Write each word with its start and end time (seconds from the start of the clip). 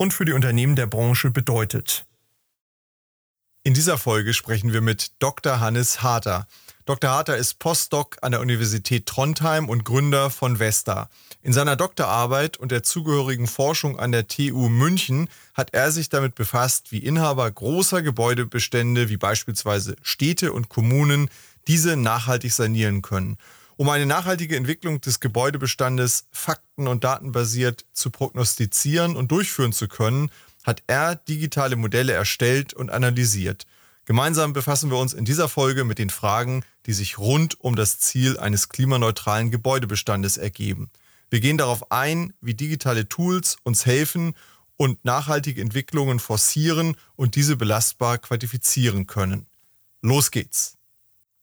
und 0.00 0.14
für 0.14 0.24
die 0.24 0.32
Unternehmen 0.32 0.76
der 0.76 0.86
Branche 0.86 1.30
bedeutet. 1.30 2.06
In 3.64 3.74
dieser 3.74 3.98
Folge 3.98 4.32
sprechen 4.32 4.72
wir 4.72 4.80
mit 4.80 5.12
Dr. 5.18 5.60
Hannes 5.60 6.02
Harter. 6.02 6.46
Dr. 6.86 7.10
Harter 7.10 7.36
ist 7.36 7.58
Postdoc 7.58 8.16
an 8.22 8.32
der 8.32 8.40
Universität 8.40 9.04
Trondheim 9.04 9.68
und 9.68 9.84
Gründer 9.84 10.30
von 10.30 10.58
Vesta. 10.58 11.10
In 11.42 11.52
seiner 11.52 11.76
Doktorarbeit 11.76 12.56
und 12.56 12.72
der 12.72 12.82
zugehörigen 12.82 13.46
Forschung 13.46 13.98
an 13.98 14.10
der 14.10 14.26
TU 14.26 14.70
München 14.70 15.28
hat 15.52 15.74
er 15.74 15.92
sich 15.92 16.08
damit 16.08 16.34
befasst, 16.34 16.92
wie 16.92 17.04
Inhaber 17.04 17.50
großer 17.50 18.00
Gebäudebestände 18.00 19.10
wie 19.10 19.18
beispielsweise 19.18 19.96
Städte 20.00 20.54
und 20.54 20.70
Kommunen 20.70 21.28
diese 21.68 21.98
nachhaltig 21.98 22.54
sanieren 22.54 23.02
können. 23.02 23.36
Um 23.80 23.88
eine 23.88 24.04
nachhaltige 24.04 24.56
Entwicklung 24.56 25.00
des 25.00 25.20
Gebäudebestandes 25.20 26.26
fakten- 26.30 26.86
und 26.86 27.02
datenbasiert 27.02 27.86
zu 27.94 28.10
prognostizieren 28.10 29.16
und 29.16 29.32
durchführen 29.32 29.72
zu 29.72 29.88
können, 29.88 30.30
hat 30.64 30.82
er 30.86 31.16
digitale 31.16 31.76
Modelle 31.76 32.12
erstellt 32.12 32.74
und 32.74 32.90
analysiert. 32.90 33.64
Gemeinsam 34.04 34.52
befassen 34.52 34.90
wir 34.90 34.98
uns 34.98 35.14
in 35.14 35.24
dieser 35.24 35.48
Folge 35.48 35.84
mit 35.84 35.98
den 35.98 36.10
Fragen, 36.10 36.62
die 36.84 36.92
sich 36.92 37.16
rund 37.16 37.58
um 37.58 37.74
das 37.74 37.98
Ziel 37.98 38.38
eines 38.38 38.68
klimaneutralen 38.68 39.50
Gebäudebestandes 39.50 40.36
ergeben. 40.36 40.90
Wir 41.30 41.40
gehen 41.40 41.56
darauf 41.56 41.90
ein, 41.90 42.34
wie 42.42 42.52
digitale 42.52 43.08
Tools 43.08 43.56
uns 43.62 43.86
helfen 43.86 44.34
und 44.76 45.02
nachhaltige 45.06 45.62
Entwicklungen 45.62 46.20
forcieren 46.20 46.98
und 47.16 47.34
diese 47.34 47.56
belastbar 47.56 48.18
quantifizieren 48.18 49.06
können. 49.06 49.46
Los 50.02 50.30
geht's. 50.30 50.76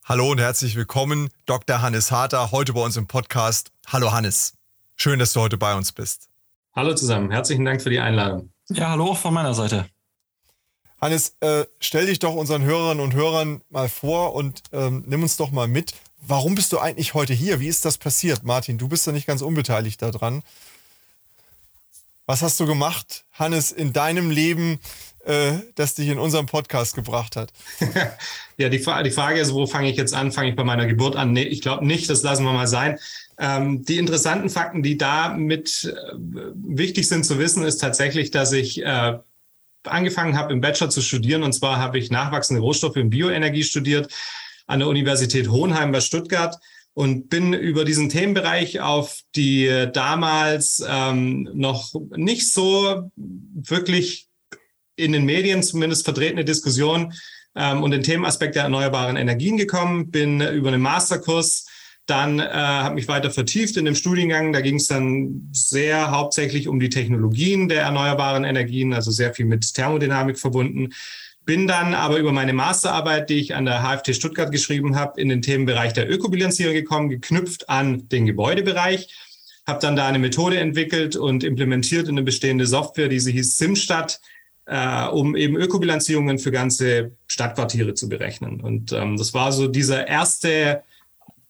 Hallo 0.10 0.32
und 0.32 0.40
herzlich 0.40 0.78
willkommen, 0.78 1.28
Dr. 1.48 1.82
Hannes 1.82 2.12
Harter, 2.12 2.54
heute 2.54 2.72
bei 2.72 2.80
uns 2.80 2.96
im 2.96 3.08
Podcast. 3.08 3.74
Hallo 3.88 4.14
Hannes, 4.14 4.54
schön, 4.96 5.20
dass 5.20 5.34
du 5.34 5.42
heute 5.42 5.58
bei 5.58 5.76
uns 5.76 5.92
bist. 5.92 6.30
Hallo 6.74 6.96
zusammen, 6.96 7.30
herzlichen 7.30 7.66
Dank 7.66 7.82
für 7.82 7.90
die 7.90 8.00
Einladung. 8.00 8.50
Ja, 8.70 8.92
hallo 8.92 9.12
auch 9.12 9.18
von 9.18 9.34
meiner 9.34 9.54
Seite. 9.54 9.90
Hannes, 11.02 11.36
äh, 11.42 11.66
stell 11.82 12.06
dich 12.06 12.20
doch 12.20 12.36
unseren 12.36 12.64
Hörerinnen 12.64 13.04
und 13.04 13.16
Hörern 13.16 13.60
mal 13.70 13.90
vor 13.90 14.34
und 14.34 14.64
ähm, 14.72 15.04
nimm 15.06 15.24
uns 15.24 15.36
doch 15.36 15.52
mal 15.52 15.68
mit. 15.68 15.92
Warum 16.22 16.56
bist 16.56 16.72
du 16.72 16.80
eigentlich 16.80 17.14
heute 17.14 17.34
hier? 17.34 17.60
Wie 17.60 17.68
ist 17.68 17.84
das 17.84 17.98
passiert? 17.98 18.44
Martin, 18.44 18.78
du 18.78 18.88
bist 18.88 19.06
ja 19.08 19.12
nicht 19.12 19.28
ganz 19.28 19.42
unbeteiligt 19.42 20.02
daran. 20.02 20.42
Was 22.28 22.42
hast 22.44 22.62
du 22.62 22.66
gemacht, 22.66 23.26
Hannes, 23.34 23.74
in 23.74 23.92
deinem 23.92 24.32
Leben, 24.32 24.80
äh, 25.28 25.60
das 25.76 25.96
dich 25.96 26.08
in 26.08 26.20
unserem 26.20 26.46
Podcast 26.46 26.96
gebracht 26.96 27.36
hat? 27.36 27.52
ja, 28.58 28.70
die, 28.70 28.80
Fra 28.80 29.04
die 29.04 29.12
Frage 29.12 29.40
ist, 29.40 29.54
wo 29.54 29.68
fange 29.68 29.90
ich 29.90 29.98
jetzt 29.98 30.14
an? 30.14 30.32
Fange 30.32 30.50
ich 30.50 30.56
bei 30.56 30.64
meiner 30.64 30.88
Geburt 30.88 31.16
an? 31.16 31.34
Nee, 31.34 31.44
ich 31.44 31.62
glaube 31.62 31.86
nicht, 31.86 32.10
das 32.10 32.24
lassen 32.24 32.44
wir 32.44 32.54
mal 32.54 32.68
sein. 32.68 32.98
Ähm, 33.38 33.84
die 33.84 33.98
interessanten 33.98 34.50
Fakten, 34.50 34.84
die 34.84 34.98
da 34.98 35.30
mit 35.30 35.94
äh, 35.94 36.18
wichtig 36.56 37.08
sind 37.08 37.26
zu 37.26 37.38
wissen, 37.40 37.64
ist 37.64 37.78
tatsächlich, 37.78 38.32
dass 38.32 38.52
ich 38.52 38.82
äh, 38.84 39.20
angefangen 39.84 40.38
habe, 40.38 40.54
im 40.54 40.62
Bachelor 40.62 40.90
zu 40.90 41.02
studieren. 41.02 41.44
Und 41.44 41.54
zwar 41.54 41.78
habe 41.78 42.00
ich 42.00 42.10
nachwachsende 42.10 42.62
Rohstoffe 42.62 42.96
in 42.96 43.10
Bioenergie 43.10 43.64
studiert 43.64 44.12
an 44.66 44.80
der 44.80 44.88
Universität 44.88 45.50
Hohenheim 45.50 45.92
bei 45.92 46.02
Stuttgart 46.02 46.58
und 46.94 47.30
bin 47.30 47.54
über 47.54 47.86
diesen 47.86 48.10
Themenbereich 48.10 48.82
auf 48.82 49.20
die 49.36 49.88
damals 49.94 50.84
ähm, 50.88 51.48
noch 51.54 51.94
nicht 52.16 52.52
so 52.52 53.12
wirklich 53.16 54.27
in 54.98 55.14
den 55.14 55.24
Medien 55.24 55.64
zumindest 55.64 56.04
vertretene 56.04 56.44
Diskussion 56.44 57.14
ähm, 57.56 57.82
und 57.82 57.92
den 57.92 58.04
Themenaspekt 58.04 58.56
der 58.56 58.64
erneuerbaren 58.64 59.16
Energien 59.16 59.56
gekommen, 59.56 60.12
bin 60.12 60.42
über 60.42 60.68
einen 60.68 60.82
Masterkurs 60.82 61.66
dann 62.08 62.40
äh, 62.40 62.44
habe 62.44 62.96
mich 62.96 63.10
weiter 63.10 63.32
vertieft 63.32 63.76
in 63.76 63.86
dem 63.86 63.94
Studiengang. 63.94 64.54
Da 64.54 64.62
ging 64.62 64.76
es 64.76 64.88
dann 64.88 65.50
sehr 65.52 66.10
hauptsächlich 66.12 66.70
um 66.70 66.80
die 66.80 66.90
Technologien 66.90 67.68
der 67.68 67.82
erneuerbaren 67.82 68.46
Energien, 68.46 68.94
also 68.94 69.12
sehr 69.12 69.34
viel 69.34 69.46
mit 69.46 69.74
Thermodynamik 69.74 70.40
verbunden. 70.40 70.94
Bin 71.44 71.68
dann 71.68 71.94
aber 71.94 72.18
über 72.18 72.32
meine 72.32 72.54
Masterarbeit, 72.54 73.30
die 73.30 73.40
ich 73.40 73.56
an 73.56 73.66
der 73.66 73.84
HFT 73.84 74.16
Stuttgart 74.16 74.52
geschrieben 74.52 74.96
habe, 74.96 75.20
in 75.20 75.28
den 75.28 75.42
Themenbereich 75.42 75.94
der 75.94 76.10
Ökobilanzierung 76.10 76.74
gekommen, 76.74 77.10
geknüpft 77.10 77.70
an 77.70 78.08
den 78.08 78.26
Gebäudebereich. 78.26 79.10
Habe 79.66 79.80
dann 79.82 79.98
da 79.98 80.08
eine 80.08 80.20
Methode 80.20 80.60
entwickelt 80.60 81.18
und 81.18 81.44
implementiert 81.44 82.08
in 82.08 82.14
eine 82.14 82.24
bestehende 82.24 82.68
Software, 82.68 83.10
die 83.10 83.20
sie 83.20 83.34
hieß 83.34 83.58
SimStadt, 83.58 84.22
äh, 84.68 85.08
um 85.08 85.36
eben 85.36 85.56
Ökobilanzierungen 85.56 86.40
für 86.40 86.52
ganze 86.52 87.12
Stadtquartiere 87.28 87.94
zu 87.94 88.10
berechnen. 88.10 88.62
Und 88.62 88.92
ähm, 88.92 89.18
das 89.18 89.34
war 89.34 89.52
so 89.52 89.68
dieser 89.68 90.08
erste 90.08 90.84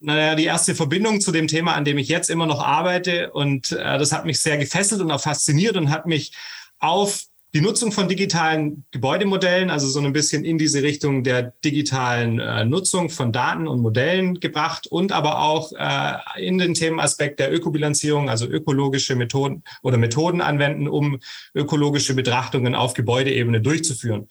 naja, 0.00 0.36
die 0.36 0.44
erste 0.44 0.74
Verbindung 0.74 1.20
zu 1.20 1.32
dem 1.32 1.48
Thema, 1.48 1.74
an 1.74 1.84
dem 1.84 1.98
ich 1.98 2.08
jetzt 2.08 2.30
immer 2.30 2.46
noch 2.46 2.64
arbeite. 2.64 3.32
Und 3.32 3.72
äh, 3.72 3.98
das 3.98 4.12
hat 4.12 4.24
mich 4.24 4.38
sehr 4.38 4.56
gefesselt 4.56 5.00
und 5.00 5.10
auch 5.10 5.20
fasziniert 5.20 5.76
und 5.76 5.90
hat 5.90 6.06
mich 6.06 6.32
auf 6.78 7.24
die 7.54 7.62
Nutzung 7.62 7.92
von 7.92 8.08
digitalen 8.08 8.84
Gebäudemodellen, 8.90 9.70
also 9.70 9.86
so 9.88 10.00
ein 10.00 10.12
bisschen 10.12 10.44
in 10.44 10.58
diese 10.58 10.82
Richtung 10.82 11.24
der 11.24 11.54
digitalen 11.64 12.40
äh, 12.40 12.64
Nutzung 12.66 13.08
von 13.08 13.32
Daten 13.32 13.66
und 13.66 13.80
Modellen 13.80 14.38
gebracht 14.38 14.86
und 14.86 15.12
aber 15.12 15.40
auch 15.40 15.72
äh, 15.72 16.46
in 16.46 16.58
den 16.58 16.74
Themenaspekt 16.74 17.40
der 17.40 17.52
Ökobilanzierung, 17.52 18.28
also 18.28 18.46
ökologische 18.46 19.16
Methoden 19.16 19.62
oder 19.82 19.96
Methoden 19.96 20.42
anwenden, 20.42 20.88
um 20.88 21.20
ökologische 21.54 22.14
Betrachtungen 22.14 22.74
auf 22.74 22.92
Gebäudeebene 22.92 23.62
durchzuführen. 23.62 24.28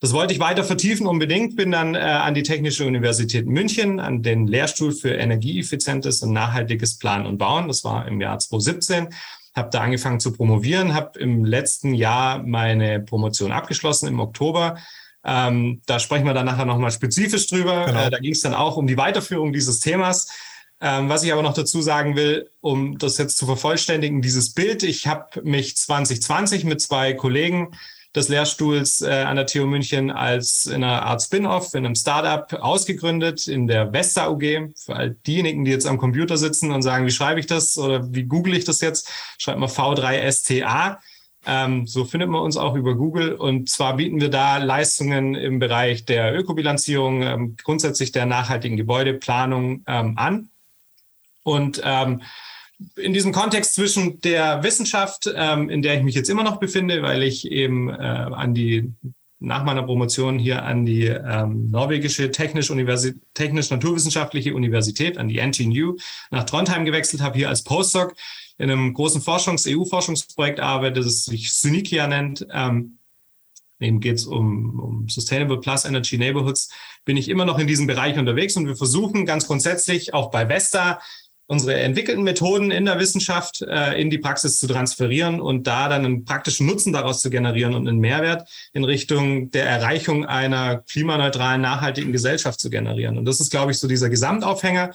Das 0.00 0.12
wollte 0.12 0.34
ich 0.34 0.40
weiter 0.40 0.62
vertiefen 0.62 1.06
unbedingt, 1.06 1.56
bin 1.56 1.70
dann 1.70 1.94
äh, 1.94 1.98
an 1.98 2.34
die 2.34 2.42
Technische 2.42 2.84
Universität 2.84 3.46
München, 3.46 3.98
an 3.98 4.22
den 4.22 4.46
Lehrstuhl 4.46 4.92
für 4.92 5.14
energieeffizientes 5.14 6.22
und 6.22 6.32
nachhaltiges 6.32 6.98
Planen 6.98 7.24
und 7.24 7.38
Bauen. 7.38 7.68
Das 7.68 7.82
war 7.82 8.06
im 8.06 8.20
Jahr 8.20 8.38
2017. 8.38 9.08
Habe 9.56 9.70
da 9.70 9.80
angefangen 9.80 10.20
zu 10.20 10.32
promovieren, 10.32 10.94
habe 10.94 11.18
im 11.18 11.44
letzten 11.44 11.94
Jahr 11.94 12.42
meine 12.42 13.00
Promotion 13.00 13.52
abgeschlossen 13.52 14.06
im 14.06 14.20
Oktober. 14.20 14.76
Ähm, 15.24 15.82
da 15.86 15.98
sprechen 15.98 16.26
wir 16.26 16.34
dann 16.34 16.46
nachher 16.46 16.66
nochmal 16.66 16.92
spezifisch 16.92 17.48
drüber. 17.48 17.86
Genau. 17.86 18.06
Äh, 18.06 18.10
da 18.10 18.18
ging 18.18 18.32
es 18.32 18.42
dann 18.42 18.54
auch 18.54 18.76
um 18.76 18.86
die 18.86 18.96
Weiterführung 18.96 19.52
dieses 19.52 19.80
Themas. 19.80 20.28
Ähm, 20.80 21.08
was 21.08 21.24
ich 21.24 21.32
aber 21.32 21.42
noch 21.42 21.54
dazu 21.54 21.80
sagen 21.80 22.16
will, 22.16 22.50
um 22.60 22.98
das 22.98 23.16
jetzt 23.16 23.38
zu 23.38 23.46
vervollständigen, 23.46 24.20
dieses 24.20 24.52
Bild. 24.52 24.82
Ich 24.82 25.06
habe 25.06 25.42
mich 25.42 25.76
2020 25.76 26.64
mit 26.64 26.82
zwei 26.82 27.14
Kollegen 27.14 27.70
des 28.16 28.28
Lehrstuhls 28.28 29.02
äh, 29.02 29.10
an 29.10 29.36
der 29.36 29.46
TU 29.46 29.66
München 29.66 30.10
als 30.10 30.64
in 30.64 30.82
einer 30.82 31.02
Art 31.02 31.22
Spin-off, 31.22 31.74
in 31.74 31.84
einem 31.84 31.94
Startup 31.94 32.50
ausgegründet, 32.60 33.46
in 33.46 33.66
der 33.66 33.92
Vesta 33.92 34.28
UG. 34.28 34.72
Für 34.74 34.96
all 34.96 35.10
diejenigen, 35.26 35.64
die 35.66 35.70
jetzt 35.70 35.86
am 35.86 35.98
Computer 35.98 36.38
sitzen 36.38 36.72
und 36.72 36.80
sagen, 36.82 37.06
wie 37.06 37.10
schreibe 37.10 37.38
ich 37.38 37.46
das 37.46 37.76
oder 37.76 38.12
wie 38.12 38.24
google 38.24 38.54
ich 38.54 38.64
das 38.64 38.80
jetzt, 38.80 39.10
schreibt 39.38 39.58
mal 39.58 39.66
V3STA. 39.66 40.96
Ähm, 41.48 41.86
so 41.86 42.04
findet 42.04 42.28
man 42.28 42.40
uns 42.40 42.56
auch 42.56 42.74
über 42.74 42.96
Google. 42.96 43.34
Und 43.34 43.68
zwar 43.68 43.96
bieten 43.96 44.20
wir 44.20 44.30
da 44.30 44.56
Leistungen 44.56 45.34
im 45.34 45.58
Bereich 45.58 46.06
der 46.06 46.34
Ökobilanzierung, 46.34 47.22
ähm, 47.22 47.56
grundsätzlich 47.62 48.12
der 48.12 48.26
nachhaltigen 48.26 48.76
Gebäudeplanung 48.76 49.84
ähm, 49.86 50.16
an. 50.16 50.48
Und 51.44 51.80
ähm, 51.84 52.22
in 52.96 53.12
diesem 53.12 53.32
Kontext 53.32 53.74
zwischen 53.74 54.20
der 54.20 54.62
Wissenschaft, 54.62 55.30
ähm, 55.34 55.70
in 55.70 55.82
der 55.82 55.96
ich 55.96 56.02
mich 56.02 56.14
jetzt 56.14 56.28
immer 56.28 56.42
noch 56.42 56.58
befinde, 56.58 57.02
weil 57.02 57.22
ich 57.22 57.50
eben 57.50 57.88
äh, 57.88 57.92
an 57.92 58.54
die 58.54 58.92
nach 59.38 59.64
meiner 59.64 59.82
Promotion 59.82 60.38
hier 60.38 60.64
an 60.64 60.86
die 60.86 61.06
ähm, 61.06 61.70
norwegische 61.70 62.30
technisch-naturwissenschaftliche 62.30 64.44
technisch 64.44 64.56
Universität, 64.56 65.18
an 65.18 65.28
die 65.28 65.38
NTNU, 65.38 65.96
nach 66.30 66.44
Trondheim 66.44 66.86
gewechselt 66.86 67.22
habe, 67.22 67.36
hier 67.36 67.50
als 67.50 67.62
Postdoc 67.62 68.14
in 68.58 68.70
einem 68.70 68.94
großen 68.94 69.20
Forschungs-, 69.20 69.68
EU-Forschungsprojekt 69.68 70.60
arbeite, 70.60 71.00
das 71.00 71.26
sich 71.26 71.52
Synikia 71.52 72.06
nennt. 72.06 72.46
Ähm, 72.50 72.98
eben 73.78 74.00
geht 74.00 74.16
es 74.16 74.26
um, 74.26 74.80
um 74.80 75.08
Sustainable 75.08 75.60
Plus 75.60 75.84
Energy 75.84 76.16
Neighborhoods, 76.16 76.70
bin 77.04 77.18
ich 77.18 77.28
immer 77.28 77.44
noch 77.44 77.58
in 77.58 77.66
diesem 77.66 77.86
Bereich 77.86 78.18
unterwegs 78.18 78.56
und 78.56 78.66
wir 78.66 78.76
versuchen 78.76 79.26
ganz 79.26 79.46
grundsätzlich 79.46 80.14
auch 80.14 80.30
bei 80.30 80.48
Vesta 80.48 81.00
unsere 81.46 81.74
entwickelten 81.74 82.24
Methoden 82.24 82.70
in 82.70 82.84
der 82.84 82.98
Wissenschaft 82.98 83.62
äh, 83.62 84.00
in 84.00 84.10
die 84.10 84.18
Praxis 84.18 84.58
zu 84.58 84.66
transferieren 84.66 85.40
und 85.40 85.66
da 85.66 85.88
dann 85.88 86.04
einen 86.04 86.24
praktischen 86.24 86.66
Nutzen 86.66 86.92
daraus 86.92 87.22
zu 87.22 87.30
generieren 87.30 87.74
und 87.74 87.88
einen 87.88 87.98
Mehrwert 87.98 88.48
in 88.72 88.84
Richtung 88.84 89.50
der 89.52 89.66
Erreichung 89.66 90.24
einer 90.26 90.78
klimaneutralen, 90.78 91.60
nachhaltigen 91.60 92.12
Gesellschaft 92.12 92.60
zu 92.60 92.68
generieren. 92.68 93.16
Und 93.16 93.24
das 93.26 93.40
ist, 93.40 93.50
glaube 93.50 93.70
ich, 93.70 93.78
so 93.78 93.86
dieser 93.88 94.10
Gesamtaufhänger. 94.10 94.92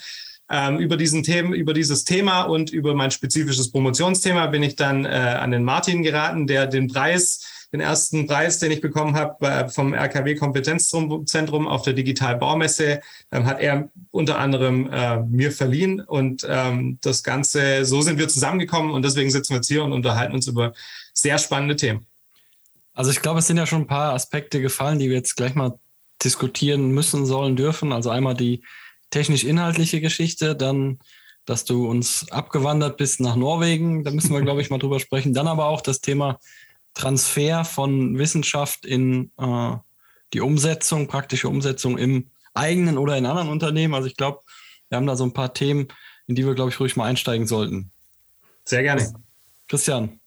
Ähm, 0.50 0.80
über 0.80 0.98
diesen 0.98 1.24
Themen, 1.24 1.54
über 1.54 1.74
dieses 1.74 2.04
Thema 2.04 2.42
und 2.42 2.72
über 2.72 2.94
mein 2.94 3.12
spezifisches 3.12 3.72
Promotionsthema 3.72 4.48
bin 4.48 4.64
ich 4.64 4.76
dann 4.76 5.06
äh, 5.06 5.08
an 5.08 5.52
den 5.52 5.64
Martin 5.64 6.04
geraten, 6.04 6.46
der 6.46 6.68
den 6.68 6.90
Preis 6.90 7.46
den 7.72 7.80
ersten 7.80 8.28
Preis, 8.28 8.60
den 8.60 8.72
ich 8.72 8.82
bekommen 8.82 9.16
habe 9.16 9.70
vom 9.70 9.94
RKW 9.94 10.36
Kompetenzzentrum 10.36 11.68
auf 11.68 11.84
der 11.84 11.94
Digital 11.94 12.38
Baumesse, 12.38 13.02
ähm, 13.32 13.46
hat 13.46 13.62
er 13.62 13.90
unter 14.12 14.40
anderem 14.40 14.90
äh, 14.92 15.22
mir 15.24 15.52
verliehen. 15.52 16.02
Und 16.02 16.46
ähm, 16.50 16.98
das 17.02 17.24
Ganze, 17.24 17.86
so 17.86 18.02
sind 18.02 18.20
wir 18.20 18.28
zusammengekommen 18.28 18.92
und 18.92 19.04
deswegen 19.04 19.32
sitzen 19.32 19.52
wir 19.52 19.58
jetzt 19.58 19.68
hier 19.68 19.84
und 19.84 19.94
unterhalten 19.94 20.34
uns 20.34 20.48
über 20.48 20.74
sehr 21.14 21.38
spannende 21.38 21.76
Themen. 21.76 22.06
Also 22.94 23.12
ich 23.12 23.22
glaube, 23.22 23.40
es 23.40 23.48
sind 23.48 23.58
ja 23.58 23.66
schon 23.66 23.84
ein 23.84 23.88
paar 23.88 24.14
Aspekte 24.14 24.62
gefallen, 24.62 25.00
die 25.00 25.10
wir 25.10 25.16
jetzt 25.16 25.38
gleich 25.38 25.56
mal 25.56 25.80
diskutieren 26.24 26.92
müssen, 26.92 27.26
sollen, 27.26 27.56
dürfen. 27.56 27.94
Also 27.94 28.10
einmal 28.10 28.36
die 28.36 28.64
technisch-inhaltliche 29.12 30.02
Geschichte, 30.02 30.58
dann, 30.58 31.00
dass 31.46 31.64
du 31.64 31.90
uns 31.90 32.30
abgewandert 32.32 32.98
bist 32.98 33.22
nach 33.22 33.38
Norwegen, 33.38 34.04
da 34.04 34.12
müssen 34.12 34.34
wir, 34.34 34.42
glaube 34.42 34.62
ich, 34.62 34.70
mal 34.70 34.78
drüber 34.78 35.00
sprechen. 35.00 35.34
Dann 35.34 35.48
aber 35.48 35.68
auch 35.68 35.82
das 35.82 36.02
Thema 36.02 36.40
Transfer 36.94 37.66
von 37.66 38.18
Wissenschaft 38.18 38.86
in 38.86 39.32
äh, 39.38 39.76
die 40.34 40.42
Umsetzung, 40.42 41.08
praktische 41.08 41.50
Umsetzung 41.50 41.98
im 41.98 42.28
eigenen 42.54 42.98
oder 42.98 43.18
in 43.18 43.26
anderen 43.26 43.50
Unternehmen. 43.50 43.94
Also 43.94 44.08
ich 44.08 44.18
glaube, 44.18 44.42
wir 44.90 44.98
haben 44.98 45.08
da 45.08 45.16
so 45.16 45.24
ein 45.24 45.34
paar 45.34 45.54
Themen, 45.54 45.88
in 46.28 46.36
die 46.36 46.46
wir, 46.46 46.54
glaube 46.54 46.70
ich, 46.70 46.80
ruhig 46.80 46.96
mal 46.96 47.06
einsteigen 47.06 47.48
sollten. 47.48 47.92
Sehr 48.66 48.84
gerne. 48.84 49.14
Christian. 49.68 50.20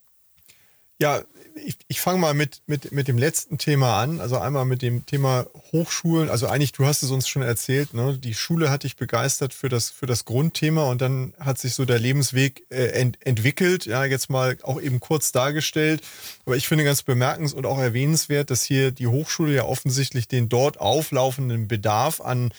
Ja, 0.99 1.21
ich, 1.55 1.77
ich 1.87 2.01
fange 2.01 2.19
mal 2.19 2.33
mit, 2.33 2.61
mit, 2.67 2.91
mit 2.91 3.07
dem 3.07 3.17
letzten 3.17 3.57
Thema 3.57 4.01
an. 4.01 4.19
Also 4.19 4.37
einmal 4.37 4.65
mit 4.65 4.81
dem 4.81 5.05
Thema 5.05 5.47
Hochschulen. 5.71 6.29
Also 6.29 6.47
eigentlich, 6.47 6.73
du 6.73 6.85
hast 6.85 7.01
es 7.01 7.11
uns 7.11 7.27
schon 7.27 7.41
erzählt, 7.41 7.93
ne? 7.93 8.17
die 8.17 8.33
Schule 8.33 8.69
hat 8.69 8.83
dich 8.83 8.97
begeistert 8.97 9.53
für 9.53 9.69
das, 9.69 9.89
für 9.89 10.05
das 10.05 10.25
Grundthema 10.25 10.83
und 10.89 11.01
dann 11.01 11.33
hat 11.39 11.57
sich 11.57 11.73
so 11.73 11.85
der 11.85 11.99
Lebensweg 11.99 12.65
äh, 12.69 12.87
ent, 12.87 13.25
entwickelt. 13.25 13.85
Ja, 13.85 14.03
jetzt 14.03 14.29
mal 14.29 14.57
auch 14.63 14.81
eben 14.81 14.99
kurz 14.99 15.31
dargestellt. 15.31 16.01
Aber 16.45 16.57
ich 16.57 16.67
finde 16.67 16.83
ganz 16.83 17.03
bemerkenswert 17.03 17.65
und 17.65 17.71
auch 17.71 17.79
erwähnenswert, 17.79 18.51
dass 18.51 18.63
hier 18.63 18.91
die 18.91 19.07
Hochschule 19.07 19.53
ja 19.53 19.63
offensichtlich 19.63 20.27
den 20.27 20.49
dort 20.49 20.79
auflaufenden 20.79 21.67
Bedarf 21.67 22.19
an 22.19 22.51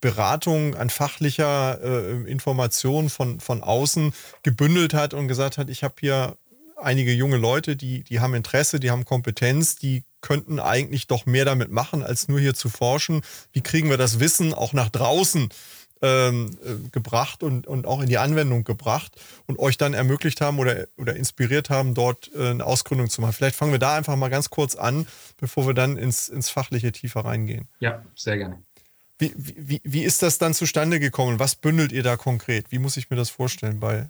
Beratung, 0.00 0.76
an 0.76 0.88
fachlicher 0.88 1.80
äh, 1.82 2.30
Information 2.30 3.10
von, 3.10 3.40
von 3.40 3.62
außen 3.62 4.14
gebündelt 4.42 4.94
hat 4.94 5.14
und 5.14 5.28
gesagt 5.28 5.58
hat, 5.58 5.68
ich 5.68 5.82
habe 5.82 5.94
hier 6.00 6.36
einige 6.82 7.12
junge 7.12 7.36
Leute, 7.36 7.76
die, 7.76 8.02
die 8.02 8.20
haben 8.20 8.34
Interesse, 8.34 8.80
die 8.80 8.90
haben 8.90 9.04
Kompetenz, 9.04 9.76
die 9.76 10.04
könnten 10.20 10.60
eigentlich 10.60 11.06
doch 11.06 11.26
mehr 11.26 11.44
damit 11.44 11.70
machen, 11.70 12.02
als 12.02 12.28
nur 12.28 12.40
hier 12.40 12.54
zu 12.54 12.68
forschen. 12.68 13.22
Wie 13.52 13.62
kriegen 13.62 13.88
wir 13.88 13.96
das 13.96 14.20
Wissen 14.20 14.52
auch 14.52 14.72
nach 14.72 14.90
draußen 14.90 15.48
ähm, 16.02 16.56
äh, 16.64 16.88
gebracht 16.90 17.42
und, 17.42 17.66
und 17.66 17.86
auch 17.86 18.00
in 18.00 18.08
die 18.08 18.18
Anwendung 18.18 18.64
gebracht 18.64 19.12
und 19.46 19.58
euch 19.58 19.76
dann 19.76 19.94
ermöglicht 19.94 20.40
haben 20.40 20.58
oder, 20.58 20.86
oder 20.96 21.14
inspiriert 21.16 21.70
haben, 21.70 21.94
dort 21.94 22.30
äh, 22.34 22.50
eine 22.50 22.64
Ausgründung 22.64 23.10
zu 23.10 23.20
machen. 23.20 23.32
Vielleicht 23.32 23.56
fangen 23.56 23.72
wir 23.72 23.78
da 23.78 23.96
einfach 23.96 24.16
mal 24.16 24.30
ganz 24.30 24.50
kurz 24.50 24.76
an, 24.76 25.06
bevor 25.38 25.66
wir 25.66 25.74
dann 25.74 25.96
ins, 25.96 26.28
ins 26.28 26.48
Fachliche 26.48 26.92
tiefer 26.92 27.24
reingehen. 27.24 27.68
Ja, 27.80 28.02
sehr 28.14 28.38
gerne. 28.38 28.62
Wie, 29.18 29.34
wie, 29.36 29.80
wie 29.84 30.02
ist 30.02 30.22
das 30.22 30.38
dann 30.38 30.54
zustande 30.54 30.98
gekommen? 30.98 31.38
Was 31.38 31.54
bündelt 31.54 31.92
ihr 31.92 32.02
da 32.02 32.16
konkret? 32.16 32.72
Wie 32.72 32.78
muss 32.78 32.96
ich 32.96 33.10
mir 33.10 33.16
das 33.16 33.28
vorstellen 33.28 33.78
bei 33.78 34.08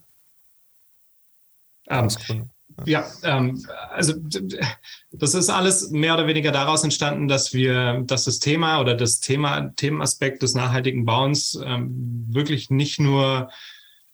ähm, 1.88 2.04
Ausgründung? 2.04 2.50
Ja, 2.86 3.06
ähm, 3.22 3.64
also 3.90 4.14
das 5.12 5.34
ist 5.34 5.50
alles 5.50 5.90
mehr 5.90 6.14
oder 6.14 6.26
weniger 6.26 6.52
daraus 6.52 6.84
entstanden, 6.84 7.28
dass 7.28 7.52
wir, 7.52 8.02
dass 8.06 8.24
das 8.24 8.38
Thema 8.38 8.80
oder 8.80 8.94
das 8.94 9.20
Thema, 9.20 9.72
Themenaspekt 9.76 10.42
des 10.42 10.54
nachhaltigen 10.54 11.04
Bauens 11.04 11.58
ähm, 11.64 12.26
wirklich 12.28 12.70
nicht 12.70 13.00
nur 13.00 13.50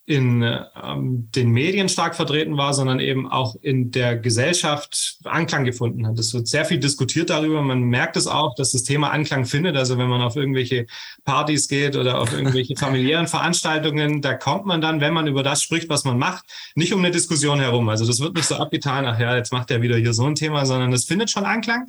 in 0.06 0.40
ähm, 0.80 1.28
den 1.34 1.50
Medien 1.50 1.88
stark 1.88 2.14
vertreten 2.14 2.56
war, 2.56 2.72
sondern 2.72 3.00
eben 3.00 3.28
auch 3.28 3.56
in 3.60 3.90
der 3.90 4.16
Gesellschaft 4.16 5.18
Anklang 5.24 5.64
gefunden 5.64 6.06
hat. 6.06 6.16
Es 6.20 6.32
wird 6.32 6.46
sehr 6.46 6.64
viel 6.64 6.78
diskutiert 6.78 7.28
darüber. 7.28 7.60
Man 7.60 7.82
merkt 7.82 8.16
es 8.16 8.28
auch, 8.28 8.54
dass 8.54 8.70
das 8.70 8.84
Thema 8.84 9.10
Anklang 9.10 9.46
findet. 9.46 9.76
Also 9.76 9.98
wenn 9.98 10.08
man 10.08 10.22
auf 10.22 10.36
irgendwelche 10.36 10.86
Partys 11.24 11.66
geht 11.66 11.96
oder 11.96 12.20
auf 12.20 12.32
irgendwelche 12.32 12.76
familiären 12.78 13.26
Veranstaltungen, 13.26 14.22
da 14.22 14.34
kommt 14.34 14.64
man 14.64 14.80
dann, 14.80 15.00
wenn 15.00 15.12
man 15.12 15.26
über 15.26 15.42
das 15.42 15.60
spricht, 15.60 15.88
was 15.88 16.04
man 16.04 16.18
macht, 16.18 16.44
nicht 16.76 16.94
um 16.94 17.00
eine 17.00 17.10
Diskussion 17.10 17.58
herum. 17.58 17.88
Also 17.88 18.06
das 18.06 18.20
wird 18.20 18.36
nicht 18.36 18.46
so 18.46 18.54
abgetan, 18.54 19.06
ach 19.06 19.18
ja, 19.18 19.36
jetzt 19.36 19.52
macht 19.52 19.72
er 19.72 19.82
wieder 19.82 19.96
hier 19.96 20.12
so 20.12 20.24
ein 20.24 20.36
Thema, 20.36 20.66
sondern 20.66 20.92
es 20.92 21.04
findet 21.04 21.30
schon 21.30 21.44
Anklang 21.44 21.88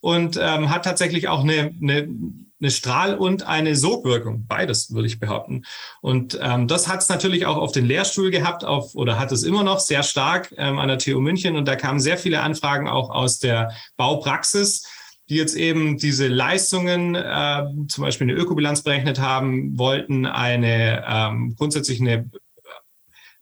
und 0.00 0.38
ähm, 0.40 0.70
hat 0.70 0.86
tatsächlich 0.86 1.28
auch 1.28 1.42
eine, 1.42 1.74
eine 1.82 2.08
eine 2.60 2.70
Strahl- 2.70 3.16
und 3.16 3.46
eine 3.46 3.76
Sogwirkung. 3.76 4.46
Beides, 4.46 4.92
würde 4.92 5.06
ich 5.06 5.20
behaupten. 5.20 5.64
Und 6.00 6.38
ähm, 6.42 6.66
das 6.68 6.88
hat 6.88 7.00
es 7.00 7.08
natürlich 7.08 7.46
auch 7.46 7.56
auf 7.56 7.72
den 7.72 7.86
Lehrstuhl 7.86 8.30
gehabt, 8.30 8.64
auf, 8.64 8.94
oder 8.94 9.18
hat 9.18 9.32
es 9.32 9.44
immer 9.44 9.62
noch 9.62 9.78
sehr 9.80 10.02
stark 10.02 10.52
ähm, 10.56 10.78
an 10.78 10.88
der 10.88 10.98
TU 10.98 11.20
München. 11.20 11.56
Und 11.56 11.66
da 11.66 11.76
kamen 11.76 12.00
sehr 12.00 12.18
viele 12.18 12.40
Anfragen 12.40 12.88
auch 12.88 13.10
aus 13.10 13.38
der 13.38 13.72
Baupraxis 13.96 14.84
die 15.28 15.36
jetzt 15.36 15.56
eben 15.56 15.98
diese 15.98 16.26
Leistungen, 16.26 17.14
äh, 17.14 17.62
zum 17.88 18.04
Beispiel 18.04 18.30
eine 18.30 18.38
Ökobilanz 18.38 18.82
berechnet 18.82 19.20
haben, 19.20 19.78
wollten 19.78 20.24
eine 20.24 21.04
ähm, 21.06 21.54
grundsätzlich 21.56 22.00
eine 22.00 22.30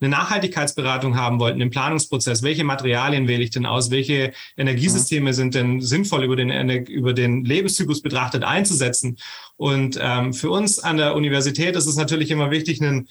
eine 0.00 0.10
Nachhaltigkeitsberatung 0.10 1.16
haben 1.16 1.40
wollten 1.40 1.60
im 1.60 1.70
Planungsprozess, 1.70 2.43
welche 2.43 2.64
Materialien 2.64 3.28
wähle 3.28 3.43
ich 3.43 3.50
denn 3.50 3.66
aus, 3.66 3.90
welche 3.90 4.32
Energiesysteme 4.56 5.32
sind 5.32 5.54
denn 5.54 5.81
sinnvoll 5.81 6.25
über 6.25 6.37
den, 6.37 6.50
über 6.87 7.14
den 7.14 7.44
Lebenszyklus 7.44 8.02
betrachtet 8.02 8.44
einzusetzen. 8.44 9.16
Und 9.56 9.98
ähm, 10.00 10.34
für 10.34 10.50
uns 10.50 10.78
an 10.78 10.98
der 10.98 11.14
Universität 11.14 11.76
ist 11.76 11.87
es 11.87 11.96
natürlich 11.96 12.31
immer 12.31 12.50
wichtig, 12.50 12.82
einen 12.82 13.08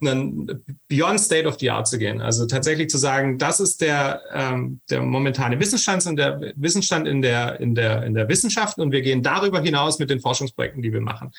einen 0.00 0.64
Beyond 0.88 1.20
State 1.20 1.46
of 1.46 1.58
the 1.58 1.70
Art 1.70 1.86
zu 1.86 1.98
gehen. 1.98 2.20
Also 2.20 2.46
tatsächlich 2.46 2.90
zu 2.90 2.98
sagen, 2.98 3.38
das 3.38 3.60
ist 3.60 3.80
der, 3.80 4.20
ähm, 4.32 4.80
der 4.90 5.02
momentane 5.02 5.58
Wissensstand 5.60 6.04
in 6.06 6.16
der 6.16 6.40
Wissensstand 6.56 7.06
in 7.06 7.22
der, 7.22 7.60
in 7.60 7.74
der, 7.74 8.02
in 8.04 8.14
der 8.14 8.28
Wissenschaft 8.28 8.78
und 8.78 8.92
wir 8.92 9.02
gehen 9.02 9.22
darüber 9.22 9.60
hinaus 9.60 9.98
mit 9.98 10.10
den 10.10 10.20
Forschungsprojekten, 10.20 10.82
die 10.82 10.92
wir 10.92 11.00
machen. 11.00 11.32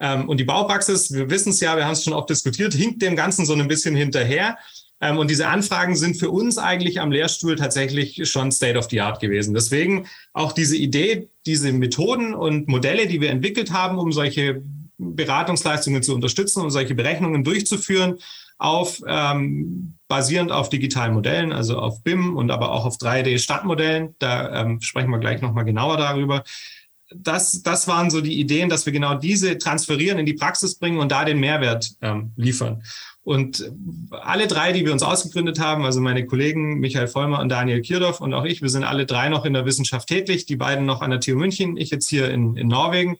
Ähm, 0.00 0.28
und 0.28 0.38
die 0.38 0.44
Baupraxis, 0.44 1.12
wir 1.12 1.30
wissen 1.30 1.50
es 1.50 1.60
ja, 1.60 1.76
wir 1.76 1.84
haben 1.84 1.92
es 1.92 2.04
schon 2.04 2.12
oft 2.12 2.30
diskutiert, 2.30 2.74
hinkt 2.74 3.02
dem 3.02 3.16
Ganzen 3.16 3.46
so 3.46 3.54
ein 3.54 3.68
bisschen 3.68 3.94
hinterher. 3.94 4.56
Ähm, 5.00 5.18
und 5.18 5.30
diese 5.30 5.48
Anfragen 5.48 5.96
sind 5.96 6.16
für 6.16 6.30
uns 6.30 6.58
eigentlich 6.58 7.00
am 7.00 7.12
Lehrstuhl 7.12 7.56
tatsächlich 7.56 8.28
schon 8.30 8.52
State 8.52 8.78
of 8.78 8.88
the 8.90 9.00
Art 9.00 9.20
gewesen. 9.20 9.54
Deswegen 9.54 10.06
auch 10.32 10.52
diese 10.52 10.76
Idee, 10.76 11.28
diese 11.46 11.72
Methoden 11.72 12.34
und 12.34 12.68
Modelle, 12.68 13.06
die 13.06 13.20
wir 13.20 13.30
entwickelt 13.30 13.72
haben, 13.72 13.98
um 13.98 14.12
solche 14.12 14.62
Beratungsleistungen 14.98 16.02
zu 16.02 16.14
unterstützen, 16.14 16.62
um 16.62 16.70
solche 16.70 16.94
Berechnungen 16.94 17.44
durchzuführen, 17.44 18.18
auf 18.58 19.02
ähm, 19.06 19.94
basierend 20.08 20.52
auf 20.52 20.70
digitalen 20.70 21.12
Modellen, 21.12 21.52
also 21.52 21.78
auf 21.78 22.02
BIM 22.04 22.36
und 22.36 22.50
aber 22.50 22.70
auch 22.70 22.86
auf 22.86 22.96
3D-Stadtmodellen. 22.96 24.14
Da 24.20 24.62
ähm, 24.62 24.80
sprechen 24.80 25.10
wir 25.10 25.18
gleich 25.18 25.42
nochmal 25.42 25.64
genauer 25.64 25.96
darüber 25.96 26.44
das, 27.10 27.62
das 27.62 27.86
waren 27.86 28.10
so 28.10 28.20
die 28.20 28.40
Ideen, 28.40 28.68
dass 28.68 28.86
wir 28.86 28.92
genau 28.92 29.14
diese 29.14 29.58
transferieren, 29.58 30.18
in 30.18 30.26
die 30.26 30.34
Praxis 30.34 30.76
bringen 30.76 30.98
und 30.98 31.12
da 31.12 31.24
den 31.24 31.38
Mehrwert 31.38 31.92
ähm, 32.00 32.32
liefern. 32.36 32.82
Und 33.22 33.70
alle 34.10 34.46
drei, 34.46 34.72
die 34.72 34.84
wir 34.84 34.92
uns 34.92 35.02
ausgegründet 35.02 35.58
haben, 35.58 35.84
also 35.84 36.00
meine 36.00 36.26
Kollegen 36.26 36.80
Michael 36.80 37.08
Vollmer 37.08 37.40
und 37.40 37.48
Daniel 37.48 37.80
Kierdorf 37.80 38.20
und 38.20 38.34
auch 38.34 38.44
ich, 38.44 38.60
wir 38.60 38.68
sind 38.68 38.84
alle 38.84 39.06
drei 39.06 39.28
noch 39.28 39.44
in 39.44 39.54
der 39.54 39.64
Wissenschaft 39.64 40.08
tätig, 40.08 40.46
die 40.46 40.56
beiden 40.56 40.84
noch 40.84 41.00
an 41.00 41.10
der 41.10 41.20
TU 41.20 41.34
München, 41.34 41.76
ich 41.76 41.90
jetzt 41.90 42.08
hier 42.08 42.30
in, 42.30 42.56
in 42.56 42.68
Norwegen. 42.68 43.16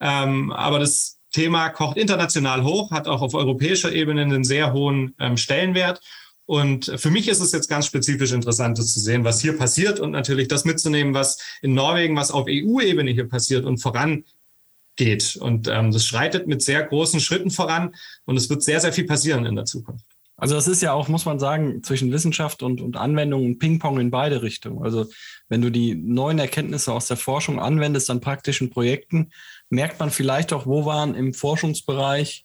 Ähm, 0.00 0.50
aber 0.52 0.78
das 0.78 1.20
Thema 1.30 1.68
kocht 1.68 1.96
international 1.96 2.64
hoch, 2.64 2.90
hat 2.90 3.08
auch 3.08 3.22
auf 3.22 3.34
europäischer 3.34 3.92
Ebene 3.92 4.22
einen 4.22 4.44
sehr 4.44 4.72
hohen 4.72 5.14
ähm, 5.18 5.36
Stellenwert. 5.36 6.00
Und 6.46 6.92
für 6.96 7.10
mich 7.10 7.28
ist 7.28 7.40
es 7.40 7.52
jetzt 7.52 7.68
ganz 7.68 7.86
spezifisch 7.86 8.32
interessant 8.32 8.76
zu 8.76 9.00
sehen, 9.00 9.24
was 9.24 9.40
hier 9.40 9.56
passiert 9.56 9.98
und 9.98 10.10
natürlich 10.10 10.48
das 10.48 10.64
mitzunehmen, 10.64 11.14
was 11.14 11.38
in 11.62 11.74
Norwegen, 11.74 12.16
was 12.16 12.30
auf 12.30 12.46
EU-Ebene 12.48 13.12
hier 13.12 13.28
passiert 13.28 13.64
und 13.64 13.78
vorangeht. 13.78 15.36
Und 15.40 15.68
ähm, 15.68 15.90
das 15.90 16.04
schreitet 16.04 16.46
mit 16.46 16.60
sehr 16.62 16.82
großen 16.82 17.20
Schritten 17.20 17.50
voran 17.50 17.94
und 18.26 18.36
es 18.36 18.50
wird 18.50 18.62
sehr, 18.62 18.80
sehr 18.80 18.92
viel 18.92 19.06
passieren 19.06 19.46
in 19.46 19.56
der 19.56 19.64
Zukunft. 19.64 20.04
Also 20.36 20.56
das 20.56 20.68
ist 20.68 20.82
ja 20.82 20.92
auch, 20.92 21.08
muss 21.08 21.24
man 21.24 21.38
sagen, 21.38 21.82
zwischen 21.82 22.12
Wissenschaft 22.12 22.62
und, 22.62 22.80
und 22.80 22.96
Anwendung 22.96 23.46
ein 23.46 23.58
Ping-Pong 23.58 24.00
in 24.00 24.10
beide 24.10 24.42
Richtungen. 24.42 24.82
Also 24.82 25.06
wenn 25.48 25.62
du 25.62 25.70
die 25.70 25.94
neuen 25.94 26.38
Erkenntnisse 26.38 26.92
aus 26.92 27.06
der 27.06 27.16
Forschung 27.16 27.60
anwendest 27.60 28.10
an 28.10 28.20
praktischen 28.20 28.68
Projekten, 28.68 29.30
merkt 29.70 30.00
man 30.00 30.10
vielleicht 30.10 30.52
auch, 30.52 30.66
wo 30.66 30.84
waren 30.84 31.14
im 31.14 31.32
Forschungsbereich 31.34 32.44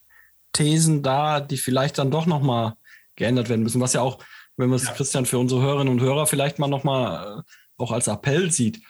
Thesen 0.53 1.03
da, 1.03 1.39
die 1.39 1.57
vielleicht 1.57 1.97
dann 1.97 2.11
doch 2.11 2.25
nochmal 2.25 2.75
geändert 3.19 3.49
werden 3.49 3.61
müssen. 3.61 3.81
Was 3.81 3.93
ja 3.93 4.01
auch, 4.01 4.17
wenn 4.57 4.69
man 4.69 4.77
es, 4.77 4.88
ja. 4.88 4.93
Christian, 4.93 5.27
für 5.27 5.38
unsere 5.38 5.61
Hörerinnen 5.61 5.93
und 5.93 6.01
Hörer 6.01 6.25
vielleicht 6.25 6.57
mal 6.57 6.67
nochmal 6.67 7.39
äh, 7.39 7.41
auch 7.77 7.91
als 7.91 8.07
Appell 8.07 8.51
sieht, 8.51 8.81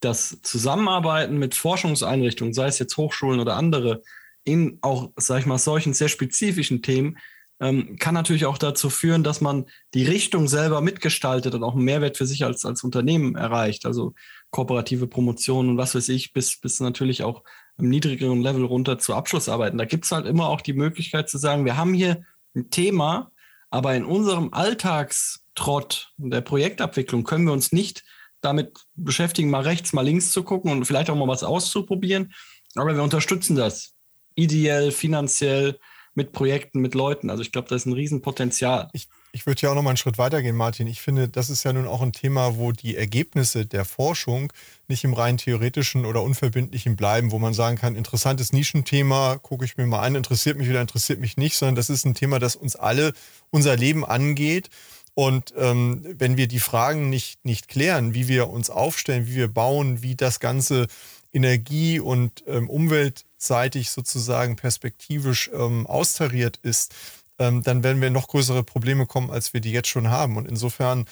das 0.00 0.40
Zusammenarbeiten 0.42 1.38
mit 1.38 1.56
Forschungseinrichtungen, 1.56 2.54
sei 2.54 2.66
es 2.66 2.78
jetzt 2.78 2.96
Hochschulen 2.96 3.40
oder 3.40 3.56
andere, 3.56 4.02
in 4.44 4.78
auch, 4.80 5.10
sag 5.16 5.40
ich 5.40 5.46
mal, 5.46 5.58
solchen 5.58 5.92
sehr 5.92 6.08
spezifischen 6.08 6.82
Themen, 6.82 7.18
ähm, 7.60 7.96
kann 7.98 8.14
natürlich 8.14 8.46
auch 8.46 8.58
dazu 8.58 8.88
führen, 8.88 9.24
dass 9.24 9.40
man 9.40 9.66
die 9.92 10.04
Richtung 10.04 10.46
selber 10.46 10.80
mitgestaltet 10.80 11.54
und 11.54 11.64
auch 11.64 11.74
einen 11.74 11.84
Mehrwert 11.84 12.16
für 12.16 12.26
sich 12.26 12.44
als, 12.44 12.64
als 12.64 12.84
Unternehmen 12.84 13.34
erreicht. 13.34 13.84
Also 13.84 14.14
kooperative 14.50 15.08
Promotion 15.08 15.68
und 15.68 15.76
was 15.76 15.94
weiß 15.94 16.08
ich, 16.10 16.32
bis, 16.32 16.60
bis 16.60 16.78
natürlich 16.80 17.24
auch 17.24 17.42
im 17.76 17.88
niedrigeren 17.88 18.40
Level 18.40 18.64
runter 18.64 18.98
zu 18.98 19.14
Abschlussarbeiten. 19.14 19.78
Da 19.78 19.84
gibt 19.84 20.04
es 20.04 20.12
halt 20.12 20.26
immer 20.26 20.48
auch 20.48 20.60
die 20.60 20.72
Möglichkeit 20.72 21.28
zu 21.28 21.38
sagen, 21.38 21.64
wir 21.64 21.76
haben 21.76 21.94
hier 21.94 22.22
ein 22.54 22.70
Thema, 22.70 23.30
aber 23.70 23.94
in 23.94 24.04
unserem 24.04 24.52
Alltagstrott 24.52 26.12
der 26.16 26.40
Projektabwicklung 26.40 27.24
können 27.24 27.46
wir 27.46 27.52
uns 27.52 27.72
nicht 27.72 28.04
damit 28.40 28.86
beschäftigen, 28.94 29.50
mal 29.50 29.62
rechts, 29.62 29.92
mal 29.92 30.04
links 30.04 30.30
zu 30.30 30.42
gucken 30.42 30.70
und 30.70 30.84
vielleicht 30.84 31.10
auch 31.10 31.16
mal 31.16 31.28
was 31.28 31.42
auszuprobieren. 31.42 32.32
Aber 32.76 32.94
wir 32.94 33.02
unterstützen 33.02 33.56
das 33.56 33.94
ideell, 34.34 34.92
finanziell, 34.92 35.78
mit 36.18 36.32
Projekten, 36.32 36.80
mit 36.80 36.94
Leuten. 36.94 37.30
Also 37.30 37.42
ich 37.42 37.52
glaube, 37.52 37.68
das 37.68 37.82
ist 37.82 37.86
ein 37.86 37.92
Riesenpotenzial. 37.94 38.88
Ich, 38.92 39.08
ich 39.32 39.46
würde 39.46 39.60
ja 39.62 39.70
auch 39.70 39.74
noch 39.74 39.82
mal 39.82 39.90
einen 39.90 39.96
Schritt 39.96 40.18
weitergehen, 40.18 40.56
Martin. 40.56 40.86
Ich 40.86 41.00
finde, 41.00 41.28
das 41.28 41.50
ist 41.50 41.64
ja 41.64 41.72
nun 41.72 41.86
auch 41.86 42.00
ein 42.00 42.12
Thema, 42.12 42.56
wo 42.56 42.72
die 42.72 42.96
Ergebnisse 42.96 43.66
der 43.66 43.84
Forschung 43.84 44.52
nicht 44.88 45.04
im 45.04 45.12
rein 45.12 45.36
theoretischen 45.36 46.06
oder 46.06 46.22
unverbindlichen 46.22 46.96
bleiben, 46.96 47.30
wo 47.30 47.38
man 47.38 47.54
sagen 47.54 47.76
kann, 47.76 47.94
interessantes 47.94 48.52
Nischenthema, 48.52 49.36
gucke 49.36 49.64
ich 49.64 49.76
mir 49.76 49.86
mal 49.86 50.00
an, 50.00 50.14
interessiert 50.14 50.56
mich 50.56 50.68
oder 50.70 50.80
interessiert 50.80 51.20
mich 51.20 51.36
nicht, 51.36 51.56
sondern 51.56 51.74
das 51.74 51.90
ist 51.90 52.06
ein 52.06 52.14
Thema, 52.14 52.38
das 52.38 52.56
uns 52.56 52.76
alle 52.76 53.12
unser 53.50 53.76
Leben 53.76 54.04
angeht. 54.04 54.70
Und 55.14 55.52
ähm, 55.56 56.04
wenn 56.16 56.36
wir 56.36 56.46
die 56.46 56.60
Fragen 56.60 57.10
nicht, 57.10 57.44
nicht 57.44 57.68
klären, 57.68 58.14
wie 58.14 58.28
wir 58.28 58.48
uns 58.50 58.70
aufstellen, 58.70 59.26
wie 59.26 59.34
wir 59.34 59.48
bauen, 59.48 60.02
wie 60.02 60.14
das 60.14 60.38
Ganze 60.38 60.86
Energie- 61.32 62.00
und 62.00 62.44
ähm, 62.46 62.70
umweltseitig 62.70 63.90
sozusagen 63.90 64.56
perspektivisch 64.56 65.50
ähm, 65.52 65.86
austariert 65.86 66.58
ist, 66.62 66.94
ähm, 67.38 67.62
dann 67.62 67.82
werden 67.82 68.00
wir 68.02 68.10
noch 68.10 68.28
größere 68.28 68.64
Probleme 68.64 69.06
kommen, 69.06 69.30
als 69.30 69.52
wir 69.54 69.60
die 69.60 69.72
jetzt 69.72 69.88
schon 69.88 70.08
haben. 70.08 70.36
Und 70.36 70.48
insofern 70.48 71.06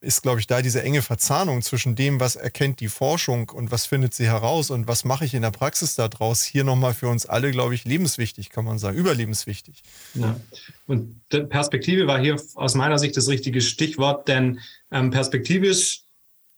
ist, 0.00 0.22
glaube 0.22 0.38
ich, 0.38 0.46
da 0.46 0.62
diese 0.62 0.82
enge 0.82 1.02
Verzahnung 1.02 1.60
zwischen 1.62 1.96
dem, 1.96 2.20
was 2.20 2.36
erkennt 2.36 2.78
die 2.78 2.88
Forschung 2.88 3.50
und 3.50 3.72
was 3.72 3.86
findet 3.86 4.14
sie 4.14 4.26
heraus 4.26 4.70
und 4.70 4.86
was 4.86 5.04
mache 5.04 5.24
ich 5.24 5.34
in 5.34 5.42
der 5.42 5.50
Praxis 5.50 5.96
daraus, 5.96 6.44
hier 6.44 6.62
nochmal 6.62 6.94
für 6.94 7.08
uns 7.08 7.26
alle, 7.26 7.50
glaube 7.50 7.74
ich, 7.74 7.84
lebenswichtig, 7.84 8.50
kann 8.50 8.64
man 8.64 8.78
sagen, 8.78 8.96
überlebenswichtig. 8.96 9.82
Ja. 10.14 10.38
Und 10.86 11.20
Perspektive 11.48 12.06
war 12.06 12.20
hier 12.20 12.40
aus 12.54 12.74
meiner 12.74 12.98
Sicht 12.98 13.16
das 13.16 13.28
richtige 13.28 13.60
Stichwort, 13.60 14.28
denn 14.28 14.60
ähm, 14.92 15.10
perspektivisch 15.10 16.02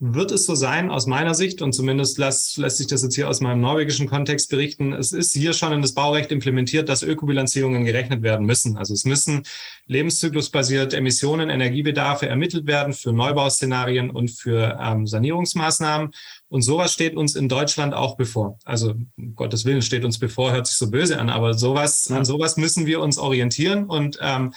wird 0.02 0.30
es 0.30 0.47
so 0.47 0.54
sein, 0.54 0.90
aus 0.90 1.07
meiner 1.07 1.35
Sicht, 1.35 1.61
und 1.61 1.75
zumindest 1.75 2.16
lässt, 2.16 2.57
lässt 2.57 2.78
sich 2.78 2.87
das 2.87 3.02
jetzt 3.02 3.14
hier 3.14 3.28
aus 3.28 3.42
meinem 3.42 3.61
norwegischen 3.61 4.09
Kontext 4.09 4.49
berichten, 4.49 4.95
es 4.95 5.12
ist 5.12 5.35
hier 5.35 5.52
schon 5.52 5.75
in 5.75 5.83
das 5.83 5.92
Baurecht 5.92 6.33
implementiert, 6.33 6.88
dass 6.88 7.02
Ökobilanzierungen 7.02 7.85
gerechnet 7.85 8.23
werden 8.23 8.47
müssen. 8.47 8.78
Also 8.78 8.95
es 8.95 9.04
müssen 9.04 9.42
lebenszyklusbasiert 9.87 10.95
Emissionen, 10.95 11.50
Energiebedarfe 11.50 12.26
ermittelt 12.26 12.66
werden 12.66 12.95
für 12.95 13.12
Neubauszenarien 13.12 14.09
und 14.09 14.30
für 14.30 14.78
ähm, 14.80 15.07
Sanierungsmaßnahmen. 15.07 16.12
Und 16.49 16.62
sowas 16.62 16.95
steht 16.95 17.14
uns 17.14 17.37
in 17.37 17.50
Deutschland 17.50 17.92
auch 17.92 18.16
bevor. 18.16 18.59
Also 18.64 18.95
um 19.19 19.35
Gottes 19.35 19.66
Willen 19.66 19.83
steht 19.83 20.07
uns 20.07 20.19
bevor, 20.19 20.52
hört 20.52 20.66
sich 20.66 20.78
so 20.78 20.90
böse 20.90 21.21
an, 21.21 21.28
aber 21.28 21.52
sowas, 21.52 22.07
ja. 22.09 22.16
an 22.16 22.25
sowas 22.25 22.57
müssen 22.57 22.87
wir 22.87 23.00
uns 23.00 23.19
orientieren 23.19 23.85
und 23.85 24.19
ähm, 24.23 24.54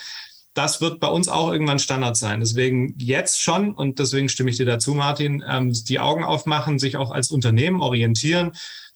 das 0.54 0.82
wird 0.82 1.00
bei 1.00 1.08
uns 1.08 1.28
auch 1.28 1.52
irgendwann 1.52 1.80
Standard 1.80 2.16
sein. 2.16 2.40
Deswegen 2.40 2.96
jetzt 2.98 3.42
schon, 3.42 3.74
und 3.74 4.00
deswegen 4.00 4.30
stimme 4.30 4.50
ich 4.50 4.58
dir 4.58 4.66
dazu, 4.66 4.94
Martin, 4.94 5.44
ähm, 5.48 5.74
die 5.74 6.00
Augen 6.00 6.24
aufmachen, 6.24 6.80
sich 6.80 6.98
auch 6.98 7.12
als 7.12 7.32
Unternehmen 7.32 7.82
orientieren, 7.82 8.52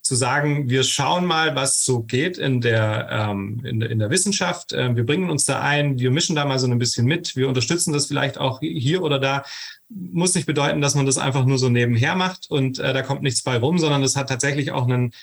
zu 0.07 0.15
sagen, 0.15 0.69
wir 0.69 0.83
schauen 0.83 1.25
mal, 1.25 1.55
was 1.55 1.83
so 1.83 2.01
geht 2.01 2.37
in 2.37 2.61
der, 2.61 3.09
ähm, 3.11 3.61
in, 3.65 3.81
in 3.81 3.99
der 3.99 4.09
Wissenschaft. 4.09 4.71
Ähm, 4.71 4.95
wir 4.95 5.05
bringen 5.05 5.29
uns 5.29 5.45
da 5.45 5.61
ein, 5.61 5.99
wir 5.99 6.11
mischen 6.11 6.35
da 6.35 6.45
mal 6.45 6.59
so 6.59 6.67
ein 6.67 6.79
bisschen 6.79 7.05
mit, 7.05 7.35
wir 7.35 7.47
unterstützen 7.47 7.91
das 7.91 8.05
vielleicht 8.05 8.37
auch 8.37 8.61
hier 8.61 9.01
oder 9.01 9.19
da. 9.19 9.43
Muss 9.89 10.35
nicht 10.35 10.45
bedeuten, 10.45 10.81
dass 10.81 10.95
man 10.95 11.05
das 11.05 11.17
einfach 11.17 11.45
nur 11.45 11.57
so 11.57 11.69
nebenher 11.69 12.15
macht 12.15 12.49
und 12.49 12.79
äh, 12.79 12.93
da 12.93 13.01
kommt 13.01 13.21
nichts 13.21 13.41
bei 13.43 13.57
rum, 13.57 13.79
sondern 13.79 14.01
das 14.01 14.15
hat 14.15 14.29
tatsächlich 14.29 14.71
auch 14.71 14.85
einen 14.85 15.13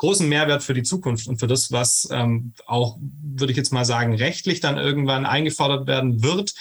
großen 0.00 0.26
Mehrwert 0.26 0.62
für 0.62 0.72
die 0.72 0.82
Zukunft 0.82 1.28
und 1.28 1.38
für 1.38 1.46
das, 1.46 1.72
was 1.72 2.08
ähm, 2.10 2.54
auch, 2.64 2.98
würde 3.22 3.50
ich 3.50 3.56
jetzt 3.58 3.70
mal 3.70 3.84
sagen, 3.84 4.14
rechtlich 4.14 4.60
dann 4.60 4.78
irgendwann 4.78 5.26
eingefordert 5.26 5.86
werden 5.86 6.22
wird, 6.22 6.54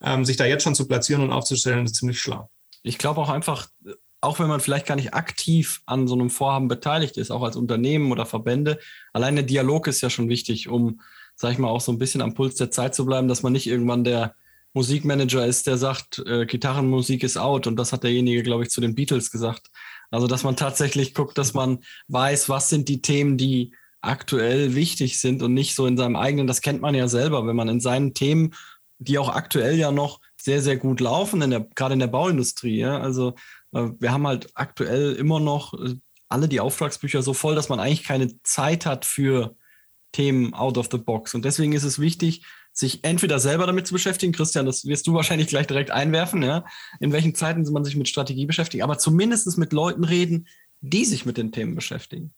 ähm, 0.00 0.24
sich 0.24 0.36
da 0.36 0.44
jetzt 0.44 0.62
schon 0.62 0.76
zu 0.76 0.86
platzieren 0.86 1.20
und 1.20 1.32
aufzustellen, 1.32 1.84
ist 1.84 1.96
ziemlich 1.96 2.20
schlau. 2.20 2.48
Ich 2.84 2.96
glaube 2.96 3.20
auch 3.20 3.30
einfach, 3.30 3.68
auch 4.20 4.38
wenn 4.38 4.46
man 4.46 4.60
vielleicht 4.60 4.86
gar 4.86 4.94
nicht 4.94 5.12
aktiv 5.12 5.82
an 5.86 6.06
so 6.06 6.14
einem 6.14 6.30
Vorhaben 6.30 6.68
beteiligt 6.68 7.16
ist, 7.16 7.32
auch 7.32 7.42
als 7.42 7.56
Unternehmen 7.56 8.12
oder 8.12 8.26
Verbände, 8.26 8.78
allein 9.12 9.34
der 9.34 9.44
Dialog 9.44 9.88
ist 9.88 10.00
ja 10.00 10.08
schon 10.08 10.28
wichtig, 10.28 10.68
um, 10.68 11.00
sag 11.34 11.50
ich 11.50 11.58
mal, 11.58 11.70
auch 11.70 11.80
so 11.80 11.90
ein 11.90 11.98
bisschen 11.98 12.22
am 12.22 12.34
Puls 12.34 12.54
der 12.54 12.70
Zeit 12.70 12.94
zu 12.94 13.04
bleiben, 13.04 13.26
dass 13.26 13.42
man 13.42 13.52
nicht 13.52 13.66
irgendwann 13.66 14.04
der 14.04 14.36
Musikmanager 14.72 15.44
ist, 15.44 15.66
der 15.66 15.78
sagt, 15.78 16.22
äh, 16.26 16.46
Gitarrenmusik 16.46 17.24
ist 17.24 17.38
out 17.38 17.66
und 17.66 17.74
das 17.74 17.92
hat 17.92 18.04
derjenige, 18.04 18.44
glaube 18.44 18.62
ich, 18.62 18.70
zu 18.70 18.80
den 18.80 18.94
Beatles 18.94 19.32
gesagt. 19.32 19.72
Also, 20.14 20.26
dass 20.26 20.44
man 20.44 20.56
tatsächlich 20.56 21.14
guckt, 21.14 21.36
dass 21.38 21.54
man 21.54 21.80
weiß, 22.08 22.48
was 22.48 22.68
sind 22.68 22.88
die 22.88 23.02
Themen, 23.02 23.36
die 23.36 23.74
aktuell 24.00 24.74
wichtig 24.74 25.18
sind 25.18 25.42
und 25.42 25.54
nicht 25.54 25.74
so 25.74 25.86
in 25.86 25.96
seinem 25.96 26.16
eigenen, 26.16 26.46
das 26.46 26.60
kennt 26.60 26.80
man 26.80 26.94
ja 26.94 27.08
selber, 27.08 27.46
wenn 27.46 27.56
man 27.56 27.68
in 27.68 27.80
seinen 27.80 28.14
Themen, 28.14 28.54
die 28.98 29.18
auch 29.18 29.28
aktuell 29.28 29.76
ja 29.76 29.90
noch 29.90 30.20
sehr, 30.40 30.62
sehr 30.62 30.76
gut 30.76 31.00
laufen, 31.00 31.42
in 31.42 31.50
der, 31.50 31.60
gerade 31.74 31.94
in 31.94 32.00
der 32.00 32.06
Bauindustrie, 32.06 32.78
ja, 32.78 33.00
also 33.00 33.34
äh, 33.72 33.88
wir 33.98 34.12
haben 34.12 34.26
halt 34.26 34.50
aktuell 34.54 35.14
immer 35.14 35.40
noch 35.40 35.74
äh, 35.74 35.96
alle 36.28 36.48
die 36.48 36.60
Auftragsbücher 36.60 37.22
so 37.22 37.34
voll, 37.34 37.54
dass 37.54 37.68
man 37.68 37.80
eigentlich 37.80 38.04
keine 38.04 38.40
Zeit 38.42 38.86
hat 38.86 39.04
für 39.04 39.56
Themen 40.12 40.54
out 40.54 40.78
of 40.78 40.88
the 40.90 40.98
box. 40.98 41.34
Und 41.34 41.44
deswegen 41.44 41.72
ist 41.72 41.84
es 41.84 41.98
wichtig, 41.98 42.44
sich 42.74 43.04
entweder 43.04 43.38
selber 43.38 43.66
damit 43.66 43.86
zu 43.86 43.94
beschäftigen, 43.94 44.32
Christian, 44.32 44.66
das 44.66 44.84
wirst 44.84 45.06
du 45.06 45.14
wahrscheinlich 45.14 45.46
gleich 45.46 45.66
direkt 45.66 45.90
einwerfen, 45.90 46.42
ja, 46.42 46.66
in 47.00 47.12
welchen 47.12 47.34
Zeiten 47.34 47.62
man 47.72 47.84
sich 47.84 47.96
mit 47.96 48.08
Strategie 48.08 48.46
beschäftigt, 48.46 48.82
aber 48.82 48.98
zumindest 48.98 49.56
mit 49.56 49.72
Leuten 49.72 50.04
reden, 50.04 50.48
die 50.80 51.04
sich 51.04 51.24
mit 51.24 51.38
den 51.38 51.52
Themen 51.52 51.74
beschäftigen. 51.74 52.34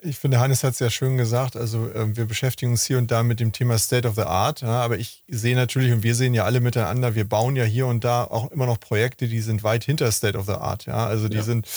Ich 0.00 0.16
finde, 0.16 0.40
Hannes 0.40 0.64
hat 0.64 0.72
es 0.72 0.78
ja 0.78 0.88
schön 0.88 1.18
gesagt. 1.18 1.54
Also, 1.54 1.92
ähm, 1.94 2.16
wir 2.16 2.24
beschäftigen 2.24 2.72
uns 2.72 2.86
hier 2.86 2.96
und 2.96 3.10
da 3.10 3.22
mit 3.22 3.40
dem 3.40 3.52
Thema 3.52 3.76
State 3.76 4.08
of 4.08 4.14
the 4.14 4.22
Art. 4.22 4.62
Ja, 4.62 4.80
aber 4.82 4.96
ich 4.96 5.22
sehe 5.28 5.54
natürlich, 5.54 5.92
und 5.92 6.02
wir 6.02 6.14
sehen 6.14 6.32
ja 6.32 6.44
alle 6.44 6.60
miteinander, 6.60 7.14
wir 7.14 7.28
bauen 7.28 7.56
ja 7.56 7.64
hier 7.64 7.86
und 7.86 8.02
da 8.02 8.24
auch 8.24 8.50
immer 8.52 8.64
noch 8.64 8.80
Projekte, 8.80 9.28
die 9.28 9.40
sind 9.40 9.62
weit 9.64 9.84
hinter 9.84 10.10
State 10.12 10.38
of 10.38 10.46
the 10.46 10.52
Art. 10.52 10.86
Ja, 10.86 11.06
also 11.06 11.28
die 11.28 11.36
ja. 11.36 11.42
sind 11.42 11.68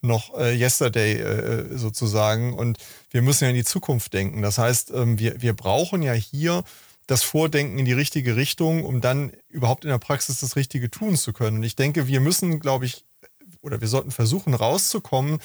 noch 0.00 0.34
äh, 0.38 0.58
yesterday 0.58 1.18
äh, 1.18 1.76
sozusagen. 1.76 2.54
Und 2.54 2.78
wir 3.10 3.20
müssen 3.20 3.44
ja 3.44 3.50
in 3.50 3.56
die 3.56 3.64
Zukunft 3.64 4.14
denken. 4.14 4.40
Das 4.40 4.56
heißt, 4.56 4.90
ähm, 4.94 5.18
wir, 5.18 5.42
wir 5.42 5.52
brauchen 5.52 6.00
ja 6.00 6.14
hier 6.14 6.64
das 7.12 7.22
Vordenken 7.22 7.78
in 7.78 7.84
die 7.84 7.92
richtige 7.92 8.36
Richtung, 8.36 8.84
um 8.84 9.02
dann 9.02 9.32
überhaupt 9.48 9.84
in 9.84 9.90
der 9.90 9.98
Praxis 9.98 10.40
das 10.40 10.56
Richtige 10.56 10.90
tun 10.90 11.14
zu 11.14 11.34
können. 11.34 11.58
Und 11.58 11.62
ich 11.62 11.76
denke, 11.76 12.06
wir 12.06 12.20
müssen, 12.20 12.58
glaube 12.58 12.86
ich, 12.86 13.04
oder 13.60 13.82
wir 13.82 13.88
sollten 13.88 14.10
versuchen, 14.10 14.54
rauszukommen 14.54 15.38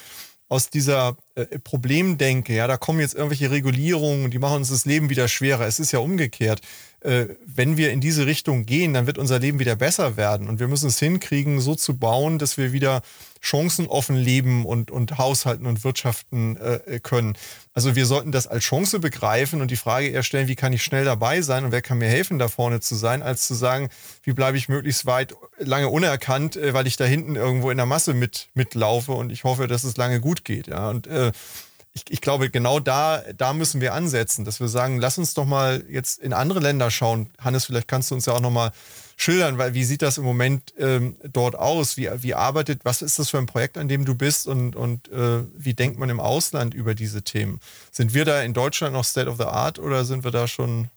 aus 0.47 0.69
dieser 0.69 1.17
äh, 1.35 1.59
Problemdenke. 1.59 2.55
Ja, 2.55 2.67
da 2.67 2.77
kommen 2.77 3.01
jetzt 3.01 3.15
irgendwelche 3.15 3.51
Regulierungen, 3.51 4.31
die 4.31 4.39
machen 4.39 4.57
uns 4.57 4.69
das 4.69 4.85
Leben 4.85 5.09
wieder 5.09 5.27
schwerer. 5.27 5.67
Es 5.67 5.79
ist 5.79 5.91
ja 5.91 5.99
umgekehrt. 5.99 6.61
Äh, 7.07 7.37
wenn 7.45 7.77
wir 7.77 7.91
in 7.93 8.01
diese 8.01 8.25
Richtung 8.25 8.65
gehen, 8.65 8.93
dann 8.93 9.07
wird 9.07 9.17
unser 9.17 9.39
Leben 9.39 9.59
wieder 9.59 9.77
besser 9.77 10.17
werden. 10.17 10.49
Und 10.49 10.59
wir 10.59 10.67
müssen 10.67 10.89
es 10.89 10.99
hinkriegen, 10.99 11.61
so 11.61 11.73
zu 11.73 11.97
bauen, 11.97 12.37
dass 12.37 12.57
wir 12.57 12.73
wieder 12.73 13.01
chancenoffen 13.39 14.17
leben 14.17 14.65
und, 14.65 14.91
und 14.91 15.17
haushalten 15.17 15.67
und 15.67 15.85
wirtschaften 15.85 16.57
äh, 16.57 16.99
können. 16.99 17.37
Also 17.73 17.95
wir 17.95 18.05
sollten 18.05 18.33
das 18.33 18.45
als 18.45 18.65
Chance 18.65 18.99
begreifen 18.99 19.61
und 19.61 19.71
die 19.71 19.77
Frage 19.77 20.07
eher 20.07 20.23
stellen, 20.23 20.49
wie 20.49 20.55
kann 20.55 20.73
ich 20.73 20.83
schnell 20.83 21.05
dabei 21.05 21.41
sein 21.41 21.63
und 21.63 21.71
wer 21.71 21.81
kann 21.81 21.99
mir 21.99 22.09
helfen, 22.09 22.39
da 22.39 22.49
vorne 22.49 22.81
zu 22.81 22.95
sein, 22.95 23.21
als 23.21 23.47
zu 23.47 23.53
sagen, 23.53 23.87
wie 24.23 24.33
bleibe 24.33 24.57
ich 24.57 24.67
möglichst 24.67 25.05
weit 25.05 25.33
lange 25.59 25.87
unerkannt, 25.87 26.57
äh, 26.57 26.73
weil 26.73 26.87
ich 26.87 26.97
da 26.97 27.05
hinten 27.05 27.37
irgendwo 27.37 27.71
in 27.71 27.77
der 27.77 27.85
Masse 27.85 28.15
mit, 28.15 28.49
mitlaufe 28.53 29.13
und 29.13 29.31
ich 29.31 29.45
hoffe, 29.45 29.67
dass 29.67 29.85
es 29.85 29.95
lange 29.95 30.19
gut 30.19 30.43
geht. 30.43 30.67
Ja. 30.67 30.89
Und 30.89 31.07
äh, 31.07 31.31
ich, 31.97 32.03
ich, 32.09 32.21
glaube, 32.21 32.49
genau 32.49 32.79
da, 32.79 33.23
da 33.35 33.53
müssen 33.53 33.81
wir 33.81 33.93
ansetzen, 33.93 34.45
dass 34.45 34.59
wir 34.59 34.67
sagen, 34.67 34.99
lass 34.99 35.17
uns 35.17 35.33
doch 35.33 35.45
mal 35.45 35.83
jetzt 35.89 36.19
in 36.19 36.31
andere 36.31 36.59
Länder 36.59 36.91
schauen. 36.91 37.31
Hannes, 37.39 37.65
vielleicht 37.65 37.87
kannst 37.87 38.11
du 38.11 38.15
uns 38.15 38.27
ja 38.27 38.33
auch 38.33 38.39
noch 38.39 38.51
mal 38.51 38.71
schildern, 39.15 39.57
weil 39.57 39.73
wie 39.73 39.83
sieht 39.83 40.03
das 40.03 40.19
im 40.19 40.23
Moment 40.23 40.73
ähm, 40.77 41.17
dort 41.23 41.55
aus? 41.55 41.97
Wie, 41.97 42.09
wie 42.17 42.35
arbeitet, 42.35 42.81
was 42.83 43.01
ist 43.01 43.17
das 43.17 43.29
für 43.29 43.39
ein 43.39 43.47
Projekt, 43.47 43.77
an 43.77 43.87
dem 43.87 44.05
du 44.05 44.13
bist 44.13 44.47
und, 44.47 44.75
und 44.75 45.11
äh, 45.11 45.43
wie 45.55 45.73
denkt 45.73 45.97
man 45.97 46.09
im 46.09 46.19
Ausland 46.19 46.75
über 46.75 46.93
diese 46.93 47.23
Themen? 47.23 47.59
Sind 47.91 48.13
wir 48.13 48.25
da 48.25 48.41
in 48.43 48.53
Deutschland 48.53 48.93
noch 48.93 49.03
State 49.03 49.29
of 49.29 49.37
the 49.37 49.45
Art 49.45 49.79
oder 49.79 50.05
sind 50.05 50.23
wir 50.23 50.31
da 50.31 50.47
schon 50.47 50.89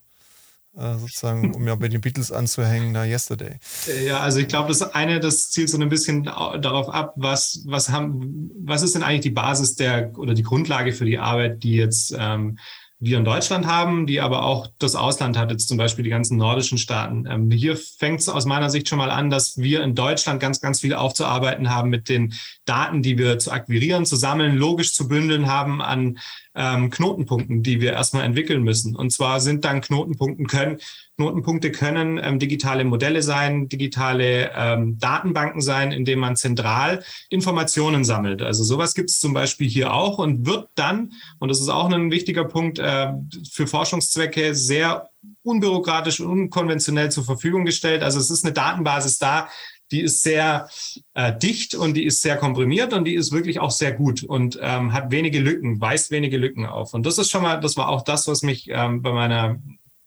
äh, 0.77 0.97
sozusagen, 0.97 1.53
um 1.53 1.67
ja 1.67 1.75
bei 1.75 1.87
den 1.87 2.01
Beatles 2.01 2.31
anzuhängen, 2.31 2.93
da 2.93 3.03
Yesterday. 3.03 3.59
Ja, 4.05 4.19
also 4.19 4.39
ich 4.39 4.47
glaube, 4.47 4.69
das 4.69 4.81
eine, 4.81 5.19
das 5.19 5.49
zielt 5.49 5.69
so 5.69 5.77
ein 5.77 5.89
bisschen 5.89 6.23
darauf 6.23 6.89
ab, 6.89 7.13
was, 7.17 7.63
was 7.65 7.89
haben, 7.89 8.51
was 8.55 8.81
ist 8.81 8.95
denn 8.95 9.03
eigentlich 9.03 9.21
die 9.21 9.31
Basis 9.31 9.75
der 9.75 10.17
oder 10.17 10.33
die 10.33 10.43
Grundlage 10.43 10.93
für 10.93 11.05
die 11.05 11.17
Arbeit, 11.17 11.63
die 11.63 11.75
jetzt 11.75 12.15
ähm, 12.17 12.57
wir 13.03 13.17
in 13.17 13.25
Deutschland 13.25 13.65
haben, 13.65 14.05
die 14.05 14.21
aber 14.21 14.45
auch 14.45 14.67
das 14.77 14.95
Ausland 14.95 15.35
hat, 15.35 15.49
jetzt 15.49 15.67
zum 15.67 15.77
Beispiel 15.77 16.03
die 16.03 16.11
ganzen 16.11 16.37
nordischen 16.37 16.77
Staaten. 16.77 17.25
Ähm, 17.27 17.49
hier 17.49 17.75
fängt 17.75 18.19
es 18.19 18.29
aus 18.29 18.45
meiner 18.45 18.69
Sicht 18.69 18.87
schon 18.87 18.99
mal 18.99 19.09
an, 19.09 19.31
dass 19.31 19.57
wir 19.57 19.81
in 19.81 19.95
Deutschland 19.95 20.39
ganz, 20.39 20.61
ganz 20.61 20.81
viel 20.81 20.93
aufzuarbeiten 20.93 21.71
haben 21.71 21.89
mit 21.89 22.09
den 22.09 22.33
Daten, 22.65 23.01
die 23.01 23.17
wir 23.17 23.39
zu 23.39 23.51
akquirieren, 23.51 24.05
zu 24.05 24.15
sammeln, 24.15 24.55
logisch 24.55 24.93
zu 24.93 25.07
bündeln 25.07 25.47
haben 25.47 25.81
an 25.81 26.19
ähm, 26.53 26.91
Knotenpunkten, 26.91 27.63
die 27.63 27.81
wir 27.81 27.93
erstmal 27.93 28.23
entwickeln 28.23 28.61
müssen. 28.61 28.95
Und 28.95 29.11
zwar 29.11 29.39
sind 29.39 29.65
dann 29.65 29.81
Knotenpunkten 29.81 30.45
können, 30.45 30.77
Knotenpunkte 31.21 31.71
können 31.71 32.19
ähm, 32.21 32.39
digitale 32.39 32.83
Modelle 32.83 33.21
sein, 33.21 33.69
digitale 33.69 34.51
ähm, 34.55 34.97
Datenbanken 34.97 35.61
sein, 35.61 35.91
in 35.91 36.03
denen 36.03 36.19
man 36.19 36.35
zentral 36.35 37.03
Informationen 37.29 38.03
sammelt. 38.03 38.41
Also 38.41 38.63
sowas 38.63 38.95
gibt 38.95 39.11
es 39.11 39.19
zum 39.19 39.33
Beispiel 39.33 39.69
hier 39.69 39.93
auch 39.93 40.17
und 40.17 40.45
wird 40.45 40.69
dann, 40.75 41.13
und 41.39 41.49
das 41.49 41.61
ist 41.61 41.69
auch 41.69 41.91
ein 41.91 42.11
wichtiger 42.11 42.45
Punkt, 42.45 42.79
äh, 42.79 43.13
für 43.49 43.67
Forschungszwecke 43.67 44.55
sehr 44.55 45.09
unbürokratisch 45.43 46.19
und 46.19 46.27
unkonventionell 46.27 47.11
zur 47.11 47.23
Verfügung 47.23 47.65
gestellt. 47.65 48.01
Also 48.01 48.19
es 48.19 48.31
ist 48.31 48.43
eine 48.43 48.53
Datenbasis 48.53 49.19
da, 49.19 49.47
die 49.91 50.01
ist 50.01 50.23
sehr 50.23 50.69
äh, 51.13 51.37
dicht 51.37 51.75
und 51.75 51.95
die 51.95 52.05
ist 52.05 52.21
sehr 52.21 52.37
komprimiert 52.37 52.93
und 52.93 53.05
die 53.05 53.15
ist 53.15 53.31
wirklich 53.31 53.59
auch 53.59 53.71
sehr 53.71 53.91
gut 53.91 54.23
und 54.23 54.57
ähm, 54.61 54.93
hat 54.93 55.11
wenige 55.11 55.39
Lücken, 55.39 55.79
weist 55.81 56.11
wenige 56.11 56.37
Lücken 56.37 56.65
auf. 56.65 56.93
Und 56.93 57.05
das 57.05 57.17
ist 57.17 57.29
schon 57.29 57.43
mal, 57.43 57.59
das 57.59 57.77
war 57.77 57.89
auch 57.89 58.03
das, 58.03 58.27
was 58.27 58.41
mich 58.41 58.69
ähm, 58.69 59.01
bei 59.01 59.11
meiner 59.11 59.59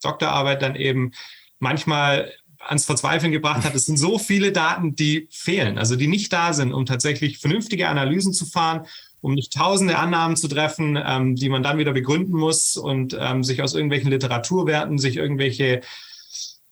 Doktorarbeit 0.05 0.63
dann 0.63 0.77
eben 0.77 1.13
manchmal 1.59 2.33
ans 2.59 2.87
Verzweifeln 2.87 3.33
gebracht 3.33 3.65
hat. 3.65 3.75
Es 3.75 3.87
sind 3.87 3.99
so 3.99 4.19
viele 4.19 4.53
Daten, 4.53 4.95
die 4.95 5.29
fehlen, 5.31 5.79
also 5.79 5.97
die 5.97 6.07
nicht 6.07 6.33
da 6.33 6.53
sind, 6.53 6.73
um 6.73 6.87
tatsächlich 6.87 7.39
vernünftige 7.39 7.89
Analysen 7.89 8.33
zu 8.33 8.47
fahren, 8.47 8.87
um 9.21 9.35
nicht 9.35 9.53
tausende 9.53 9.99
Annahmen 9.99 10.37
zu 10.37 10.49
treffen, 10.49 10.99
ähm, 11.03 11.35
die 11.35 11.49
man 11.49 11.63
dann 11.63 11.79
wieder 11.79 11.93
begründen 11.93 12.37
muss 12.37 12.77
und 12.77 13.17
ähm, 13.19 13.43
sich 13.43 13.63
aus 13.63 13.75
irgendwelchen 13.75 14.11
Literaturwerten, 14.11 14.99
sich 14.99 15.17
irgendwelche 15.17 15.81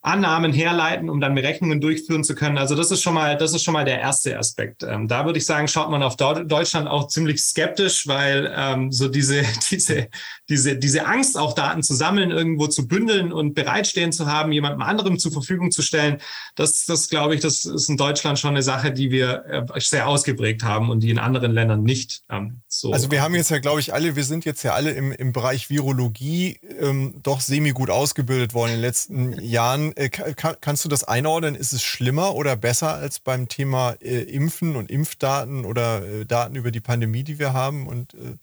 Annahmen 0.03 0.53
herleiten, 0.53 1.09
um 1.09 1.21
dann 1.21 1.37
Berechnungen 1.37 1.81
durchführen 1.81 2.25
zu 2.25 2.35
können. 2.35 2.59
Also 2.59 2.75
das 2.75 2.91
ist 2.91 3.03
schon 3.03 3.15
mal, 3.15 3.37
das 3.37 3.55
ist 3.55 3.63
schon 3.63 3.73
mal 3.73 3.85
der 3.85 4.01
erste 4.01 4.37
Aspekt. 4.37 4.83
Ähm, 4.83 5.07
da 5.07 5.25
würde 5.25 5.39
ich 5.39 5.47
sagen, 5.47 5.69
schaut 5.69 5.91
man 5.91 6.03
auf 6.03 6.17
Deutschland 6.17 6.89
auch 6.89 7.07
ziemlich 7.07 7.41
skeptisch, 7.41 8.09
weil 8.09 8.53
ähm, 8.55 8.91
so 8.91 9.07
diese, 9.07 9.43
diese, 9.71 10.09
diese, 10.53 10.77
diese 10.77 11.07
Angst, 11.07 11.39
auch 11.39 11.55
Daten 11.55 11.83
zu 11.83 11.95
sammeln, 11.95 12.31
irgendwo 12.31 12.67
zu 12.67 12.87
bündeln 12.87 13.33
und 13.33 13.55
bereitstehen 13.55 14.13
zu 14.13 14.27
haben, 14.27 14.53
jemandem 14.53 14.83
anderem 14.83 15.19
zur 15.19 15.33
Verfügung 15.33 15.71
zu 15.71 15.81
stellen, 15.81 16.19
das, 16.57 16.85
das 16.85 17.09
glaube 17.09 17.35
ich, 17.35 17.41
das 17.41 17.65
ist 17.65 17.89
in 17.89 17.97
Deutschland 17.97 18.39
schon 18.39 18.51
eine 18.51 18.63
Sache, 18.63 18.93
die 18.93 19.11
wir 19.11 19.45
äh, 19.47 19.81
sehr 19.81 20.07
ausgeprägt 20.07 20.63
haben 20.63 20.91
und 20.91 21.01
die 21.01 21.09
in 21.09 21.19
anderen 21.19 21.53
Ländern 21.53 21.83
nicht 21.83 22.23
ähm, 22.29 22.61
so. 22.69 22.93
Also 22.93 23.11
wir 23.11 23.23
haben 23.23 23.35
jetzt 23.35 23.51
ja, 23.51 23.61
glaube 23.61 23.81
ich, 23.81 23.95
alle, 23.95 24.15
wir 24.15 24.25
sind 24.25 24.45
jetzt 24.45 24.63
ja 24.63 24.75
alle 24.75 24.91
im, 24.91 25.11
im 25.11 25.33
Bereich 25.33 25.71
Virologie 25.71 26.61
ähm, 26.79 27.15
doch 27.23 27.41
semi 27.41 27.71
gut 27.71 27.89
ausgebildet 27.89 28.53
worden 28.53 28.73
in 28.73 28.77
den 28.77 28.83
letzten 28.83 29.41
Jahren. 29.41 29.97
Äh, 29.97 30.11
kann, 30.11 30.57
kannst 30.61 30.85
du 30.85 30.91
das 30.91 31.03
einordnen? 31.05 31.55
Ist 31.55 31.73
es 31.73 31.83
schlimmer 31.83 32.35
oder 32.35 32.57
besser 32.57 32.95
als 32.95 33.21
beim 33.21 33.49
Thema 33.49 33.93
äh, 34.03 34.21
Impfen 34.21 34.77
und 34.77 34.91
Impfdaten 34.91 35.65
oder 35.65 36.07
äh, 36.07 36.27
Daten 36.27 36.57
über 36.57 36.71
die 36.71 36.81
Pandemie, 36.81 37.25
die 37.25 37.39
wir 37.39 37.55
haben? 37.55 37.87
Und, 37.87 38.13
äh, 38.13 38.37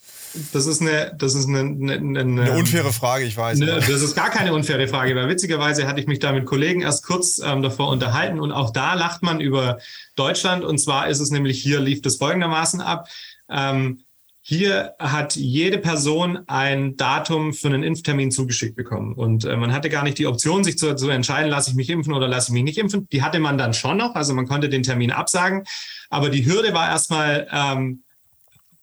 das 0.54 0.66
ist 0.66 0.82
eine, 0.82 1.16
das 1.16 1.36
ist 1.36 1.48
eine, 1.48 1.60
eine, 1.60 1.99
eine, 2.00 2.20
eine 2.20 2.52
unfaire 2.54 2.92
Frage, 2.92 3.26
ich 3.26 3.38
weiß. 3.38 3.60
Ne, 3.60 3.66
das 3.66 3.90
ist 3.90 4.16
gar 4.16 4.30
keine 4.30 4.54
unfaire 4.54 4.88
Frage, 4.88 5.16
weil 5.16 5.30
witzigerweise 5.30 5.88
hatte 5.88 6.00
ich 6.00 6.08
mich 6.08 6.20
da 6.20 6.32
mit 6.32 6.46
Kollegen 6.46 6.82
erst 6.82 7.06
kurz 7.06 7.40
ähm, 7.40 7.62
davor 7.62 7.90
unterhalten 7.90 8.40
und 8.40 8.52
auch 8.52 8.72
da 8.72 8.96
lacht 8.96 9.24
man 9.24 9.40
über 9.40 9.80
Deutschland. 10.16 10.64
Und 10.64 10.80
zwar 10.80 11.08
ist 11.08 11.20
es 11.20 11.32
nämlich 11.32 11.62
hier 11.62 11.80
lief 11.80 12.02
das 12.02 12.18
folgendermaßen 12.18 12.82
ab. 12.82 13.08
Ähm, 13.50 14.02
hier 14.42 14.96
hat 14.98 15.36
jede 15.36 15.78
Person 15.78 16.40
ein 16.48 16.98
Datum 16.98 17.54
für 17.54 17.68
einen 17.68 17.84
Impftermin 17.84 18.32
zugeschickt 18.32 18.76
bekommen. 18.76 19.14
Und 19.14 19.46
äh, 19.46 19.56
man 19.56 19.74
hatte 19.74 19.90
gar 19.90 20.04
nicht 20.04 20.18
die 20.18 20.26
Option, 20.26 20.64
sich 20.64 20.78
zu, 20.78 20.96
zu 20.96 21.10
entscheiden, 21.10 21.52
lasse 21.52 21.70
ich 21.70 21.76
mich 21.76 21.90
impfen 21.90 22.14
oder 22.14 22.28
lasse 22.28 22.50
ich 22.50 22.54
mich 22.54 22.64
nicht 22.64 22.78
impfen. 22.80 23.08
Die 23.12 23.22
hatte 23.22 23.40
man 23.40 23.60
dann 23.60 23.76
schon 23.76 23.98
noch. 23.98 24.16
Also 24.16 24.34
man 24.34 24.48
konnte 24.48 24.70
den 24.70 24.82
Termin 24.82 25.12
absagen. 25.12 25.66
Aber 26.10 26.30
die 26.30 26.46
Hürde 26.46 26.74
war 26.74 26.90
erstmal, 26.90 27.48
ähm, 27.52 28.02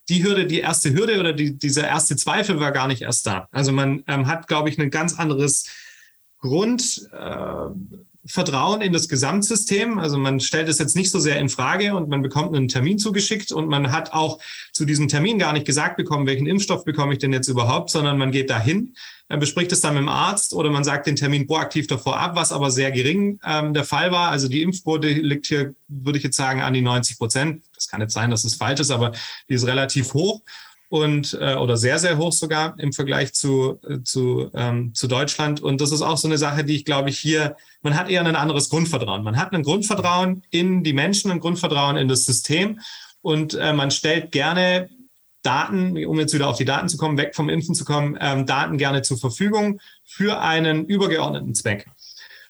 die 0.08 0.22
Hürde, 0.22 0.46
die 0.46 0.60
erste 0.60 0.92
Hürde 0.92 1.18
oder 1.18 1.32
die, 1.32 1.58
dieser 1.58 1.86
erste 1.86 2.16
Zweifel 2.16 2.60
war 2.60 2.72
gar 2.72 2.86
nicht 2.86 3.02
erst 3.02 3.26
da. 3.26 3.48
Also 3.50 3.72
man 3.72 4.04
ähm, 4.06 4.26
hat, 4.26 4.46
glaube 4.46 4.68
ich, 4.68 4.78
ein 4.78 4.90
ganz 4.90 5.18
anderes 5.18 5.66
Grund. 6.38 7.08
Äh, 7.12 7.68
Vertrauen 8.26 8.80
in 8.80 8.92
das 8.92 9.09
Gesamtsystem. 9.09 9.99
Also 9.99 10.18
man 10.18 10.40
stellt 10.40 10.68
es 10.68 10.78
jetzt 10.78 10.97
nicht 10.97 11.11
so 11.11 11.21
sehr 11.21 11.38
in 11.38 11.49
Frage 11.49 11.95
und 11.95 12.09
man 12.09 12.23
bekommt 12.23 12.54
einen 12.54 12.68
Termin 12.68 12.99
zugeschickt 12.99 13.52
und 13.52 13.68
man 13.68 13.92
hat 13.92 14.12
auch 14.12 14.38
zu 14.73 14.85
diesem 14.85 15.09
Termin 15.09 15.38
gar 15.38 15.52
nicht 15.52 15.66
gesagt 15.66 15.97
bekommen, 15.97 16.26
welchen 16.26 16.47
Impfstoff 16.47 16.85
bekomme 16.85 17.12
ich 17.12 17.18
denn 17.18 17.33
jetzt 17.33 17.49
überhaupt, 17.49 17.90
sondern 17.90 18.18
man 18.18 18.33
geht 18.33 18.50
dahin, 18.50 18.95
bespricht 19.28 19.73
es 19.73 19.80
dann 19.80 19.95
mit 19.95 20.02
dem 20.02 20.09
Arzt 20.09 20.54
oder 20.54 20.71
man 20.71 20.85
sagt 20.85 21.06
den 21.06 21.16
Termin 21.16 21.47
proaktiv 21.47 21.87
davor 21.87 22.18
ab, 22.18 22.37
was 22.37 22.52
aber 22.52 22.71
sehr 22.71 22.92
gering 22.92 23.40
ähm, 23.45 23.75
der 23.75 23.85
Fall 23.85 24.12
war. 24.12 24.30
Also 24.30 24.49
die 24.49 24.62
Impfquote 24.62 25.09
liegt 25.09 25.47
hier, 25.47 25.75
würde 25.89 26.19
ich 26.19 26.25
jetzt 26.25 26.36
sagen, 26.36 26.60
an 26.62 26.75
die 26.75 26.82
90 26.82 27.19
Prozent. 27.19 27.62
Das 27.75 27.89
kann 27.89 28.00
jetzt 28.00 28.15
sein, 28.15 28.30
dass 28.30 28.45
es 28.45 28.54
falsch 28.54 28.80
ist, 28.80 28.91
aber 28.91 29.12
die 29.49 29.54
ist 29.54 29.67
relativ 29.67 30.15
hoch 30.15 30.43
und 30.88 31.36
äh, 31.40 31.54
oder 31.54 31.76
sehr, 31.76 31.99
sehr 31.99 32.18
hoch 32.18 32.32
sogar 32.32 32.78
im 32.78 32.92
Vergleich 32.92 33.32
zu, 33.34 33.80
äh, 33.88 34.02
zu, 34.02 34.50
ähm, 34.54 34.94
zu 34.94 35.08
Deutschland. 35.08 35.60
Und 35.60 35.80
das 35.80 35.92
ist 35.92 36.02
auch 36.02 36.16
so 36.16 36.28
eine 36.28 36.38
Sache, 36.38 36.64
die 36.64 36.76
ich 36.76 36.84
glaube 36.84 37.10
ich 37.10 37.18
hier, 37.18 37.56
man 37.82 37.96
hat 37.96 38.08
eher 38.08 38.25
ein 38.25 38.36
anderes 38.36 38.68
Grundvertrauen. 38.68 39.22
Man 39.22 39.36
hat 39.36 39.52
ein 39.52 39.62
Grundvertrauen 39.62 40.42
in 40.50 40.84
die 40.84 40.92
Menschen, 40.92 41.30
ein 41.30 41.40
Grundvertrauen 41.40 41.96
in 41.96 42.08
das 42.08 42.25
System 42.25 42.80
und 43.22 43.54
äh, 43.54 43.72
man 43.72 43.90
stellt 43.90 44.32
gerne 44.32 44.88
Daten, 45.42 46.04
um 46.06 46.18
jetzt 46.18 46.34
wieder 46.34 46.49
auf 46.49 46.56
die 46.56 46.64
Daten 46.64 46.88
zu 46.88 46.96
kommen, 46.96 47.18
weg 47.18 47.34
vom 47.34 47.49
Impfen 47.49 47.75
zu 47.75 47.84
kommen, 47.84 48.18
ähm, 48.20 48.46
Daten 48.46 48.78
gerne 48.78 49.02
zur 49.02 49.16
Verfügung 49.16 49.80
für 50.04 50.40
einen 50.40 50.86
übergeordneten 50.86 51.54
Zweck. 51.54 51.86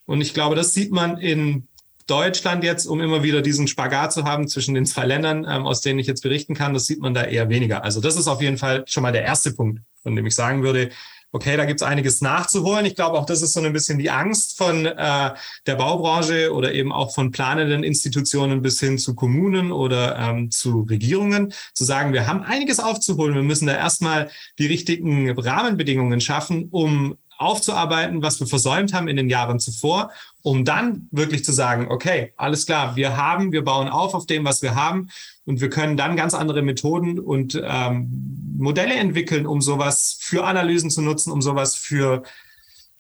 Und 0.07 0.21
ich 0.21 0.33
glaube, 0.33 0.57
das 0.57 0.73
sieht 0.73 0.93
man 0.93 1.19
in 1.19 1.69
Deutschland 2.07 2.63
jetzt, 2.65 2.87
um 2.87 3.01
immer 3.01 3.23
wieder 3.23 3.43
diesen 3.43 3.67
Spagat 3.67 4.13
zu 4.13 4.25
haben 4.25 4.49
zwischen 4.49 4.75
den 4.75 4.87
zwei 4.87 5.07
Ländern, 5.07 5.47
ähm, 5.49 5.67
aus 5.67 5.81
denen 5.81 5.99
ich 5.99 6.07
jetzt 6.07 6.23
berichten 6.23 6.55
kann, 6.55 6.75
das 6.75 6.87
sieht 6.87 7.01
man 7.01 7.15
da 7.15 7.25
eher 7.25 7.49
weniger. 7.49 7.85
Also 7.85 8.01
das 8.01 8.17
ist 8.17 8.29
auf 8.29 8.41
jeden 8.41 8.59
Fall 8.59 8.85
schon 8.87 9.03
mal 9.03 9.13
der 9.13 9.25
erste 9.25 9.53
Punkt, 9.53 9.81
von 10.03 10.15
dem 10.15 10.27
ich 10.27 10.35
sagen 10.35 10.63
würde, 10.63 10.91
okay, 11.33 11.57
da 11.57 11.65
gibt 11.65 11.81
es 11.81 11.87
einiges 11.87 12.21
nachzuholen. 12.21 12.87
Ich 12.87 12.95
glaube, 12.95 13.19
auch 13.19 13.27
das 13.27 13.43
ist 13.43 13.53
so 13.53 13.61
ein 13.61 13.73
bisschen 13.73 13.99
die 13.99 14.11
Angst 14.11 14.57
von 14.57 14.87
äh, 14.87 15.31
der 15.67 15.75
Baubranche 15.75 16.53
oder 16.53 16.73
eben 16.73 16.93
auch 16.93 17.15
von 17.15 17.31
planenden 17.31 17.85
Institutionen 17.85 18.63
bis 18.63 18.81
hin 18.81 18.99
zu 18.99 19.15
Kommunen 19.15 19.73
oder 19.73 20.17
ähm, 20.19 20.51
zu 20.51 20.87
Regierungen, 20.89 21.53
zu 21.75 21.85
sagen, 21.85 22.13
wir 22.13 22.27
haben 22.27 22.43
einiges 22.43 22.81
aufzuholen. 22.81 23.35
Wir 23.35 23.43
müssen 23.43 23.67
da 23.67 23.75
erstmal 23.75 24.31
die 24.59 24.67
richtigen 24.67 25.31
Rahmenbedingungen 25.39 26.21
schaffen, 26.21 26.69
um 26.71 27.17
aufzuarbeiten, 27.39 28.23
was 28.23 28.41
wir 28.41 28.47
versäumt 28.47 28.95
haben 28.95 29.09
in 29.09 29.17
den 29.17 29.29
Jahren 29.29 29.61
zuvor, 29.61 30.11
um 30.47 30.65
dann 30.65 31.09
wirklich 31.11 31.45
zu 31.45 31.51
sagen, 31.51 31.89
okay, 31.91 32.33
alles 32.37 32.67
klar, 32.67 32.95
wir 32.95 33.17
haben, 33.17 33.51
wir 33.51 33.65
bauen 33.65 33.89
auf 33.89 34.15
auf 34.15 34.27
dem, 34.27 34.45
was 34.45 34.63
wir 34.63 34.77
haben 34.77 35.09
und 35.45 35.61
wir 35.61 35.71
können 35.71 35.97
dann 35.97 36.15
ganz 36.15 36.35
andere 36.35 36.63
Methoden 36.63 37.19
und 37.19 37.61
ähm, 37.61 38.55
Modelle 38.57 38.95
entwickeln, 38.95 39.45
um 39.45 39.61
sowas 39.61 40.17
für 40.21 40.45
Analysen 40.45 40.89
zu 40.89 41.03
nutzen, 41.03 41.33
um 41.33 41.43
sowas 41.43 41.75
für 41.75 42.23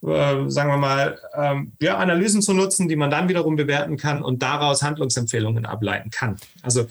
äh, 0.03 0.51
sagen 0.51 0.71
wir 0.71 0.77
mal, 0.77 1.21
ähm, 1.37 1.71
ja, 1.81 1.99
Analysen 1.99 2.43
zu 2.43 2.53
nutzen, 2.53 2.89
die 2.89 2.97
man 2.97 3.11
dann 3.11 3.29
wiederum 3.29 3.55
bewerten 3.55 3.97
kann 3.97 4.23
und 4.23 4.43
daraus 4.43 4.83
Handlungsempfehlungen 4.83 5.67
ableiten 5.67 6.11
kann. 6.11 6.39
Also 6.63 6.89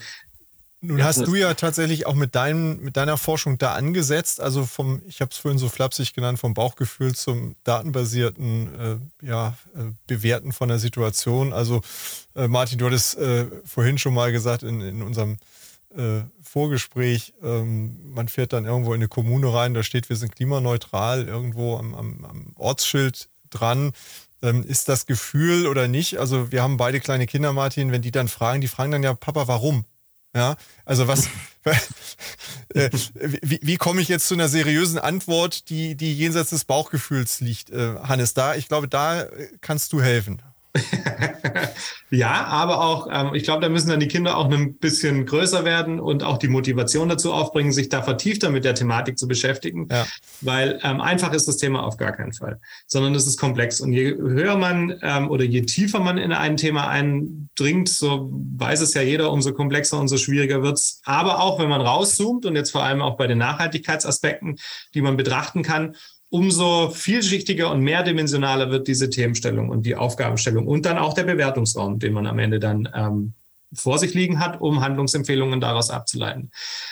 nun 0.86 1.02
hast 1.04 1.26
du 1.26 1.34
ja 1.34 1.54
tatsächlich 1.54 2.06
auch 2.06 2.14
mit, 2.14 2.34
deinem, 2.34 2.80
mit 2.80 2.96
deiner 2.96 3.16
Forschung 3.16 3.58
da 3.58 3.74
angesetzt, 3.74 4.40
also 4.40 4.64
vom, 4.64 5.02
ich 5.06 5.20
habe 5.20 5.30
es 5.32 5.38
vorhin 5.38 5.58
so 5.58 5.68
flapsig 5.68 6.14
genannt, 6.14 6.38
vom 6.38 6.54
Bauchgefühl 6.54 7.14
zum 7.14 7.56
datenbasierten 7.64 9.00
äh, 9.22 9.26
ja, 9.26 9.56
äh, 9.74 9.92
Bewerten 10.06 10.52
von 10.52 10.68
der 10.68 10.78
Situation. 10.78 11.52
Also 11.52 11.80
äh, 12.34 12.48
Martin, 12.48 12.78
du 12.78 12.86
hattest 12.86 13.18
äh, 13.18 13.46
vorhin 13.64 13.98
schon 13.98 14.14
mal 14.14 14.32
gesagt 14.32 14.62
in, 14.62 14.80
in 14.80 15.02
unserem 15.02 15.38
äh, 15.96 16.20
Vorgespräch, 16.42 17.34
ähm, 17.42 18.12
man 18.12 18.28
fährt 18.28 18.52
dann 18.52 18.64
irgendwo 18.64 18.92
in 18.92 19.00
eine 19.00 19.08
Kommune 19.08 19.52
rein, 19.52 19.74
da 19.74 19.82
steht, 19.82 20.08
wir 20.08 20.16
sind 20.16 20.34
klimaneutral, 20.34 21.26
irgendwo 21.26 21.76
am, 21.76 21.94
am, 21.94 22.24
am 22.24 22.52
Ortsschild 22.56 23.28
dran. 23.50 23.92
Ähm, 24.42 24.64
ist 24.64 24.88
das 24.88 25.06
Gefühl 25.06 25.66
oder 25.66 25.88
nicht? 25.88 26.18
Also 26.18 26.52
wir 26.52 26.62
haben 26.62 26.76
beide 26.76 27.00
kleine 27.00 27.26
Kinder, 27.26 27.52
Martin, 27.52 27.90
wenn 27.90 28.02
die 28.02 28.10
dann 28.10 28.28
fragen, 28.28 28.60
die 28.60 28.68
fragen 28.68 28.92
dann 28.92 29.02
ja, 29.02 29.14
Papa, 29.14 29.48
warum? 29.48 29.84
Ja, 30.36 30.56
also 30.84 31.08
was, 31.08 31.30
äh, 32.74 32.90
wie, 33.40 33.58
wie 33.62 33.76
komme 33.78 34.02
ich 34.02 34.08
jetzt 34.08 34.28
zu 34.28 34.34
einer 34.34 34.50
seriösen 34.50 34.98
Antwort, 34.98 35.70
die, 35.70 35.94
die 35.94 36.14
jenseits 36.14 36.50
des 36.50 36.66
Bauchgefühls 36.66 37.40
liegt, 37.40 37.70
äh, 37.70 37.94
Hannes? 38.02 38.34
Da, 38.34 38.54
ich 38.54 38.68
glaube, 38.68 38.86
da 38.86 39.28
kannst 39.62 39.94
du 39.94 40.02
helfen. 40.02 40.42
ja, 42.10 42.44
aber 42.44 42.80
auch, 42.80 43.08
ähm, 43.10 43.34
ich 43.34 43.44
glaube, 43.44 43.62
da 43.62 43.68
müssen 43.68 43.88
dann 43.88 44.00
die 44.00 44.08
Kinder 44.08 44.36
auch 44.36 44.50
ein 44.50 44.74
bisschen 44.76 45.26
größer 45.26 45.64
werden 45.64 46.00
und 46.00 46.22
auch 46.22 46.38
die 46.38 46.48
Motivation 46.48 47.08
dazu 47.08 47.32
aufbringen, 47.32 47.72
sich 47.72 47.88
da 47.88 48.02
vertiefter 48.02 48.50
mit 48.50 48.64
der 48.64 48.74
Thematik 48.74 49.18
zu 49.18 49.28
beschäftigen, 49.28 49.88
ja. 49.90 50.06
weil 50.40 50.80
ähm, 50.82 51.00
einfach 51.00 51.32
ist 51.32 51.48
das 51.48 51.56
Thema 51.56 51.84
auf 51.84 51.96
gar 51.96 52.12
keinen 52.12 52.32
Fall, 52.32 52.60
sondern 52.86 53.14
es 53.14 53.26
ist 53.26 53.38
komplex. 53.38 53.80
Und 53.80 53.92
je 53.92 54.14
höher 54.14 54.56
man 54.56 54.98
ähm, 55.02 55.30
oder 55.30 55.44
je 55.44 55.62
tiefer 55.62 56.00
man 56.00 56.18
in 56.18 56.32
ein 56.32 56.56
Thema 56.56 56.88
eindringt, 56.88 57.88
so 57.88 58.30
weiß 58.32 58.80
es 58.80 58.94
ja 58.94 59.02
jeder, 59.02 59.32
umso 59.32 59.52
komplexer, 59.52 59.98
umso 59.98 60.16
schwieriger 60.16 60.62
wird's. 60.62 61.00
Aber 61.04 61.40
auch 61.40 61.58
wenn 61.58 61.68
man 61.68 61.80
rauszoomt 61.80 62.46
und 62.46 62.56
jetzt 62.56 62.70
vor 62.70 62.82
allem 62.82 63.02
auch 63.02 63.16
bei 63.16 63.26
den 63.26 63.38
Nachhaltigkeitsaspekten, 63.38 64.58
die 64.94 65.02
man 65.02 65.16
betrachten 65.16 65.62
kann, 65.62 65.96
umso 66.36 66.90
vielschichtiger 66.90 67.70
und 67.70 67.80
mehrdimensionaler 67.80 68.70
wird 68.70 68.88
diese 68.88 69.08
Themenstellung 69.08 69.70
und 69.70 69.86
die 69.86 69.96
Aufgabenstellung 69.96 70.66
und 70.66 70.84
dann 70.84 70.98
auch 70.98 71.14
der 71.14 71.24
Bewertungsraum, 71.24 71.98
den 71.98 72.12
man 72.12 72.26
am 72.26 72.38
Ende 72.38 72.60
dann 72.60 72.86
ähm, 72.94 73.32
vor 73.72 73.98
sich 73.98 74.12
liegen 74.12 74.38
hat, 74.38 74.60
um 74.60 74.82
Handlungsempfehlungen 74.82 75.62
daraus 75.62 75.88
abzuleiten. 75.88 76.50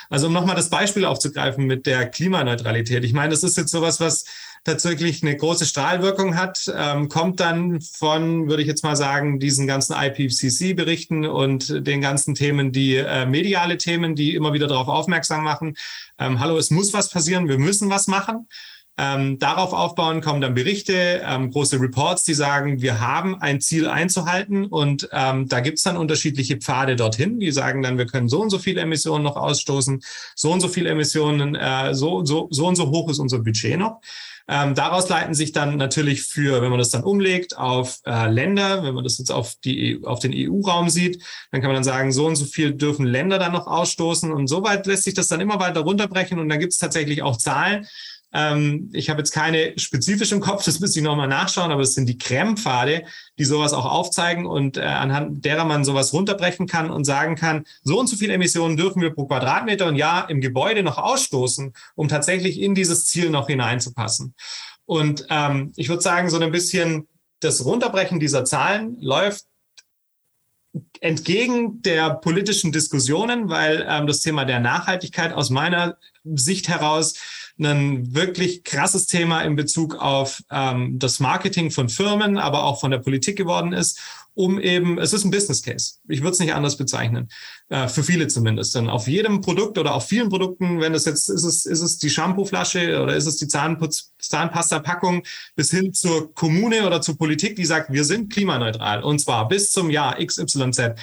Also 0.08 0.28
um 0.28 0.32
nochmal 0.32 0.56
das 0.56 0.70
Beispiel 0.70 1.04
aufzugreifen 1.04 1.66
mit 1.66 1.84
der 1.84 2.08
Klimaneutralität. 2.08 3.04
Ich 3.04 3.12
meine, 3.12 3.32
das 3.32 3.42
ist 3.42 3.58
jetzt 3.58 3.70
sowas, 3.70 4.00
was 4.00 4.24
tatsächlich 4.64 5.22
eine 5.22 5.36
große 5.36 5.66
Strahlwirkung 5.66 6.36
hat, 6.38 6.72
ähm, 6.74 7.10
kommt 7.10 7.38
dann 7.40 7.82
von, 7.82 8.48
würde 8.48 8.62
ich 8.62 8.68
jetzt 8.68 8.82
mal 8.82 8.96
sagen, 8.96 9.38
diesen 9.38 9.66
ganzen 9.66 9.94
IPCC-Berichten 9.94 11.26
und 11.26 11.86
den 11.86 12.00
ganzen 12.00 12.34
Themen, 12.34 12.72
die 12.72 12.96
äh, 12.96 13.26
mediale 13.26 13.76
Themen, 13.76 14.16
die 14.16 14.34
immer 14.34 14.54
wieder 14.54 14.66
darauf 14.66 14.88
aufmerksam 14.88 15.44
machen. 15.44 15.76
Ähm, 16.18 16.40
hallo, 16.40 16.56
es 16.56 16.70
muss 16.70 16.94
was 16.94 17.10
passieren, 17.10 17.46
wir 17.46 17.58
müssen 17.58 17.90
was 17.90 18.06
machen. 18.06 18.48
Ähm, 18.96 19.40
darauf 19.40 19.72
aufbauen 19.72 20.20
kommen 20.20 20.40
dann 20.40 20.54
Berichte, 20.54 21.20
ähm, 21.26 21.50
große 21.50 21.80
Reports, 21.80 22.22
die 22.22 22.34
sagen, 22.34 22.80
wir 22.80 23.00
haben 23.00 23.40
ein 23.40 23.60
Ziel 23.60 23.88
einzuhalten 23.88 24.66
und 24.66 25.08
ähm, 25.10 25.48
da 25.48 25.58
gibt's 25.58 25.82
dann 25.82 25.96
unterschiedliche 25.96 26.58
Pfade 26.58 26.94
dorthin. 26.94 27.40
Die 27.40 27.50
sagen 27.50 27.82
dann, 27.82 27.98
wir 27.98 28.06
können 28.06 28.28
so 28.28 28.40
und 28.40 28.50
so 28.50 28.58
viele 28.58 28.82
Emissionen 28.82 29.24
noch 29.24 29.36
ausstoßen, 29.36 30.00
so 30.36 30.52
und 30.52 30.60
so 30.60 30.68
viele 30.68 30.90
Emissionen, 30.90 31.56
äh, 31.56 31.92
so, 31.92 32.24
so, 32.24 32.46
so 32.52 32.66
und 32.68 32.76
so 32.76 32.90
hoch 32.90 33.10
ist 33.10 33.18
unser 33.18 33.40
Budget 33.40 33.78
noch. 33.78 34.00
Ähm, 34.46 34.74
daraus 34.74 35.08
leiten 35.08 35.34
sich 35.34 35.52
dann 35.52 35.76
natürlich 35.76 36.22
für, 36.22 36.60
wenn 36.60 36.68
man 36.68 36.78
das 36.78 36.90
dann 36.90 37.02
umlegt 37.02 37.56
auf 37.56 38.00
äh, 38.04 38.30
Länder, 38.30 38.82
wenn 38.82 38.94
man 38.94 39.02
das 39.02 39.18
jetzt 39.18 39.30
auf, 39.30 39.54
die, 39.64 40.00
auf 40.04 40.18
den 40.18 40.32
EU-Raum 40.34 40.90
sieht, 40.90 41.22
dann 41.50 41.62
kann 41.62 41.68
man 41.68 41.76
dann 41.76 41.84
sagen, 41.84 42.12
so 42.12 42.26
und 42.26 42.36
so 42.36 42.44
viel 42.44 42.74
dürfen 42.74 43.06
Länder 43.06 43.38
dann 43.38 43.52
noch 43.52 43.66
ausstoßen 43.66 44.30
und 44.30 44.46
so 44.46 44.62
weit 44.62 44.86
lässt 44.86 45.04
sich 45.04 45.14
das 45.14 45.28
dann 45.28 45.40
immer 45.40 45.60
weiter 45.60 45.80
runterbrechen 45.80 46.38
und 46.38 46.50
dann 46.50 46.60
gibt 46.60 46.74
es 46.74 46.78
tatsächlich 46.78 47.22
auch 47.22 47.38
Zahlen, 47.38 47.86
ähm, 48.34 48.90
ich 48.92 49.08
habe 49.10 49.20
jetzt 49.20 49.30
keine 49.30 49.78
spezifisch 49.78 50.32
im 50.32 50.40
Kopf, 50.40 50.64
das 50.64 50.80
müsste 50.80 50.98
ich 50.98 51.04
nochmal 51.04 51.28
nachschauen, 51.28 51.70
aber 51.70 51.82
es 51.82 51.94
sind 51.94 52.06
die 52.06 52.18
Creme-Pfade, 52.18 53.04
die 53.38 53.44
sowas 53.44 53.72
auch 53.72 53.86
aufzeigen 53.86 54.44
und 54.44 54.76
äh, 54.76 54.82
anhand 54.82 55.44
derer 55.44 55.64
man 55.64 55.84
sowas 55.84 56.12
runterbrechen 56.12 56.66
kann 56.66 56.90
und 56.90 57.04
sagen 57.04 57.36
kann, 57.36 57.64
so 57.82 57.98
und 57.98 58.08
so 58.08 58.16
viele 58.16 58.34
Emissionen 58.34 58.76
dürfen 58.76 59.00
wir 59.00 59.10
pro 59.10 59.26
Quadratmeter 59.26 59.86
und 59.86 59.94
Jahr 59.94 60.28
im 60.28 60.40
Gebäude 60.40 60.82
noch 60.82 60.98
ausstoßen, 60.98 61.72
um 61.94 62.08
tatsächlich 62.08 62.60
in 62.60 62.74
dieses 62.74 63.06
Ziel 63.06 63.30
noch 63.30 63.46
hineinzupassen. 63.46 64.34
Und 64.84 65.26
ähm, 65.30 65.72
ich 65.76 65.88
würde 65.88 66.02
sagen, 66.02 66.28
so 66.28 66.38
ein 66.38 66.50
bisschen 66.50 67.06
das 67.38 67.64
Runterbrechen 67.64 68.18
dieser 68.18 68.44
Zahlen 68.44 68.96
läuft 69.00 69.44
entgegen 71.00 71.82
der 71.82 72.14
politischen 72.14 72.72
Diskussionen, 72.72 73.48
weil 73.48 73.86
ähm, 73.88 74.08
das 74.08 74.20
Thema 74.20 74.44
der 74.44 74.58
Nachhaltigkeit 74.58 75.32
aus 75.32 75.50
meiner 75.50 75.98
Sicht 76.24 76.68
heraus 76.68 77.14
ein 77.58 78.14
wirklich 78.14 78.64
krasses 78.64 79.06
Thema 79.06 79.42
in 79.42 79.54
Bezug 79.56 79.96
auf 79.96 80.42
ähm, 80.50 80.98
das 80.98 81.20
Marketing 81.20 81.70
von 81.70 81.88
Firmen, 81.88 82.36
aber 82.36 82.64
auch 82.64 82.80
von 82.80 82.90
der 82.90 82.98
Politik 82.98 83.36
geworden 83.36 83.72
ist, 83.72 84.00
um 84.34 84.60
eben, 84.60 84.98
es 84.98 85.12
ist 85.12 85.24
ein 85.24 85.30
Business 85.30 85.62
Case. 85.62 85.94
Ich 86.08 86.20
würde 86.20 86.32
es 86.32 86.40
nicht 86.40 86.54
anders 86.54 86.76
bezeichnen, 86.76 87.28
äh, 87.68 87.86
für 87.86 88.02
viele 88.02 88.26
zumindest. 88.26 88.74
Denn 88.74 88.90
auf 88.90 89.06
jedem 89.06 89.40
Produkt 89.40 89.78
oder 89.78 89.94
auf 89.94 90.08
vielen 90.08 90.28
Produkten, 90.28 90.80
wenn 90.80 90.94
es 90.94 91.04
jetzt 91.04 91.28
ist 91.28 91.44
es, 91.44 91.66
ist 91.66 91.80
es 91.80 91.98
die 91.98 92.10
Shampooflasche 92.10 93.00
oder 93.00 93.14
ist 93.14 93.26
es 93.26 93.36
die 93.36 93.46
Zahnpasta-Packung 93.46 95.22
bis 95.54 95.70
hin 95.70 95.94
zur 95.94 96.34
Kommune 96.34 96.84
oder 96.86 97.00
zur 97.00 97.16
Politik, 97.16 97.54
die 97.54 97.64
sagt, 97.64 97.92
wir 97.92 98.04
sind 98.04 98.32
klimaneutral 98.32 99.04
und 99.04 99.20
zwar 99.20 99.46
bis 99.46 99.70
zum 99.70 99.90
Jahr 99.90 100.16
XYZ. 100.18 100.94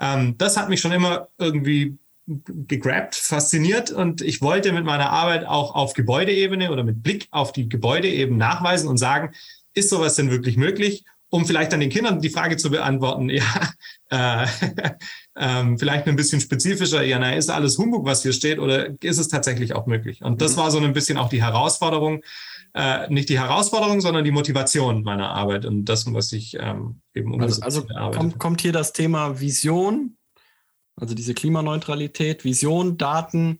Ähm, 0.00 0.36
das 0.36 0.56
hat 0.56 0.68
mich 0.68 0.80
schon 0.80 0.92
immer 0.92 1.28
irgendwie 1.38 1.98
gegrabt, 2.44 3.14
fasziniert 3.16 3.90
und 3.90 4.22
ich 4.22 4.40
wollte 4.40 4.72
mit 4.72 4.84
meiner 4.84 5.10
Arbeit 5.10 5.44
auch 5.44 5.74
auf 5.74 5.94
Gebäudeebene 5.94 6.70
oder 6.70 6.84
mit 6.84 7.02
Blick 7.02 7.28
auf 7.30 7.52
die 7.52 7.68
Gebäude 7.68 8.08
eben 8.08 8.36
nachweisen 8.36 8.88
und 8.88 8.98
sagen, 8.98 9.32
ist 9.74 9.90
sowas 9.90 10.14
denn 10.14 10.30
wirklich 10.30 10.56
möglich? 10.56 11.04
Um 11.32 11.46
vielleicht 11.46 11.72
dann 11.72 11.80
den 11.80 11.90
Kindern 11.90 12.20
die 12.20 12.30
Frage 12.30 12.56
zu 12.56 12.70
beantworten, 12.70 13.30
ja, 13.30 13.44
äh, 14.10 14.46
äh, 15.34 15.76
vielleicht 15.76 16.06
ein 16.06 16.16
bisschen 16.16 16.40
spezifischer, 16.40 17.02
ja, 17.02 17.18
na, 17.18 17.34
ist 17.34 17.50
alles 17.50 17.78
Humbug, 17.78 18.04
was 18.04 18.22
hier 18.22 18.32
steht, 18.32 18.58
oder 18.58 18.90
ist 19.02 19.18
es 19.18 19.28
tatsächlich 19.28 19.74
auch 19.74 19.86
möglich? 19.86 20.22
Und 20.22 20.40
das 20.40 20.52
mhm. 20.52 20.60
war 20.60 20.70
so 20.70 20.78
ein 20.78 20.92
bisschen 20.92 21.18
auch 21.18 21.28
die 21.28 21.42
Herausforderung, 21.42 22.22
äh, 22.74 23.12
nicht 23.12 23.28
die 23.28 23.38
Herausforderung, 23.38 24.00
sondern 24.00 24.24
die 24.24 24.30
Motivation 24.30 25.02
meiner 25.02 25.30
Arbeit 25.30 25.64
und 25.66 25.84
das, 25.86 26.12
was 26.12 26.32
ich 26.32 26.56
ähm, 26.58 27.00
eben 27.14 27.32
umgesetzt 27.34 27.64
Also, 27.64 27.86
also 27.94 28.16
kommt, 28.16 28.38
kommt 28.38 28.60
hier 28.60 28.72
das 28.72 28.92
Thema 28.92 29.40
Vision 29.40 30.16
also 31.00 31.14
diese 31.14 31.34
Klimaneutralität, 31.34 32.44
Vision, 32.44 32.98
Daten, 32.98 33.58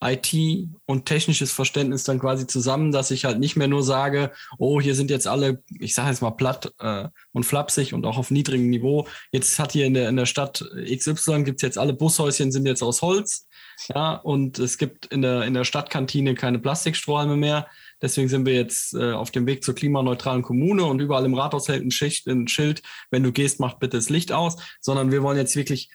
IT 0.00 0.68
und 0.86 1.06
technisches 1.06 1.50
Verständnis 1.50 2.04
dann 2.04 2.20
quasi 2.20 2.46
zusammen, 2.46 2.92
dass 2.92 3.10
ich 3.10 3.24
halt 3.24 3.40
nicht 3.40 3.56
mehr 3.56 3.66
nur 3.66 3.82
sage, 3.82 4.30
oh, 4.58 4.80
hier 4.80 4.94
sind 4.94 5.10
jetzt 5.10 5.26
alle, 5.26 5.62
ich 5.80 5.94
sage 5.94 6.10
jetzt 6.10 6.22
mal 6.22 6.30
platt 6.30 6.72
äh, 6.78 7.08
und 7.32 7.44
flapsig 7.44 7.94
und 7.94 8.06
auch 8.06 8.16
auf 8.16 8.30
niedrigem 8.30 8.70
Niveau. 8.70 9.08
Jetzt 9.32 9.58
hat 9.58 9.72
hier 9.72 9.86
in 9.86 9.94
der, 9.94 10.08
in 10.08 10.16
der 10.16 10.26
Stadt 10.26 10.64
XY 10.84 11.42
gibt's 11.42 11.62
jetzt 11.62 11.78
alle 11.78 11.94
Bushäuschen 11.94 12.52
sind 12.52 12.66
jetzt 12.66 12.82
aus 12.82 13.02
Holz. 13.02 13.48
Ja, 13.94 14.14
und 14.14 14.58
es 14.58 14.78
gibt 14.78 15.06
in 15.06 15.22
der, 15.22 15.42
in 15.42 15.54
der 15.54 15.64
Stadtkantine 15.64 16.34
keine 16.34 16.58
Plastikstrohhalme 16.58 17.36
mehr. 17.36 17.66
Deswegen 18.00 18.28
sind 18.28 18.46
wir 18.46 18.54
jetzt 18.54 18.94
äh, 18.94 19.12
auf 19.12 19.32
dem 19.32 19.46
Weg 19.46 19.64
zur 19.64 19.74
klimaneutralen 19.74 20.42
Kommune 20.42 20.84
und 20.84 21.00
überall 21.00 21.24
im 21.24 21.34
Rathaus 21.34 21.68
hält 21.68 21.84
ein, 21.84 21.90
Schicht, 21.90 22.26
ein 22.28 22.46
Schild, 22.46 22.82
wenn 23.10 23.24
du 23.24 23.32
gehst, 23.32 23.58
mach 23.58 23.74
bitte 23.74 23.96
das 23.96 24.10
Licht 24.10 24.30
aus, 24.30 24.56
sondern 24.80 25.10
wir 25.10 25.22
wollen 25.22 25.36
jetzt 25.36 25.56
wirklich 25.56 25.90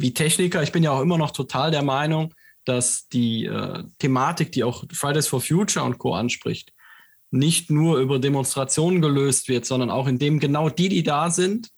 wie 0.00 0.14
Techniker, 0.14 0.62
ich 0.62 0.72
bin 0.72 0.82
ja 0.82 0.92
auch 0.92 1.00
immer 1.00 1.18
noch 1.18 1.30
total 1.30 1.70
der 1.70 1.82
Meinung, 1.82 2.34
dass 2.64 3.08
die 3.08 3.46
äh, 3.46 3.84
Thematik, 3.98 4.52
die 4.52 4.64
auch 4.64 4.84
Fridays 4.92 5.26
for 5.26 5.40
Future 5.40 5.84
und 5.84 5.98
Co. 5.98 6.14
anspricht, 6.14 6.72
nicht 7.30 7.70
nur 7.70 7.98
über 7.98 8.18
Demonstrationen 8.18 9.00
gelöst 9.00 9.48
wird, 9.48 9.64
sondern 9.64 9.90
auch 9.90 10.06
indem 10.06 10.40
genau 10.40 10.68
die, 10.68 10.88
die 10.88 11.02
da 11.02 11.30
sind, 11.30 11.70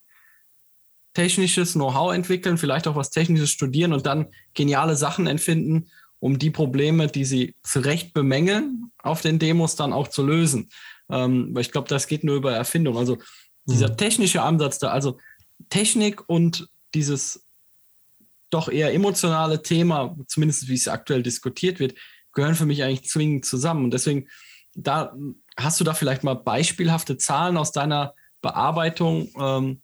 technisches 1.13 1.73
Know-how 1.73 2.13
entwickeln, 2.13 2.57
vielleicht 2.57 2.87
auch 2.87 2.95
was 2.95 3.11
Technisches 3.11 3.51
studieren 3.51 3.93
und 3.93 4.05
dann 4.05 4.27
geniale 4.53 4.95
Sachen 4.95 5.27
entfinden, 5.27 5.89
um 6.19 6.39
die 6.39 6.49
Probleme, 6.49 7.07
die 7.07 7.25
sie 7.25 7.55
zu 7.63 7.81
Recht 7.81 8.13
bemängeln, 8.13 8.91
auf 8.97 9.21
den 9.21 9.39
Demos 9.39 9.75
dann 9.75 9.93
auch 9.93 10.07
zu 10.07 10.25
lösen. 10.25 10.69
Ähm, 11.09 11.49
weil 11.53 11.61
ich 11.61 11.71
glaube, 11.71 11.89
das 11.89 12.07
geht 12.07 12.23
nur 12.23 12.35
über 12.35 12.53
Erfindung. 12.53 12.97
Also 12.97 13.17
dieser 13.65 13.91
mhm. 13.91 13.97
technische 13.97 14.41
Ansatz 14.41 14.79
da, 14.79 14.89
also 14.89 15.19
Technik 15.69 16.27
und 16.27 16.67
dieses 16.95 17.42
doch 18.53 18.69
eher 18.69 18.93
emotionale 18.93 19.61
Thema, 19.61 20.15
zumindest 20.27 20.67
wie 20.67 20.75
es 20.75 20.87
aktuell 20.87 21.23
diskutiert 21.23 21.79
wird, 21.79 21.95
gehören 22.33 22.55
für 22.55 22.65
mich 22.65 22.83
eigentlich 22.83 23.09
zwingend 23.09 23.45
zusammen. 23.45 23.85
Und 23.85 23.93
deswegen, 23.93 24.27
da 24.75 25.13
hast 25.57 25.79
du 25.79 25.83
da 25.83 25.93
vielleicht 25.93 26.23
mal 26.23 26.35
beispielhafte 26.35 27.17
Zahlen 27.17 27.57
aus 27.57 27.71
deiner 27.71 28.13
Bearbeitung, 28.41 29.29
ähm, 29.39 29.81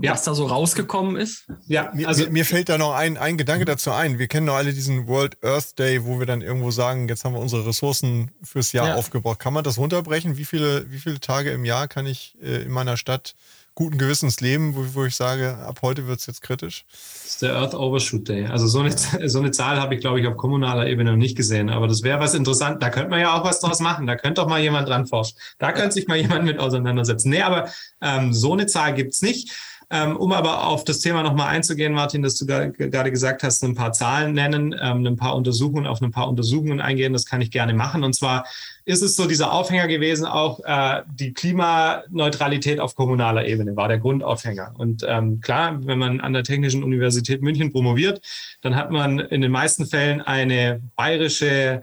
ja. 0.00 0.12
was 0.12 0.22
da 0.22 0.34
so 0.34 0.46
rausgekommen 0.46 1.16
ist? 1.16 1.46
Ja, 1.66 1.90
also 2.04 2.24
mir, 2.24 2.30
mir, 2.30 2.44
fällt 2.44 2.68
da 2.68 2.78
noch 2.78 2.94
ein, 2.94 3.16
ein 3.16 3.36
Gedanke 3.36 3.64
dazu 3.64 3.90
ein. 3.90 4.18
Wir 4.18 4.28
kennen 4.28 4.46
doch 4.46 4.54
alle 4.54 4.72
diesen 4.72 5.08
World 5.08 5.42
Earth 5.42 5.78
Day, 5.78 6.04
wo 6.04 6.18
wir 6.18 6.26
dann 6.26 6.40
irgendwo 6.40 6.70
sagen, 6.70 7.08
jetzt 7.08 7.24
haben 7.24 7.34
wir 7.34 7.40
unsere 7.40 7.66
Ressourcen 7.66 8.30
fürs 8.42 8.72
Jahr 8.72 8.88
ja. 8.88 8.94
aufgebraucht. 8.94 9.38
Kann 9.38 9.54
man 9.54 9.64
das 9.64 9.78
runterbrechen? 9.78 10.36
Wie 10.36 10.44
viele, 10.44 10.90
wie 10.90 10.98
viele 10.98 11.20
Tage 11.20 11.50
im 11.50 11.64
Jahr 11.64 11.88
kann 11.88 12.06
ich 12.06 12.36
äh, 12.40 12.62
in 12.62 12.70
meiner 12.70 12.96
Stadt 12.96 13.34
guten 13.78 13.96
Gewissens 13.96 14.40
leben, 14.40 14.74
wo, 14.74 14.84
wo 14.94 15.04
ich 15.04 15.14
sage, 15.14 15.56
ab 15.58 15.78
heute 15.82 16.08
wird 16.08 16.18
es 16.18 16.26
jetzt 16.26 16.42
kritisch? 16.42 16.84
Das 16.90 17.34
ist 17.34 17.42
der 17.42 17.54
Earth 17.54 17.74
Overshoot 17.74 18.28
Day. 18.28 18.44
Also 18.46 18.66
so 18.66 18.80
eine, 18.80 18.92
so 19.28 19.38
eine 19.38 19.52
Zahl 19.52 19.80
habe 19.80 19.94
ich, 19.94 20.00
glaube 20.00 20.18
ich, 20.18 20.26
auf 20.26 20.36
kommunaler 20.36 20.88
Ebene 20.88 21.12
noch 21.12 21.16
nicht 21.16 21.36
gesehen. 21.36 21.70
Aber 21.70 21.86
das 21.86 22.02
wäre 22.02 22.18
was 22.18 22.34
interessant. 22.34 22.82
Da 22.82 22.90
könnte 22.90 23.10
man 23.10 23.20
ja 23.20 23.38
auch 23.38 23.44
was 23.44 23.60
draus 23.60 23.78
machen. 23.78 24.08
Da 24.08 24.16
könnte 24.16 24.40
doch 24.40 24.48
mal 24.48 24.60
jemand 24.60 24.88
dran 24.88 25.06
forschen. 25.06 25.38
Da 25.60 25.70
könnte 25.70 25.92
sich 25.92 26.08
mal 26.08 26.16
jemand 26.16 26.44
mit 26.44 26.58
auseinandersetzen. 26.58 27.30
Nee, 27.30 27.42
aber 27.42 27.68
ähm, 28.00 28.34
so 28.34 28.52
eine 28.52 28.66
Zahl 28.66 28.94
gibt 28.94 29.12
es 29.12 29.22
nicht. 29.22 29.52
Ähm, 29.90 30.16
um 30.18 30.32
aber 30.32 30.66
auf 30.66 30.84
das 30.84 31.00
Thema 31.00 31.22
nochmal 31.22 31.48
einzugehen, 31.48 31.94
Martin, 31.94 32.22
dass 32.22 32.36
du 32.36 32.44
gerade 32.44 33.10
gesagt 33.10 33.42
hast, 33.42 33.64
ein 33.64 33.74
paar 33.74 33.92
Zahlen 33.92 34.34
nennen, 34.34 34.74
ähm, 34.78 35.06
ein 35.06 35.16
paar 35.16 35.34
Untersuchungen, 35.34 35.86
auf 35.86 36.02
ein 36.02 36.10
paar 36.10 36.28
Untersuchungen 36.28 36.80
eingehen, 36.80 37.14
das 37.14 37.24
kann 37.24 37.40
ich 37.40 37.50
gerne 37.50 37.72
machen. 37.72 38.04
Und 38.04 38.12
zwar 38.12 38.44
ist 38.84 39.02
es 39.02 39.16
so 39.16 39.26
dieser 39.26 39.50
Aufhänger 39.50 39.88
gewesen, 39.88 40.26
auch 40.26 40.60
äh, 40.64 41.02
die 41.10 41.32
Klimaneutralität 41.32 42.80
auf 42.80 42.96
kommunaler 42.96 43.46
Ebene 43.46 43.76
war 43.76 43.88
der 43.88 43.98
Grundaufhänger. 43.98 44.74
Und 44.76 45.06
ähm, 45.08 45.40
klar, 45.40 45.78
wenn 45.86 45.98
man 45.98 46.20
an 46.20 46.34
der 46.34 46.44
Technischen 46.44 46.82
Universität 46.82 47.40
München 47.40 47.72
promoviert, 47.72 48.20
dann 48.60 48.76
hat 48.76 48.90
man 48.90 49.18
in 49.18 49.40
den 49.40 49.50
meisten 49.50 49.86
Fällen 49.86 50.20
eine 50.20 50.82
bayerische 50.96 51.82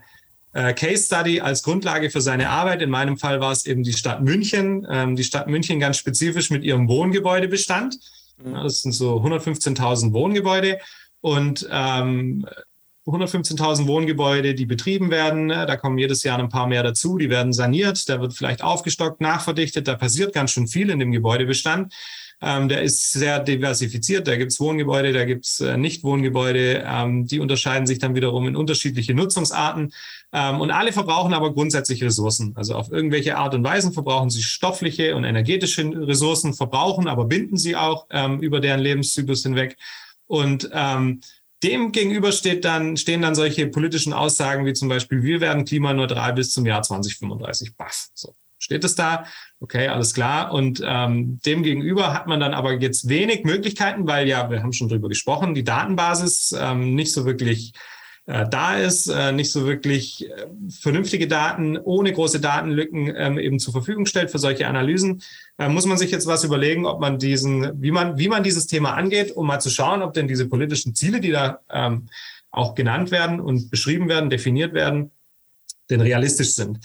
äh, 0.56 0.74
Case 0.74 1.04
Study 1.04 1.42
als 1.42 1.64
Grundlage 1.64 2.10
für 2.10 2.22
seine 2.22 2.50
Arbeit. 2.50 2.82
In 2.82 2.90
meinem 2.90 3.18
Fall 3.18 3.42
war 3.42 3.52
es 3.52 3.66
eben 3.66 3.84
die 3.84 3.92
Stadt 3.92 4.24
München. 4.24 4.88
Ähm, 4.90 5.18
die 5.18 5.26
Stadt 5.26 5.48
München 5.48 5.82
ganz 5.82 5.98
spezifisch 5.98 6.50
mit 6.50 6.64
ihrem 6.64 6.88
Wohngebäudebestand. 6.88 7.98
Ja, 8.44 8.64
das 8.64 8.82
sind 8.82 8.94
so 8.94 9.18
115.000 9.18 10.14
Wohngebäude 10.14 10.80
und 11.20 11.68
ähm, 11.70 12.46
115.000 13.06 13.86
Wohngebäude, 13.86 14.56
die 14.56 14.66
betrieben 14.66 15.12
werden. 15.12 15.50
Da 15.50 15.76
kommen 15.76 15.98
jedes 15.98 16.24
Jahr 16.24 16.40
ein 16.40 16.50
paar 16.50 16.68
mehr 16.68 16.84
dazu. 16.84 17.18
Die 17.18 17.30
werden 17.30 17.54
saniert. 17.54 18.08
Da 18.10 18.20
wird 18.20 18.34
vielleicht 18.34 18.64
aufgestockt, 18.64 19.22
nachverdichtet. 19.22 19.88
Da 19.88 19.96
passiert 19.96 20.34
ganz 20.34 20.52
schön 20.52 20.68
viel 20.68 20.90
in 20.90 21.00
dem 21.00 21.12
Gebäudebestand. 21.12 21.94
Ähm, 22.42 22.70
der 22.70 22.82
ist 22.84 23.14
sehr 23.14 23.40
diversifiziert. 23.40 24.28
Da 24.28 24.36
gibt 24.36 24.52
es 24.52 24.60
Wohngebäude, 24.60 25.14
da 25.14 25.26
gibt 25.26 25.46
es 25.46 25.60
äh, 25.62 25.78
Nicht-Wohngebäude. 25.78 26.84
Ähm, 26.86 27.26
die 27.28 27.40
unterscheiden 27.40 27.88
sich 27.88 28.00
dann 28.00 28.16
wiederum 28.16 28.48
in 28.48 28.56
unterschiedliche 28.56 29.14
Nutzungsarten. 29.14 29.94
Ähm, 30.34 30.60
und 30.60 30.72
alle 30.72 30.92
verbrauchen 30.92 31.34
aber 31.34 31.54
grundsätzlich 31.54 32.04
Ressourcen. 32.04 32.54
Also 32.56 32.76
auf 32.76 32.92
irgendwelche 32.92 33.38
Art 33.38 33.54
und 33.56 33.64
Weise 33.64 33.92
verbrauchen 33.92 34.30
sie 34.30 34.44
stoffliche 34.44 35.16
und 35.16 35.24
energetische 35.24 35.84
Ressourcen, 36.08 36.54
verbrauchen, 36.54 37.08
aber 37.08 37.26
binden 37.26 37.58
sie 37.58 37.76
auch 37.76 38.08
ähm, 38.12 38.40
über 38.42 38.60
deren 38.60 38.82
Lebenszyklus 38.82 39.44
hinweg. 39.44 39.78
Und 40.28 40.70
ähm, 40.74 41.22
dem 41.64 41.92
gegenüber 41.92 42.32
steht 42.32 42.66
dann, 42.66 42.98
stehen 42.98 43.22
dann 43.22 43.34
solche 43.34 43.68
politischen 43.68 44.14
Aussagen 44.14 44.66
wie 44.66 44.74
zum 44.74 44.90
Beispiel, 44.90 45.24
wir 45.24 45.42
werden 45.42 45.66
klimaneutral 45.66 46.34
bis 46.34 46.52
zum 46.52 46.66
Jahr 46.66 46.84
2035. 46.84 47.76
Baff. 47.76 48.10
So 48.14 48.36
steht 48.60 48.84
es 48.84 48.96
da. 48.96 49.26
Okay, 49.66 49.88
alles 49.88 50.14
klar. 50.14 50.54
Und 50.54 50.80
ähm, 50.86 51.40
dem 51.44 51.64
gegenüber 51.64 52.14
hat 52.14 52.28
man 52.28 52.40
dann 52.40 52.54
aber 52.54 52.74
jetzt 52.74 53.10
wenig 53.10 53.46
Möglichkeiten, 53.46 54.06
weil 54.06 54.28
ja, 54.28 54.52
wir 54.52 54.62
haben 54.62 54.74
schon 54.74 54.90
drüber 54.90 55.10
gesprochen, 55.10 55.56
die 55.56 55.64
Datenbasis 55.64 56.56
ähm, 56.56 56.94
nicht 56.94 57.12
so 57.12 57.26
wirklich 57.26 57.74
äh, 58.28 58.48
da 58.48 58.78
ist, 58.78 59.08
äh, 59.08 59.32
nicht 59.32 59.52
so 59.52 59.66
wirklich 59.66 60.30
äh, 60.30 60.46
vernünftige 60.70 61.28
Daten 61.28 61.80
ohne 61.80 62.14
große 62.14 62.40
Datenlücken 62.40 63.12
ähm, 63.18 63.40
eben 63.40 63.58
zur 63.58 63.74
Verfügung 63.74 64.06
stellt 64.06 64.30
für 64.30 64.38
solche 64.38 64.68
Analysen, 64.68 65.24
äh, 65.58 65.68
muss 65.68 65.88
man 65.88 65.98
sich 65.98 66.12
jetzt 66.12 66.28
was 66.28 66.44
überlegen, 66.44 66.86
ob 66.86 67.00
man 67.00 67.18
diesen, 67.18 67.82
wie 67.82 67.90
man, 67.90 68.20
wie 68.20 68.28
man 68.28 68.44
dieses 68.44 68.68
Thema 68.68 68.94
angeht, 68.94 69.32
um 69.32 69.48
mal 69.48 69.62
zu 69.62 69.72
schauen, 69.72 70.04
ob 70.04 70.14
denn 70.14 70.28
diese 70.28 70.48
politischen 70.48 70.94
Ziele, 70.94 71.22
die 71.22 71.32
da 71.32 71.62
ähm, 71.72 72.08
auch 72.52 72.76
genannt 72.76 73.10
werden 73.10 73.40
und 73.40 73.72
beschrieben 73.72 74.10
werden, 74.10 74.30
definiert 74.30 74.76
werden, 74.76 75.10
denn 75.90 76.02
realistisch 76.02 76.54
sind. 76.54 76.78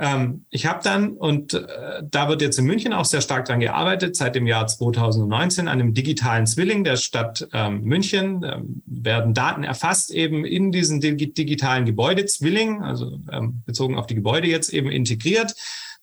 Ähm, 0.00 0.46
ich 0.48 0.64
habe 0.64 0.80
dann, 0.82 1.10
und 1.10 1.52
äh, 1.52 2.02
da 2.02 2.30
wird 2.30 2.40
jetzt 2.40 2.58
in 2.58 2.64
München 2.64 2.94
auch 2.94 3.04
sehr 3.04 3.20
stark 3.20 3.44
dran 3.44 3.60
gearbeitet, 3.60 4.16
seit 4.16 4.34
dem 4.34 4.46
Jahr 4.46 4.66
2019 4.66 5.68
an 5.68 5.78
einem 5.78 5.92
digitalen 5.92 6.46
Zwilling 6.46 6.84
der 6.84 6.96
Stadt 6.96 7.46
ähm, 7.52 7.82
München 7.82 8.42
ähm, 8.42 8.82
werden 8.86 9.34
Daten 9.34 9.62
erfasst 9.62 10.10
eben 10.10 10.46
in 10.46 10.72
diesen 10.72 11.00
dig 11.00 11.34
digitalen 11.34 11.84
Gebäudezwilling, 11.84 12.82
also 12.82 13.18
ähm, 13.30 13.62
bezogen 13.66 13.98
auf 13.98 14.06
die 14.06 14.14
Gebäude 14.14 14.48
jetzt 14.48 14.72
eben 14.72 14.90
integriert, 14.90 15.54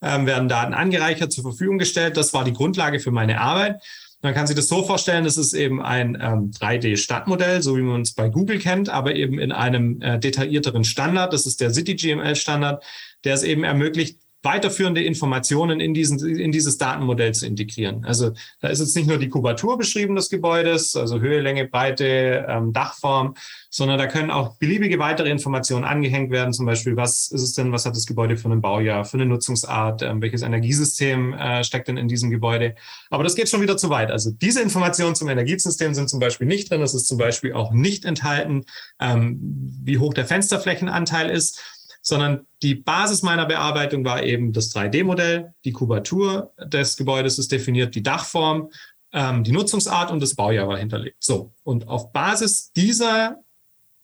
ähm, 0.04 0.28
werden 0.28 0.48
Daten 0.48 0.76
angereichert 0.76 1.32
zur 1.32 1.44
Verfügung 1.44 1.80
gestellt. 1.80 2.18
Das 2.18 2.36
war 2.36 2.44
die 2.44 2.54
Grundlage 2.54 3.00
für 3.00 3.12
meine 3.12 3.42
Arbeit. 3.42 3.82
Man 4.22 4.34
kann 4.34 4.48
sich 4.48 4.56
das 4.56 4.68
so 4.68 4.84
vorstellen, 4.84 5.26
das 5.26 5.38
ist 5.38 5.54
eben 5.54 5.82
ein 5.82 6.18
ähm, 6.20 6.52
3D-Stadtmodell, 6.52 7.62
so 7.62 7.78
wie 7.78 7.82
man 7.82 8.02
es 8.02 8.14
bei 8.14 8.30
Google 8.30 8.58
kennt, 8.58 8.90
aber 8.90 9.16
eben 9.16 9.38
in 9.38 9.52
einem 9.52 10.02
äh, 10.02 10.20
detaillierteren 10.20 10.84
Standard. 10.84 11.34
Das 11.34 11.46
ist 11.46 11.62
der 11.62 11.72
City-GML-Standard, 11.72 12.84
der 13.24 13.36
es 13.36 13.44
eben 13.44 13.64
ermöglicht, 13.64 14.20
weiterführende 14.44 15.04
Informationen 15.04 15.80
in, 15.80 15.94
diesen, 15.94 16.20
in 16.38 16.52
dieses 16.52 16.78
Datenmodell 16.78 17.34
zu 17.34 17.46
integrieren. 17.46 18.06
Also 18.06 18.32
da 18.62 18.70
ist 18.70 18.80
jetzt 18.80 18.96
nicht 18.96 19.08
nur 19.08 19.18
die 19.18 19.30
Kubatur 19.30 19.78
beschrieben 19.78 20.16
des 20.16 20.30
Gebäudes, 20.30 20.96
also 20.96 21.20
Höhe, 21.20 21.42
Länge, 21.42 21.68
Breite, 21.68 22.46
ähm, 22.48 22.72
Dachform, 22.72 23.34
sondern 23.70 23.98
da 23.98 24.08
können 24.08 24.32
auch 24.32 24.58
beliebige 24.58 25.00
weitere 25.00 25.30
Informationen 25.30 25.86
angehängt 25.86 26.32
werden. 26.32 26.54
Zum 26.54 26.66
Beispiel, 26.66 26.96
was 26.96 27.30
ist 27.32 27.42
es 27.42 27.54
denn, 27.54 27.72
was 27.72 27.86
hat 27.86 27.96
das 27.96 28.06
Gebäude 28.06 28.38
für 28.38 28.50
ein 28.50 28.62
Baujahr, 28.62 29.06
für 29.06 29.18
eine 29.18 29.26
Nutzungsart, 29.26 30.04
ähm, 30.04 30.22
welches 30.22 30.44
Energiesystem 30.44 31.34
äh, 31.34 31.64
steckt 31.64 31.88
denn 31.88 31.98
in 31.98 32.08
diesem 32.08 32.30
Gebäude. 32.30 32.76
Aber 33.10 33.24
das 33.24 33.36
geht 33.36 33.50
schon 33.50 33.62
wieder 33.62 33.76
zu 33.76 33.90
weit. 33.90 34.12
Also 34.12 34.32
diese 34.32 34.62
Informationen 34.62 35.16
zum 35.16 35.30
Energiesystem 35.30 35.94
sind 35.94 36.10
zum 36.10 36.20
Beispiel 36.20 36.48
nicht 36.48 36.70
drin. 36.70 36.82
Es 36.82 36.94
ist 36.94 37.08
zum 37.08 37.18
Beispiel 37.18 37.54
auch 37.54 37.72
nicht 37.72 38.06
enthalten, 38.06 38.66
ähm, 39.00 39.40
wie 39.84 39.98
hoch 39.98 40.14
der 40.14 40.26
Fensterflächenanteil 40.26 41.30
ist 41.30 41.77
sondern 42.02 42.46
die 42.62 42.76
Basis 42.76 43.24
meiner 43.24 43.46
Bearbeitung 43.46 44.06
war 44.06 44.24
eben 44.24 44.54
das 44.54 44.76
3D-Modell, 44.76 45.54
die 45.66 45.72
Kubatur 45.72 46.54
des 46.64 46.98
Gebäudes 46.98 47.38
ist 47.40 47.52
definiert, 47.52 47.96
die 47.96 48.04
Dachform, 48.04 48.70
ähm, 49.14 49.44
die 49.44 49.52
Nutzungsart 49.52 50.12
und 50.12 50.22
das 50.22 50.36
Baujahr 50.36 50.68
war 50.68 50.78
hinterlegt. 50.78 51.24
So, 51.24 51.54
und 51.64 51.88
auf 51.88 52.12
Basis 52.12 52.72
dieser 52.74 53.40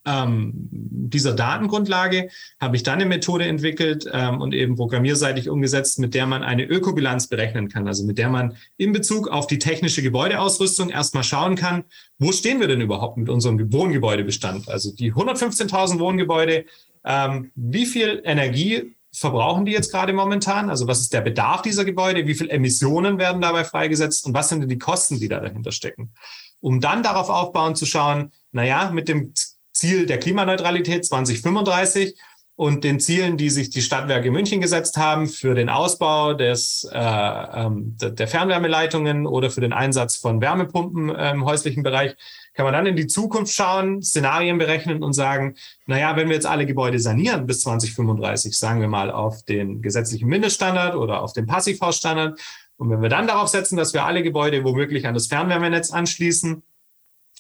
ähm, 0.05 0.51
dieser 0.69 1.33
Datengrundlage 1.33 2.29
habe 2.59 2.75
ich 2.75 2.83
dann 2.83 2.95
eine 2.95 3.05
Methode 3.05 3.45
entwickelt 3.45 4.09
ähm, 4.11 4.41
und 4.41 4.53
eben 4.53 4.75
programmierseitig 4.75 5.49
umgesetzt, 5.49 5.99
mit 5.99 6.13
der 6.13 6.27
man 6.27 6.43
eine 6.43 6.65
Ökobilanz 6.65 7.27
berechnen 7.27 7.69
kann. 7.69 7.87
Also 7.87 8.03
mit 8.05 8.17
der 8.17 8.29
man 8.29 8.57
in 8.77 8.91
Bezug 8.91 9.29
auf 9.29 9.47
die 9.47 9.59
technische 9.59 10.01
Gebäudeausrüstung 10.01 10.89
erstmal 10.89 11.23
schauen 11.23 11.55
kann, 11.55 11.85
wo 12.19 12.31
stehen 12.31 12.59
wir 12.59 12.67
denn 12.67 12.81
überhaupt 12.81 13.17
mit 13.17 13.29
unserem 13.29 13.71
Wohngebäudebestand? 13.71 14.67
Also 14.67 14.93
die 14.93 15.13
115.000 15.13 15.99
Wohngebäude 15.99 16.65
ähm, 17.05 17.51
wie 17.55 17.85
viel 17.85 18.21
Energie 18.23 18.95
verbrauchen 19.13 19.65
die 19.65 19.71
jetzt 19.71 19.91
gerade 19.91 20.13
momentan? 20.13 20.69
Also 20.69 20.87
was 20.87 20.99
ist 20.99 21.13
der 21.13 21.21
Bedarf 21.21 21.61
dieser 21.61 21.85
Gebäude? 21.85 22.25
Wie 22.25 22.33
viel 22.33 22.49
Emissionen 22.49 23.19
werden 23.19 23.41
dabei 23.41 23.63
freigesetzt? 23.63 24.25
Und 24.25 24.33
was 24.33 24.49
sind 24.49 24.61
denn 24.61 24.69
die 24.69 24.79
Kosten, 24.79 25.19
die 25.19 25.29
da 25.29 25.39
dahinter 25.39 25.71
stecken? 25.71 26.13
Um 26.59 26.81
dann 26.81 27.03
darauf 27.03 27.29
aufbauen 27.29 27.75
zu 27.75 27.85
schauen, 27.85 28.31
naja, 28.51 28.89
mit 28.91 29.09
dem 29.09 29.33
Ziel 29.73 30.05
der 30.05 30.19
Klimaneutralität 30.19 31.05
2035 31.05 32.17
und 32.55 32.83
den 32.83 32.99
Zielen, 32.99 33.35
die 33.35 33.49
sich 33.49 33.71
die 33.71 33.81
Stadtwerke 33.81 34.29
München 34.29 34.61
gesetzt 34.61 34.97
haben 34.97 35.27
für 35.27 35.55
den 35.55 35.69
Ausbau 35.69 36.33
des, 36.33 36.87
äh, 36.91 36.97
ähm, 36.99 37.97
der 37.99 38.27
Fernwärmeleitungen 38.27 39.25
oder 39.25 39.49
für 39.49 39.61
den 39.61 39.73
Einsatz 39.73 40.17
von 40.17 40.39
Wärmepumpen 40.39 41.09
im 41.09 41.45
häuslichen 41.45 41.81
Bereich, 41.81 42.15
kann 42.53 42.65
man 42.65 42.73
dann 42.73 42.85
in 42.85 42.95
die 42.95 43.07
Zukunft 43.07 43.53
schauen, 43.53 44.03
Szenarien 44.03 44.59
berechnen 44.59 45.01
und 45.01 45.13
sagen, 45.13 45.55
naja, 45.87 46.15
wenn 46.15 46.27
wir 46.27 46.35
jetzt 46.35 46.45
alle 46.45 46.67
Gebäude 46.67 46.99
sanieren 46.99 47.47
bis 47.47 47.61
2035, 47.61 48.57
sagen 48.57 48.81
wir 48.81 48.87
mal 48.87 49.09
auf 49.09 49.43
den 49.43 49.81
gesetzlichen 49.81 50.27
Mindeststandard 50.27 50.95
oder 50.95 51.23
auf 51.23 51.33
den 51.33 51.47
Passivhausstandard, 51.47 52.39
und 52.77 52.89
wenn 52.89 53.01
wir 53.01 53.09
dann 53.09 53.27
darauf 53.27 53.47
setzen, 53.47 53.77
dass 53.77 53.93
wir 53.93 54.03
alle 54.03 54.23
Gebäude 54.23 54.63
womöglich 54.63 55.07
an 55.07 55.13
das 55.13 55.27
Fernwärmenetz 55.27 55.91
anschließen, 55.91 56.63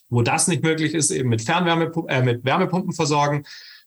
wo 0.09 0.21
das 0.21 0.47
nicht 0.47 0.63
möglich 0.63 0.93
ist, 0.93 1.11
eben 1.11 1.29
mit 1.29 1.41
Fernwärme, 1.41 1.91
äh, 2.07 2.21
mit 2.21 2.45
Wärmepumpen 2.45 2.93
versorgen, 2.93 3.43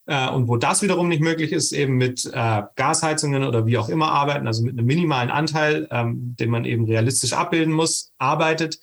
äh, 0.07 0.29
und 0.31 0.49
wo 0.49 0.57
das 0.57 0.83
wiederum 0.83 1.09
nicht 1.09 1.23
möglich 1.23 1.53
ist, 1.53 1.73
eben 1.73 1.97
mit 1.97 2.25
äh, 2.33 2.62
Gasheizungen 2.77 3.45
oder 3.45 3.66
wie 3.66 3.79
auch 3.79 3.88
immer 3.88 4.11
arbeiten, 4.12 4.47
also 4.47 4.62
mit 4.62 4.73
einem 4.73 4.87
minimalen 4.87 5.31
Anteil, 5.31 5.88
ähm, 5.90 6.37
den 6.38 6.51
man 6.51 6.64
eben 6.64 6.85
realistisch 6.85 7.33
abbilden 7.33 7.73
muss, 7.73 8.12
arbeitet, 8.19 8.79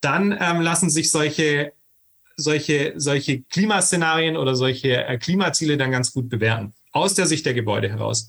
dann 0.00 0.36
ähm, 0.38 0.60
lassen 0.60 0.90
sich 0.90 1.10
solche, 1.10 1.72
solche, 2.36 2.94
solche 2.96 3.42
Klimaszenarien 3.42 4.36
oder 4.36 4.54
solche 4.54 5.04
äh, 5.06 5.18
Klimaziele 5.18 5.76
dann 5.76 5.90
ganz 5.90 6.12
gut 6.12 6.28
bewerten, 6.28 6.74
aus 6.92 7.14
der 7.14 7.26
Sicht 7.26 7.46
der 7.46 7.54
Gebäude 7.54 7.88
heraus. 7.88 8.28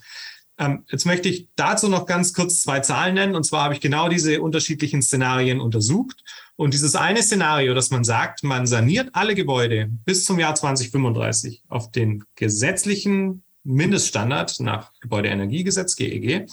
Ähm, 0.60 0.86
jetzt 0.90 1.06
möchte 1.06 1.30
ich 1.30 1.50
dazu 1.56 1.88
noch 1.88 2.06
ganz 2.06 2.34
kurz 2.34 2.62
zwei 2.62 2.80
Zahlen 2.80 3.14
nennen. 3.14 3.36
Und 3.36 3.44
zwar 3.44 3.66
habe 3.66 3.74
ich 3.74 3.82
genau 3.82 4.10
diese 4.10 4.42
unterschiedlichen 4.42 5.02
Szenarien 5.02 5.60
untersucht. 5.60 6.24
Und 6.58 6.74
dieses 6.74 6.96
eine 6.96 7.22
Szenario, 7.22 7.76
dass 7.76 7.91
man 7.91 8.04
sagt, 8.04 8.43
man 8.43 8.65
saniert 8.65 9.12
alle 9.13 9.36
Gebäude 9.36 9.89
bis 10.06 10.26
zum 10.26 10.39
Jahr 10.39 10.56
2035 10.56 11.63
auf 11.70 11.91
den 11.91 12.24
gesetzlichen 12.36 13.43
Mindeststandard 13.63 14.60
nach 14.60 14.91
Gebäudeenergiegesetz, 15.00 15.96
GEG, 15.96 16.48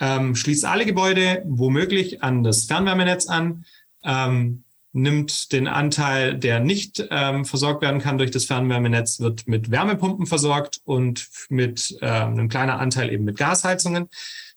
ähm, 0.00 0.36
schließt 0.36 0.66
alle 0.66 0.84
Gebäude 0.84 1.42
womöglich 1.46 2.22
an 2.22 2.42
das 2.42 2.64
Fernwärmenetz 2.64 3.26
an, 3.26 3.64
ähm, 4.04 4.64
nimmt 4.92 5.52
den 5.52 5.66
Anteil, 5.66 6.38
der 6.38 6.60
nicht 6.60 7.02
ähm, 7.10 7.46
versorgt 7.46 7.80
werden 7.80 8.02
kann 8.02 8.18
durch 8.18 8.30
das 8.30 8.44
Fernwärmenetz, 8.44 9.20
wird 9.20 9.48
mit 9.48 9.70
Wärmepumpen 9.70 10.26
versorgt 10.26 10.82
und 10.84 11.28
mit 11.48 11.96
äh, 12.02 12.06
einem 12.06 12.50
kleinen 12.50 12.72
Anteil 12.72 13.10
eben 13.10 13.24
mit 13.24 13.38
Gasheizungen. 13.38 14.10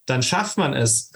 Dann 0.06 0.22
schafft 0.22 0.58
man 0.58 0.74
es, 0.74 1.14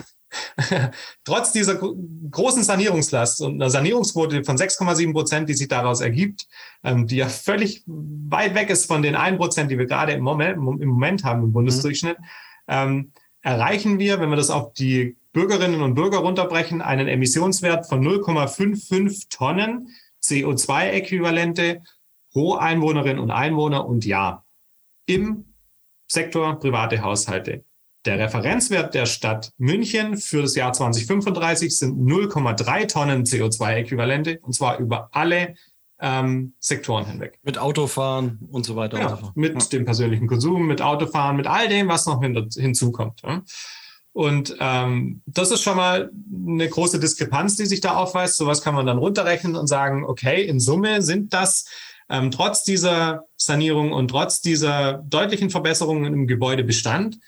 trotz 1.24 1.52
dieser 1.52 1.76
großen 1.76 2.63
Sanierungslast 2.63 3.42
und 3.42 3.56
einer 3.56 3.70
Sanierungsquote 3.70 4.44
von 4.44 4.58
6,7 4.58 5.12
Prozent, 5.12 5.50
die 5.50 5.54
sich 5.54 5.68
daraus 5.68 6.02
ergibt, 6.02 6.48
ähm, 6.84 7.08
die 7.08 7.18
ja 7.18 7.28
völlig 7.28 7.84
weit 7.86 8.56
weg 8.56 8.70
ist 8.70 8.86
von 8.86 9.02
den 9.02 9.15
1 9.15 9.38
Prozent, 9.38 9.72
die 9.72 9.78
wir 9.78 9.86
gerade 9.86 10.13
im 10.13 10.24
Moment, 10.24 10.58
im 10.58 10.89
Moment 10.89 11.24
haben 11.24 11.44
im 11.44 11.52
Bundesdurchschnitt, 11.52 12.20
mhm. 12.20 12.26
ähm, 12.68 13.12
erreichen 13.42 14.00
wir, 14.00 14.20
wenn 14.20 14.30
wir 14.30 14.36
das 14.36 14.50
auf 14.50 14.74
die 14.74 15.18
Bürgerinnen 15.32 15.82
und 15.82 15.96
Bürger 15.96 16.20
runterbrechen, 16.20 16.82
einen 16.82 17.08
Emissionswert 17.08 17.88
von 17.88 18.06
0,55 18.06 19.30
Tonnen 19.30 19.89
CO2-Äquivalente 20.24 21.82
pro 22.32 22.56
Einwohnerin 22.56 23.20
und 23.20 23.32
Einwohner 23.32 23.88
und 23.88 24.06
Jahr 24.06 24.46
im 25.06 25.54
Sektor 26.08 26.60
private 26.60 27.02
Haushalte. 27.02 27.63
Der 28.10 28.17
Referenzwert 28.17 28.95
der 28.95 29.06
Stadt 29.06 29.52
München 29.60 30.17
für 30.17 30.41
das 30.41 30.56
Jahr 30.56 30.74
2035 30.74 31.78
sind 31.78 32.10
0,3 32.10 32.88
Tonnen 32.88 33.24
CO2-Äquivalente 33.24 34.39
und 34.41 34.54
zwar 34.54 34.80
über 34.80 35.10
alle 35.12 35.54
ähm, 36.02 36.54
Sektoren 36.60 37.06
hinweg. 37.06 37.38
Mit 37.43 37.60
Autofahren 37.60 38.39
und 38.50 38.65
so 38.65 38.76
weiter. 38.76 38.98
Ja, 38.98 39.13
und 39.13 39.19
so 39.19 39.32
mit 39.36 39.54
ja. 39.54 39.69
dem 39.69 39.86
persönlichen 39.86 40.26
Konsum, 40.26 40.65
mit 40.65 40.82
Autofahren, 40.82 41.38
mit 41.38 41.45
all 41.45 41.67
dem, 41.67 41.88
was 41.88 42.08
noch 42.08 42.19
hin, 42.19 42.50
hinzukommt. 42.52 43.22
Ja. 43.22 43.43
Und 44.12 44.56
ähm, 44.60 45.22
das 45.28 45.52
ist 45.52 45.62
schon 45.62 45.78
mal 45.78 46.10
eine 46.48 46.67
große 46.67 47.00
Diskrepanz, 47.00 47.58
die 47.58 47.67
sich 47.67 47.80
da 47.80 47.93
aufweist. 47.93 48.38
Sowas 48.38 48.63
kann 48.63 48.74
man 48.74 48.88
dann 48.88 48.98
runterrechnen 48.98 49.56
und 49.56 49.67
sagen, 49.67 50.04
okay, 50.04 50.43
in 50.43 50.60
Summe 50.60 51.04
sind 51.04 51.32
das 51.32 51.65
ähm, 52.10 52.32
trotz 52.32 52.63
dieser 52.63 53.26
Sanierung 53.38 53.93
und 53.93 54.08
trotz 54.08 54.41
dieser 54.41 54.93
deutlichen 55.08 55.52
Verbesserungen 55.52 56.12
im 56.12 56.26
Gebäudebestand, 56.26 57.19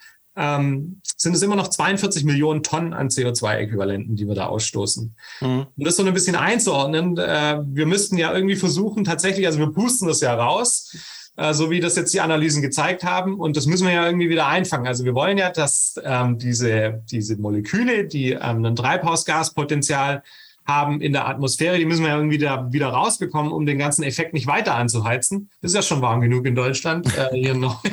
ähm, 0.42 1.02
sind 1.18 1.36
es 1.36 1.44
immer 1.44 1.56
noch 1.56 1.68
42 1.68 2.24
Millionen 2.24 2.64
Tonnen 2.64 2.94
an 2.94 3.10
CO2-Äquivalenten, 3.10 4.16
die 4.16 4.28
wir 4.28 4.34
da 4.34 4.48
ausstoßen. 4.48 5.16
Mhm. 5.42 5.68
Und 5.78 5.86
das 5.88 5.96
so 5.96 6.04
ein 6.04 6.14
bisschen 6.14 6.36
einzuordnen, 6.36 7.16
äh, 7.18 7.60
wir 7.64 7.86
müssten 7.86 8.18
ja 8.18 8.34
irgendwie 8.34 8.56
versuchen, 8.56 9.04
tatsächlich, 9.04 9.46
also 9.46 9.60
wir 9.60 9.72
pusten 9.72 10.08
das 10.08 10.20
ja 10.22 10.34
raus, 10.34 10.96
äh, 11.38 11.54
so 11.54 11.70
wie 11.70 11.80
das 11.80 11.96
jetzt 11.96 12.14
die 12.14 12.22
Analysen 12.22 12.64
gezeigt 12.64 13.04
haben. 13.04 13.40
Und 13.40 13.56
das 13.56 13.68
müssen 13.68 13.86
wir 13.86 13.94
ja 13.94 14.06
irgendwie 14.06 14.30
wieder 14.30 14.48
einfangen. 14.48 14.88
Also 14.88 15.06
wir 15.06 15.14
wollen 15.14 15.38
ja, 15.38 15.52
dass 15.52 15.96
ähm, 16.04 16.40
diese, 16.40 17.04
diese 17.12 17.38
Moleküle, 17.38 18.06
die 18.06 18.32
ähm, 18.32 18.66
ein 18.66 18.76
Treibhausgaspotenzial 18.76 20.24
haben 20.66 21.02
in 21.02 21.12
der 21.12 21.28
Atmosphäre, 21.28 21.78
die 21.78 21.86
müssen 21.86 22.04
wir 22.04 22.10
ja 22.10 22.18
irgendwie 22.18 22.38
da 22.38 22.72
wieder 22.72 22.90
rausbekommen, 22.90 23.52
um 23.52 23.66
den 23.66 23.78
ganzen 23.78 24.04
Effekt 24.04 24.34
nicht 24.34 24.48
weiter 24.48 24.76
anzuheizen. 24.76 25.50
Das 25.62 25.72
ist 25.72 25.76
ja 25.76 25.82
schon 25.82 26.02
warm 26.02 26.22
genug 26.22 26.46
in 26.46 26.56
Deutschland. 26.56 27.08
Äh, 27.18 27.36
hier 27.36 27.56
noch, 27.56 27.84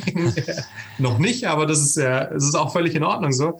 noch 0.98 1.18
nicht, 1.18 1.46
aber 1.46 1.66
das 1.66 1.80
ist 1.80 1.96
ja, 1.96 2.24
das 2.26 2.44
ist 2.44 2.54
auch 2.54 2.72
völlig 2.72 2.94
in 2.94 3.04
Ordnung 3.04 3.32
so. 3.32 3.58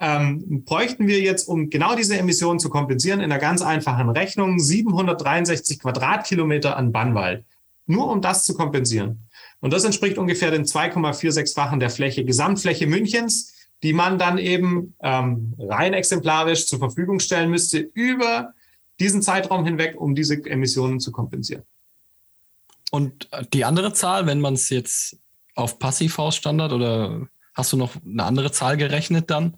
Ähm, 0.00 0.64
bräuchten 0.64 1.08
wir 1.08 1.20
jetzt, 1.20 1.48
um 1.48 1.70
genau 1.70 1.96
diese 1.96 2.16
Emissionen 2.16 2.60
zu 2.60 2.68
kompensieren, 2.70 3.20
in 3.20 3.32
einer 3.32 3.40
ganz 3.40 3.62
einfachen 3.62 4.10
Rechnung 4.10 4.60
763 4.60 5.80
Quadratkilometer 5.80 6.76
an 6.76 6.92
Bannwald. 6.92 7.44
Nur 7.86 8.10
um 8.10 8.20
das 8.20 8.44
zu 8.44 8.54
kompensieren. 8.54 9.28
Und 9.60 9.72
das 9.72 9.84
entspricht 9.84 10.18
ungefähr 10.18 10.50
den 10.50 10.64
2,46-fachen 10.64 11.80
der 11.80 11.90
Fläche, 11.90 12.24
Gesamtfläche 12.24 12.86
Münchens, 12.86 13.54
die 13.82 13.92
man 13.92 14.18
dann 14.18 14.38
eben 14.38 14.94
ähm, 15.02 15.54
rein 15.58 15.94
exemplarisch 15.94 16.66
zur 16.66 16.78
Verfügung 16.78 17.20
stellen 17.20 17.50
müsste 17.50 17.78
über 17.78 18.52
diesen 18.98 19.22
Zeitraum 19.22 19.64
hinweg, 19.64 19.94
um 19.96 20.14
diese 20.14 20.34
Emissionen 20.44 20.98
zu 21.00 21.12
kompensieren. 21.12 21.62
Und 22.90 23.28
die 23.52 23.64
andere 23.64 23.92
Zahl, 23.92 24.26
wenn 24.26 24.40
man 24.40 24.54
es 24.54 24.70
jetzt 24.70 25.18
auf 25.54 25.78
Passivhausstandard 25.78 26.72
oder 26.72 27.28
hast 27.54 27.72
du 27.72 27.76
noch 27.76 27.94
eine 28.04 28.24
andere 28.24 28.50
Zahl 28.50 28.76
gerechnet 28.76 29.30
dann? 29.30 29.56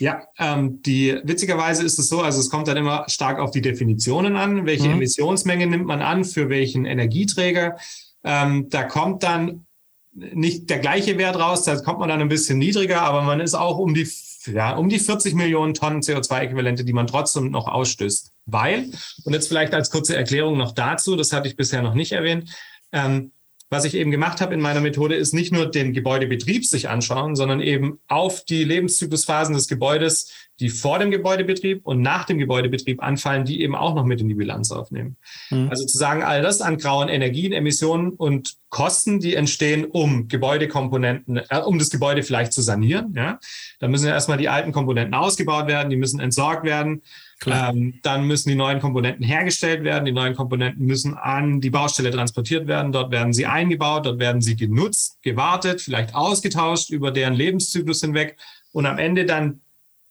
Ja, 0.00 0.22
ähm, 0.38 0.80
die 0.82 1.20
witzigerweise 1.24 1.84
ist 1.84 1.98
es 1.98 2.08
so, 2.08 2.22
also 2.22 2.40
es 2.40 2.48
kommt 2.48 2.68
dann 2.68 2.78
immer 2.78 3.04
stark 3.08 3.38
auf 3.38 3.50
die 3.50 3.60
Definitionen 3.60 4.34
an, 4.34 4.64
welche 4.64 4.88
mhm. 4.88 4.94
Emissionsmenge 4.94 5.66
nimmt 5.66 5.86
man 5.86 6.00
an 6.00 6.24
für 6.24 6.48
welchen 6.48 6.86
Energieträger. 6.86 7.76
Ähm, 8.24 8.68
da 8.70 8.84
kommt 8.84 9.22
dann 9.22 9.66
nicht 10.12 10.70
der 10.70 10.78
gleiche 10.78 11.18
Wert 11.18 11.38
raus, 11.38 11.64
da 11.64 11.76
kommt 11.76 12.00
man 12.00 12.08
dann 12.08 12.20
ein 12.20 12.28
bisschen 12.28 12.58
niedriger, 12.58 13.02
aber 13.02 13.22
man 13.22 13.40
ist 13.40 13.54
auch 13.54 13.78
um 13.78 13.94
die 13.94 14.08
ja, 14.46 14.74
um 14.74 14.88
die 14.88 14.98
40 14.98 15.34
Millionen 15.34 15.74
Tonnen 15.74 16.00
CO2-Äquivalente, 16.00 16.82
die 16.84 16.94
man 16.94 17.06
trotzdem 17.06 17.50
noch 17.50 17.68
ausstößt. 17.68 18.32
Weil, 18.46 18.90
und 19.24 19.34
jetzt 19.34 19.48
vielleicht 19.48 19.74
als 19.74 19.90
kurze 19.90 20.16
Erklärung 20.16 20.56
noch 20.56 20.72
dazu, 20.72 21.14
das 21.14 21.32
hatte 21.34 21.46
ich 21.46 21.56
bisher 21.56 21.82
noch 21.82 21.92
nicht 21.92 22.12
erwähnt, 22.12 22.50
ähm, 22.92 23.32
was 23.70 23.84
ich 23.84 23.94
eben 23.94 24.10
gemacht 24.10 24.40
habe 24.40 24.52
in 24.52 24.60
meiner 24.60 24.80
Methode, 24.80 25.14
ist 25.14 25.32
nicht 25.32 25.52
nur 25.52 25.70
den 25.70 25.92
Gebäudebetrieb 25.92 26.66
sich 26.66 26.88
anschauen, 26.88 27.36
sondern 27.36 27.60
eben 27.60 28.00
auf 28.08 28.44
die 28.44 28.64
Lebenszyklusphasen 28.64 29.54
des 29.54 29.68
Gebäudes, 29.68 30.32
die 30.58 30.68
vor 30.68 30.98
dem 30.98 31.12
Gebäudebetrieb 31.12 31.80
und 31.84 32.02
nach 32.02 32.24
dem 32.24 32.38
Gebäudebetrieb 32.38 33.00
anfallen, 33.00 33.44
die 33.44 33.62
eben 33.62 33.76
auch 33.76 33.94
noch 33.94 34.04
mit 34.04 34.20
in 34.20 34.28
die 34.28 34.34
Bilanz 34.34 34.72
aufnehmen. 34.72 35.16
Mhm. 35.50 35.68
Also 35.70 35.86
zu 35.86 35.96
sagen, 35.96 36.24
all 36.24 36.42
das 36.42 36.60
an 36.60 36.78
grauen 36.78 37.08
Energien, 37.08 37.52
Emissionen 37.52 38.10
und 38.10 38.56
Kosten, 38.70 39.20
die 39.20 39.36
entstehen, 39.36 39.84
um 39.84 40.26
Gebäudekomponenten, 40.26 41.38
äh, 41.48 41.60
um 41.64 41.78
das 41.78 41.90
Gebäude 41.90 42.24
vielleicht 42.24 42.52
zu 42.52 42.62
sanieren. 42.62 43.14
Ja, 43.16 43.38
da 43.78 43.86
müssen 43.86 44.06
ja 44.06 44.12
erstmal 44.12 44.38
die 44.38 44.48
alten 44.48 44.72
Komponenten 44.72 45.14
ausgebaut 45.14 45.68
werden, 45.68 45.90
die 45.90 45.96
müssen 45.96 46.18
entsorgt 46.18 46.64
werden. 46.64 47.02
Ähm, 47.46 47.94
dann 48.02 48.26
müssen 48.26 48.50
die 48.50 48.54
neuen 48.54 48.80
Komponenten 48.80 49.24
hergestellt 49.24 49.82
werden. 49.82 50.04
Die 50.04 50.12
neuen 50.12 50.34
Komponenten 50.34 50.84
müssen 50.84 51.14
an 51.14 51.60
die 51.60 51.70
Baustelle 51.70 52.10
transportiert 52.10 52.66
werden. 52.66 52.92
Dort 52.92 53.10
werden 53.10 53.32
sie 53.32 53.46
eingebaut, 53.46 54.06
dort 54.06 54.18
werden 54.18 54.42
sie 54.42 54.56
genutzt, 54.56 55.18
gewartet, 55.22 55.80
vielleicht 55.80 56.14
ausgetauscht 56.14 56.90
über 56.90 57.10
deren 57.10 57.34
Lebenszyklus 57.34 58.00
hinweg. 58.00 58.36
Und 58.72 58.86
am 58.86 58.98
Ende 58.98 59.24
dann 59.24 59.60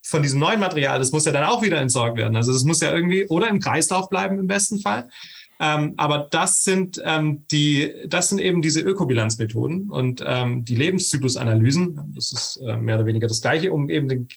von 0.02 0.24
diesem 0.24 0.40
neuen 0.40 0.60
Material, 0.60 0.98
das 0.98 1.12
muss 1.12 1.26
ja 1.26 1.32
dann 1.32 1.44
auch 1.44 1.62
wieder 1.62 1.80
entsorgt 1.80 2.18
werden. 2.18 2.36
Also 2.36 2.52
das 2.52 2.64
muss 2.64 2.82
ja 2.82 2.92
irgendwie 2.94 3.28
oder 3.28 3.48
im 3.48 3.60
Kreislauf 3.60 4.10
bleiben 4.10 4.40
im 4.40 4.48
besten 4.48 4.80
Fall. 4.80 5.10
Ähm, 5.62 5.94
aber 5.98 6.28
das 6.32 6.64
sind 6.64 7.02
ähm, 7.04 7.46
die, 7.52 7.94
das 8.08 8.30
sind 8.30 8.40
eben 8.40 8.62
diese 8.62 8.80
Ökobilanzmethoden 8.80 9.90
und 9.90 10.24
ähm, 10.26 10.64
die 10.64 10.76
Lebenszyklusanalysen. 10.76 12.14
Das 12.16 12.32
ist 12.32 12.62
äh, 12.66 12.78
mehr 12.78 12.96
oder 12.96 13.06
weniger 13.06 13.28
das 13.28 13.42
Gleiche, 13.42 13.74
um 13.74 13.90
eben 13.90 14.08
den 14.08 14.28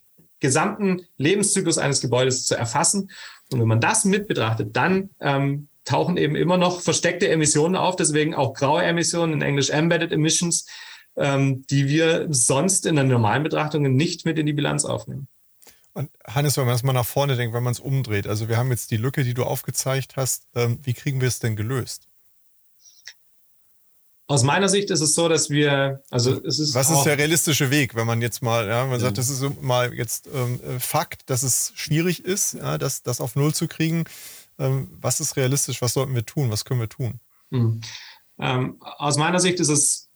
gesamten 0.42 1.06
Lebenszyklus 1.16 1.78
eines 1.78 2.02
Gebäudes 2.02 2.44
zu 2.44 2.54
erfassen. 2.54 3.10
Und 3.50 3.60
wenn 3.60 3.68
man 3.68 3.80
das 3.80 4.04
mit 4.04 4.28
betrachtet, 4.28 4.76
dann 4.76 5.10
ähm, 5.20 5.68
tauchen 5.84 6.16
eben 6.16 6.36
immer 6.36 6.58
noch 6.58 6.80
versteckte 6.82 7.28
Emissionen 7.28 7.76
auf, 7.76 7.96
deswegen 7.96 8.34
auch 8.34 8.52
graue 8.52 8.82
Emissionen, 8.82 9.34
in 9.34 9.42
Englisch 9.42 9.70
Embedded 9.70 10.12
Emissions, 10.12 10.66
ähm, 11.16 11.64
die 11.68 11.88
wir 11.88 12.26
sonst 12.30 12.86
in 12.86 12.96
der 12.96 13.04
normalen 13.04 13.42
Betrachtung 13.42 13.82
nicht 13.94 14.24
mit 14.26 14.38
in 14.38 14.46
die 14.46 14.52
Bilanz 14.52 14.84
aufnehmen. 14.84 15.28
Und 15.94 16.10
Hannes, 16.26 16.56
wenn 16.56 16.64
man 16.64 16.74
das 16.74 16.82
mal 16.82 16.92
nach 16.92 17.06
vorne 17.06 17.36
denkt, 17.36 17.54
wenn 17.54 17.62
man 17.62 17.72
es 17.72 17.80
umdreht, 17.80 18.26
also 18.26 18.48
wir 18.48 18.56
haben 18.56 18.70
jetzt 18.70 18.90
die 18.90 18.96
Lücke, 18.96 19.24
die 19.24 19.34
du 19.34 19.44
aufgezeigt 19.44 20.16
hast, 20.16 20.46
ähm, 20.54 20.78
wie 20.82 20.94
kriegen 20.94 21.20
wir 21.20 21.28
es 21.28 21.38
denn 21.38 21.54
gelöst? 21.54 22.08
Aus 24.32 24.44
meiner 24.44 24.70
Sicht 24.70 24.90
ist 24.90 25.02
es 25.02 25.14
so, 25.14 25.28
dass 25.28 25.50
wir, 25.50 26.02
also 26.08 26.42
es 26.42 26.58
ist. 26.58 26.74
Was 26.74 26.88
ist 26.88 27.02
der 27.02 27.18
realistische 27.18 27.70
Weg, 27.70 27.94
wenn 27.94 28.06
man 28.06 28.22
jetzt 28.22 28.42
mal, 28.42 28.66
ja, 28.66 28.86
man 28.86 28.98
sagt, 28.98 29.18
das 29.18 29.28
ist 29.28 29.60
mal 29.60 29.92
jetzt 29.92 30.26
ähm, 30.32 30.58
äh, 30.62 30.80
Fakt, 30.80 31.28
dass 31.28 31.42
es 31.42 31.70
schwierig 31.74 32.24
ist, 32.24 32.54
ja, 32.54 32.78
das, 32.78 33.02
das 33.02 33.20
auf 33.20 33.36
Null 33.36 33.52
zu 33.52 33.68
kriegen. 33.68 34.04
Ähm, 34.58 34.88
was 34.98 35.20
ist 35.20 35.36
realistisch? 35.36 35.82
Was 35.82 35.92
sollten 35.92 36.14
wir 36.14 36.24
tun? 36.24 36.50
Was 36.50 36.64
können 36.64 36.80
wir 36.80 36.88
tun? 36.88 37.20
Mhm. 37.50 37.82
Ähm, 38.38 38.76
aus 38.80 39.18
meiner 39.18 39.38
Sicht 39.38 39.60
ist 39.60 39.68
es 39.68 40.08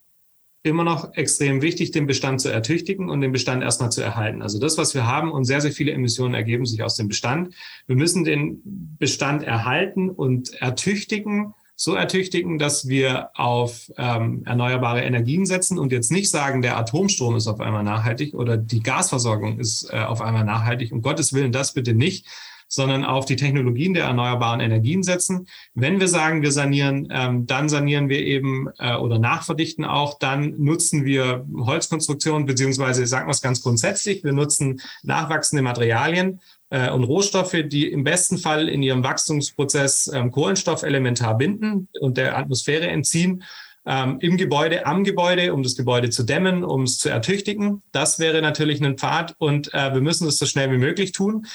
immer 0.62 0.82
noch 0.82 1.12
extrem 1.12 1.60
wichtig, 1.60 1.90
den 1.90 2.06
Bestand 2.06 2.40
zu 2.40 2.48
ertüchtigen 2.48 3.10
und 3.10 3.20
den 3.20 3.32
Bestand 3.32 3.62
erstmal 3.62 3.92
zu 3.92 4.00
erhalten. 4.00 4.40
Also 4.40 4.58
das, 4.58 4.78
was 4.78 4.94
wir 4.94 5.06
haben 5.06 5.30
und 5.30 5.44
sehr, 5.44 5.60
sehr 5.60 5.72
viele 5.72 5.92
Emissionen 5.92 6.32
ergeben 6.32 6.64
sich 6.64 6.82
aus 6.82 6.96
dem 6.96 7.08
Bestand. 7.08 7.54
Wir 7.86 7.96
müssen 7.96 8.24
den 8.24 8.62
Bestand 8.98 9.42
erhalten 9.42 10.08
und 10.08 10.54
ertüchtigen 10.54 11.52
so 11.76 11.94
ertüchtigen, 11.94 12.58
dass 12.58 12.88
wir 12.88 13.30
auf 13.34 13.92
ähm, 13.98 14.42
erneuerbare 14.46 15.02
Energien 15.02 15.44
setzen 15.44 15.78
und 15.78 15.92
jetzt 15.92 16.10
nicht 16.10 16.30
sagen, 16.30 16.62
der 16.62 16.78
Atomstrom 16.78 17.36
ist 17.36 17.46
auf 17.46 17.60
einmal 17.60 17.84
nachhaltig 17.84 18.34
oder 18.34 18.56
die 18.56 18.82
Gasversorgung 18.82 19.60
ist 19.60 19.92
äh, 19.92 19.98
auf 19.98 20.22
einmal 20.22 20.44
nachhaltig. 20.44 20.90
Um 20.90 21.02
Gottes 21.02 21.34
Willen, 21.34 21.52
das 21.52 21.74
bitte 21.74 21.92
nicht 21.92 22.26
sondern 22.68 23.04
auf 23.04 23.26
die 23.26 23.36
Technologien 23.36 23.94
der 23.94 24.04
erneuerbaren 24.04 24.60
Energien 24.60 25.02
setzen. 25.02 25.46
Wenn 25.74 26.00
wir 26.00 26.08
sagen, 26.08 26.42
wir 26.42 26.52
sanieren, 26.52 27.08
ähm, 27.10 27.46
dann 27.46 27.68
sanieren 27.68 28.08
wir 28.08 28.20
eben 28.20 28.68
äh, 28.78 28.96
oder 28.96 29.18
nachverdichten 29.18 29.84
auch, 29.84 30.18
dann 30.18 30.54
nutzen 30.58 31.04
wir 31.04 31.46
Holzkonstruktion, 31.56 32.46
beziehungsweise 32.46 33.06
sagen 33.06 33.28
wir 33.28 33.32
es 33.32 33.42
ganz 33.42 33.62
grundsätzlich, 33.62 34.24
wir 34.24 34.32
nutzen 34.32 34.80
nachwachsende 35.02 35.62
Materialien 35.62 36.40
äh, 36.70 36.90
und 36.90 37.04
Rohstoffe, 37.04 37.56
die 37.66 37.90
im 37.90 38.04
besten 38.04 38.38
Fall 38.38 38.68
in 38.68 38.82
ihrem 38.82 39.04
Wachstumsprozess 39.04 40.10
ähm, 40.12 40.30
Kohlenstoff 40.30 40.82
elementar 40.82 41.36
binden 41.36 41.88
und 42.00 42.16
der 42.16 42.38
Atmosphäre 42.38 42.88
entziehen. 42.88 43.44
Ähm, 43.88 44.18
im 44.20 44.36
Gebäude, 44.36 44.84
am 44.84 45.04
Gebäude, 45.04 45.54
um 45.54 45.62
das 45.62 45.76
Gebäude 45.76 46.10
zu 46.10 46.24
dämmen, 46.24 46.64
um 46.64 46.82
es 46.82 46.98
zu 46.98 47.08
ertüchtigen. 47.08 47.82
Das 47.92 48.18
wäre 48.18 48.42
natürlich 48.42 48.82
ein 48.82 48.98
Pfad 48.98 49.36
und 49.38 49.72
äh, 49.74 49.94
wir 49.94 50.00
müssen 50.00 50.26
es 50.26 50.38
so 50.38 50.46
schnell 50.46 50.72
wie 50.72 50.78
möglich 50.78 51.12
tun 51.12 51.46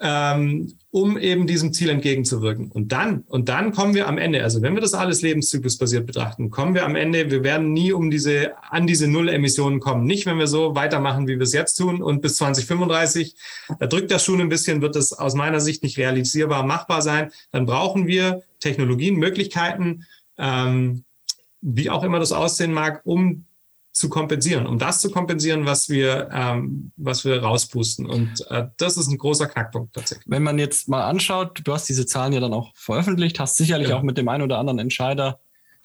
ähm, 0.00 0.72
um 0.90 1.18
eben 1.18 1.46
diesem 1.46 1.72
Ziel 1.72 1.90
entgegenzuwirken. 1.90 2.70
Und 2.70 2.90
dann, 2.90 3.22
und 3.28 3.48
dann 3.48 3.72
kommen 3.72 3.94
wir 3.94 4.08
am 4.08 4.18
Ende, 4.18 4.42
also 4.42 4.62
wenn 4.62 4.74
wir 4.74 4.80
das 4.80 4.94
alles 4.94 5.20
lebenszyklusbasiert 5.20 6.06
betrachten, 6.06 6.50
kommen 6.50 6.74
wir 6.74 6.84
am 6.84 6.96
Ende, 6.96 7.30
wir 7.30 7.44
werden 7.44 7.72
nie 7.72 7.92
um 7.92 8.10
diese, 8.10 8.52
an 8.70 8.86
diese 8.86 9.06
Null-Emissionen 9.06 9.78
kommen. 9.78 10.04
Nicht, 10.04 10.26
wenn 10.26 10.38
wir 10.38 10.46
so 10.46 10.74
weitermachen, 10.74 11.28
wie 11.28 11.38
wir 11.38 11.42
es 11.42 11.52
jetzt 11.52 11.74
tun. 11.74 12.02
Und 12.02 12.22
bis 12.22 12.36
2035, 12.36 13.36
da 13.78 13.86
drückt 13.86 14.10
das 14.10 14.24
schon 14.24 14.40
ein 14.40 14.48
bisschen, 14.48 14.80
wird 14.80 14.96
das 14.96 15.12
aus 15.12 15.34
meiner 15.34 15.60
Sicht 15.60 15.82
nicht 15.82 15.98
realisierbar 15.98 16.64
machbar 16.64 17.02
sein. 17.02 17.30
Dann 17.52 17.66
brauchen 17.66 18.06
wir 18.06 18.42
Technologien, 18.58 19.16
Möglichkeiten, 19.16 20.06
ähm, 20.38 21.04
wie 21.60 21.90
auch 21.90 22.02
immer 22.02 22.18
das 22.18 22.32
aussehen 22.32 22.72
mag, 22.72 23.02
um 23.04 23.44
zu 23.92 24.08
kompensieren, 24.08 24.66
um 24.66 24.78
das 24.78 25.00
zu 25.00 25.10
kompensieren, 25.10 25.66
was 25.66 25.88
wir, 25.88 26.28
ähm, 26.32 26.92
was 26.96 27.24
wir 27.24 27.42
rauspusten. 27.42 28.06
Und 28.06 28.46
äh, 28.48 28.68
das 28.76 28.96
ist 28.96 29.08
ein 29.08 29.18
großer 29.18 29.46
Knackpunkt 29.48 29.94
tatsächlich. 29.94 30.26
Wenn 30.28 30.42
man 30.42 30.58
jetzt 30.58 30.88
mal 30.88 31.04
anschaut, 31.04 31.60
du 31.64 31.72
hast 31.72 31.88
diese 31.88 32.06
Zahlen 32.06 32.32
ja 32.32 32.40
dann 32.40 32.52
auch 32.52 32.70
veröffentlicht, 32.76 33.40
hast 33.40 33.56
sicherlich 33.56 33.88
ja. 33.88 33.96
auch 33.96 34.02
mit 34.02 34.16
dem 34.16 34.28
einen 34.28 34.44
oder 34.44 34.58
anderen 34.58 34.78
Entscheider 34.78 35.40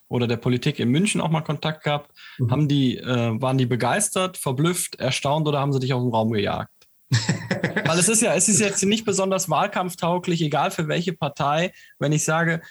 oder 0.08 0.28
der 0.28 0.38
Politik 0.38 0.80
in 0.80 0.90
München 0.90 1.20
auch 1.20 1.32
mal 1.32 1.42
Kontakt 1.42 1.84
gehabt. 1.84 2.12
Mhm. 2.38 2.52
Haben 2.52 2.68
die, 2.68 2.98
äh, 2.98 3.42
waren 3.42 3.58
die 3.58 3.66
begeistert, 3.66 4.38
verblüfft, 4.38 4.96
erstaunt 4.96 5.48
oder 5.48 5.60
haben 5.60 5.74
sie 5.74 5.80
dich 5.80 5.94
aus 5.94 6.04
dem 6.04 6.12
Raum 6.12 6.32
gejagt? 6.32 6.72
Weil 7.86 8.00
es 8.00 8.08
ist 8.08 8.22
ja, 8.22 8.34
es 8.36 8.48
ist 8.48 8.60
jetzt 8.60 8.84
nicht 8.84 9.06
besonders 9.06 9.50
wahlkampftauglich, 9.50 10.42
egal 10.42 10.70
für 10.70 10.88
welche 10.88 11.14
Partei, 11.14 11.74
wenn 11.98 12.12
ich 12.12 12.24
sage, 12.24 12.62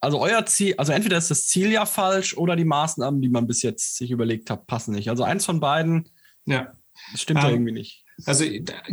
also 0.00 0.20
euer 0.20 0.44
Ziel, 0.46 0.74
also 0.76 0.92
entweder 0.92 1.16
ist 1.16 1.30
das 1.30 1.46
Ziel 1.46 1.72
ja 1.72 1.86
falsch 1.86 2.36
oder 2.36 2.56
die 2.56 2.64
Maßnahmen, 2.64 3.20
die 3.20 3.28
man 3.28 3.46
bis 3.46 3.62
jetzt 3.62 3.96
sich 3.96 4.10
überlegt 4.10 4.50
hat, 4.50 4.66
passen 4.66 4.94
nicht. 4.94 5.08
Also 5.10 5.24
eins 5.24 5.44
von 5.44 5.60
beiden, 5.60 6.08
ja, 6.44 6.72
stimmt 7.14 7.42
ja 7.42 7.48
ähm, 7.48 7.54
irgendwie 7.54 7.72
nicht. 7.72 8.04
Also 8.24 8.44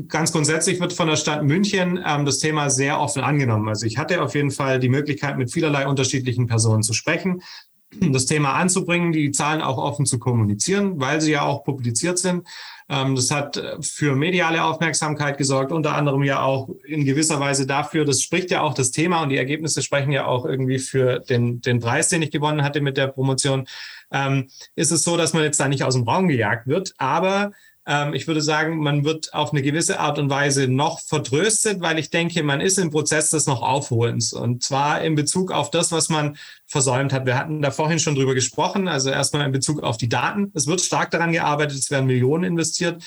ganz 0.07 0.33
grundsätzlich 0.33 0.79
wird 0.81 0.91
von 0.91 1.07
der 1.07 1.15
Stadt 1.15 1.43
München 1.43 2.03
ähm, 2.05 2.25
das 2.25 2.39
Thema 2.39 2.69
sehr 2.69 2.99
offen 2.99 3.21
angenommen. 3.21 3.69
Also 3.69 3.85
ich 3.85 3.97
hatte 3.97 4.21
auf 4.21 4.35
jeden 4.35 4.51
Fall 4.51 4.79
die 4.79 4.89
Möglichkeit, 4.89 5.37
mit 5.37 5.51
vielerlei 5.51 5.87
unterschiedlichen 5.87 6.47
Personen 6.47 6.83
zu 6.83 6.93
sprechen, 6.93 7.41
das 7.99 8.25
Thema 8.25 8.53
anzubringen, 8.53 9.11
die 9.11 9.31
Zahlen 9.31 9.61
auch 9.61 9.77
offen 9.77 10.05
zu 10.05 10.19
kommunizieren, 10.19 10.99
weil 10.99 11.21
sie 11.21 11.31
ja 11.31 11.43
auch 11.43 11.63
publiziert 11.63 12.17
sind. 12.17 12.47
Ähm, 12.93 13.15
das 13.15 13.31
hat 13.31 13.57
äh, 13.57 13.81
für 13.81 14.15
mediale 14.15 14.63
Aufmerksamkeit 14.63 15.37
gesorgt, 15.37 15.71
unter 15.71 15.95
anderem 15.95 16.21
ja 16.23 16.43
auch 16.43 16.69
in 16.85 17.05
gewisser 17.05 17.39
Weise 17.39 17.65
dafür, 17.65 18.05
das 18.05 18.21
spricht 18.21 18.51
ja 18.51 18.61
auch 18.61 18.75
das 18.75 18.91
Thema 18.91 19.23
und 19.23 19.29
die 19.29 19.37
Ergebnisse 19.37 19.81
sprechen 19.81 20.11
ja 20.11 20.25
auch 20.25 20.45
irgendwie 20.45 20.77
für 20.77 21.19
den, 21.19 21.59
den 21.61 21.79
Preis, 21.79 22.09
den 22.09 22.21
ich 22.21 22.29
gewonnen 22.29 22.63
hatte 22.63 22.81
mit 22.81 22.97
der 22.97 23.07
Promotion. 23.07 23.67
Ähm, 24.11 24.49
ist 24.75 24.91
es 24.91 25.03
so, 25.03 25.17
dass 25.17 25.33
man 25.33 25.43
jetzt 25.43 25.59
da 25.59 25.67
nicht 25.67 25.83
aus 25.83 25.95
dem 25.95 26.03
Raum 26.03 26.27
gejagt 26.27 26.67
wird, 26.67 26.93
aber 26.97 27.51
ähm, 27.85 28.13
ich 28.13 28.27
würde 28.27 28.41
sagen, 28.41 28.77
man 28.77 29.03
wird 29.03 29.33
auf 29.33 29.51
eine 29.51 29.61
gewisse 29.61 29.99
Art 29.99 30.17
und 30.19 30.29
Weise 30.29 30.67
noch 30.67 30.99
vertröstet, 31.01 31.81
weil 31.81 31.99
ich 31.99 32.09
denke, 32.09 32.43
man 32.43 32.61
ist 32.61 32.77
im 32.77 32.91
Prozess 32.91 33.29
des 33.29 33.45
noch 33.45 33.61
Aufholens. 33.61 34.33
Und 34.33 34.63
zwar 34.63 35.01
in 35.01 35.15
Bezug 35.15 35.51
auf 35.51 35.69
das, 35.71 35.91
was 35.91 36.09
man 36.09 36.37
versäumt 36.65 37.11
hat. 37.11 37.25
Wir 37.25 37.37
hatten 37.37 37.61
da 37.61 37.71
vorhin 37.71 37.99
schon 37.99 38.15
drüber 38.15 38.33
gesprochen. 38.33 38.87
Also 38.87 39.09
erstmal 39.09 39.45
in 39.45 39.51
Bezug 39.51 39.83
auf 39.83 39.97
die 39.97 40.09
Daten. 40.09 40.51
Es 40.53 40.67
wird 40.67 40.81
stark 40.81 41.11
daran 41.11 41.31
gearbeitet, 41.31 41.77
es 41.77 41.91
werden 41.91 42.07
Millionen 42.07 42.43
investiert 42.43 43.03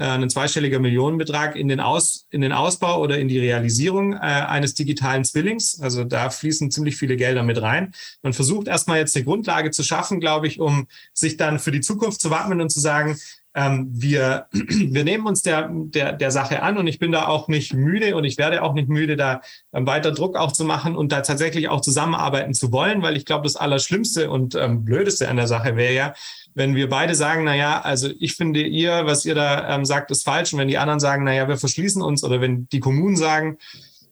äh, 0.00 0.04
ein 0.04 0.30
zweistelliger 0.30 0.78
Millionenbetrag 0.78 1.56
in 1.56 1.68
den, 1.68 1.78
Aus, 1.78 2.26
in 2.30 2.40
den 2.40 2.52
Ausbau 2.52 3.00
oder 3.00 3.18
in 3.18 3.28
die 3.28 3.38
Realisierung 3.38 4.14
äh, 4.14 4.16
eines 4.16 4.74
digitalen 4.74 5.24
Zwillings. 5.24 5.78
Also 5.80 6.04
da 6.04 6.30
fließen 6.30 6.70
ziemlich 6.70 6.96
viele 6.96 7.16
Gelder 7.16 7.42
mit 7.42 7.60
rein. 7.60 7.92
Man 8.22 8.32
versucht 8.32 8.66
erstmal 8.66 8.98
jetzt 8.98 9.14
eine 9.14 9.26
Grundlage 9.26 9.70
zu 9.70 9.82
schaffen, 9.82 10.18
glaube 10.18 10.46
ich, 10.46 10.58
um 10.58 10.88
sich 11.12 11.36
dann 11.36 11.58
für 11.58 11.70
die 11.70 11.82
Zukunft 11.82 12.20
zu 12.20 12.30
wappnen 12.30 12.62
und 12.62 12.70
zu 12.70 12.80
sagen, 12.80 13.18
ähm, 13.54 13.88
wir, 13.92 14.46
wir 14.52 15.04
nehmen 15.04 15.26
uns 15.26 15.42
der, 15.42 15.68
der, 15.70 16.12
der 16.12 16.30
Sache 16.30 16.62
an 16.62 16.78
und 16.78 16.86
ich 16.86 16.98
bin 16.98 17.12
da 17.12 17.26
auch 17.26 17.48
nicht 17.48 17.74
müde 17.74 18.16
und 18.16 18.24
ich 18.24 18.38
werde 18.38 18.62
auch 18.62 18.74
nicht 18.74 18.88
müde, 18.88 19.16
da 19.16 19.40
ähm, 19.72 19.86
weiter 19.86 20.12
Druck 20.12 20.36
auch 20.36 20.52
zu 20.52 20.64
machen 20.64 20.96
und 20.96 21.12
da 21.12 21.20
tatsächlich 21.22 21.68
auch 21.68 21.80
zusammenarbeiten 21.80 22.54
zu 22.54 22.72
wollen, 22.72 23.02
weil 23.02 23.16
ich 23.16 23.24
glaube, 23.24 23.44
das 23.44 23.56
Allerschlimmste 23.56 24.30
und 24.30 24.54
ähm, 24.54 24.84
Blödeste 24.84 25.28
an 25.28 25.36
der 25.36 25.46
Sache 25.46 25.76
wäre 25.76 25.94
ja, 25.94 26.14
wenn 26.54 26.74
wir 26.74 26.88
beide 26.88 27.14
sagen, 27.14 27.44
na 27.44 27.54
ja, 27.54 27.80
also 27.80 28.10
ich 28.18 28.34
finde 28.34 28.62
ihr, 28.62 29.06
was 29.06 29.24
ihr 29.24 29.34
da 29.34 29.74
ähm, 29.74 29.84
sagt, 29.84 30.10
ist 30.10 30.24
falsch 30.24 30.52
und 30.52 30.58
wenn 30.58 30.68
die 30.68 30.78
anderen 30.78 31.00
sagen, 31.00 31.24
na 31.24 31.34
ja, 31.34 31.48
wir 31.48 31.56
verschließen 31.56 32.02
uns 32.02 32.24
oder 32.24 32.40
wenn 32.40 32.68
die 32.68 32.80
Kommunen 32.80 33.16
sagen, 33.16 33.58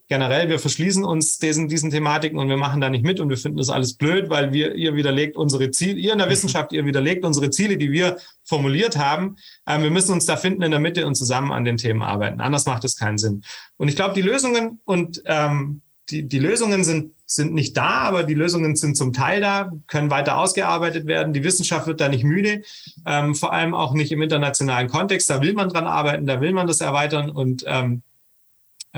generell, 0.09 0.49
wir 0.49 0.59
verschließen 0.59 1.05
uns 1.05 1.39
diesen, 1.39 1.69
diesen 1.69 1.91
Thematiken 1.91 2.39
und 2.39 2.49
wir 2.49 2.57
machen 2.57 2.81
da 2.81 2.89
nicht 2.89 3.05
mit 3.05 3.21
und 3.21 3.29
wir 3.29 3.37
finden 3.37 3.59
das 3.59 3.69
alles 3.69 3.95
blöd, 3.95 4.31
weil 4.31 4.53
wir, 4.53 4.75
ihr 4.75 4.95
widerlegt 4.95 5.37
unsere 5.37 5.71
Ziele, 5.71 5.99
ihr 5.99 6.13
in 6.13 6.19
der 6.19 6.27
mhm. 6.27 6.33
Wissenschaft, 6.33 6.73
ihr 6.73 6.87
widerlegt 6.87 7.25
unsere 7.25 7.51
Ziele, 7.51 7.77
die 7.77 7.93
wir 7.93 8.17
formuliert 8.43 8.97
haben. 8.97 9.37
Ähm, 9.67 9.83
wir 9.83 9.91
müssen 9.91 10.13
uns 10.13 10.25
da 10.25 10.37
finden 10.37 10.63
in 10.63 10.71
der 10.71 10.81
Mitte 10.81 11.07
und 11.07 11.15
zusammen 11.15 11.53
an 11.53 11.65
den 11.65 11.77
Themen 11.77 12.03
arbeiten. 12.03 12.41
Anders 12.41 12.65
macht 12.65 12.85
es 12.85 12.97
keinen 12.97 13.19
Sinn. 13.19 13.43
Und 13.77 13.89
ich 13.89 13.97
glaube, 13.97 14.15
die 14.15 14.23
Lösungen 14.23 14.81
und 14.85 15.23
ähm, 15.27 15.83
die, 16.11 16.27
die 16.27 16.39
Lösungen 16.39 16.85
sind, 16.85 17.13
sind 17.27 17.53
nicht 17.53 17.77
da, 17.77 18.01
aber 18.01 18.23
die 18.23 18.33
Lösungen 18.33 18.77
sind 18.77 18.97
zum 18.97 19.13
Teil 19.13 19.43
da, 19.43 19.71
können 19.89 20.11
weiter 20.11 20.39
ausgearbeitet 20.39 21.07
werden. 21.07 21.35
Die 21.35 21.45
Wissenschaft 21.45 21.87
wird 21.87 22.01
da 22.01 22.09
nicht 22.09 22.25
müde, 22.25 22.63
ähm, 23.05 23.35
vor 23.35 23.53
allem 23.53 23.75
auch 23.75 23.93
nicht 23.93 24.11
im 24.11 24.23
internationalen 24.23 24.89
Kontext. 24.89 25.29
Da 25.29 25.43
will 25.43 25.53
man 25.53 25.69
dran 25.69 25.87
arbeiten, 25.87 26.25
da 26.25 26.41
will 26.41 26.53
man 26.53 26.67
das 26.67 26.81
erweitern 26.81 27.29
und 27.29 27.65
ähm, 27.67 28.03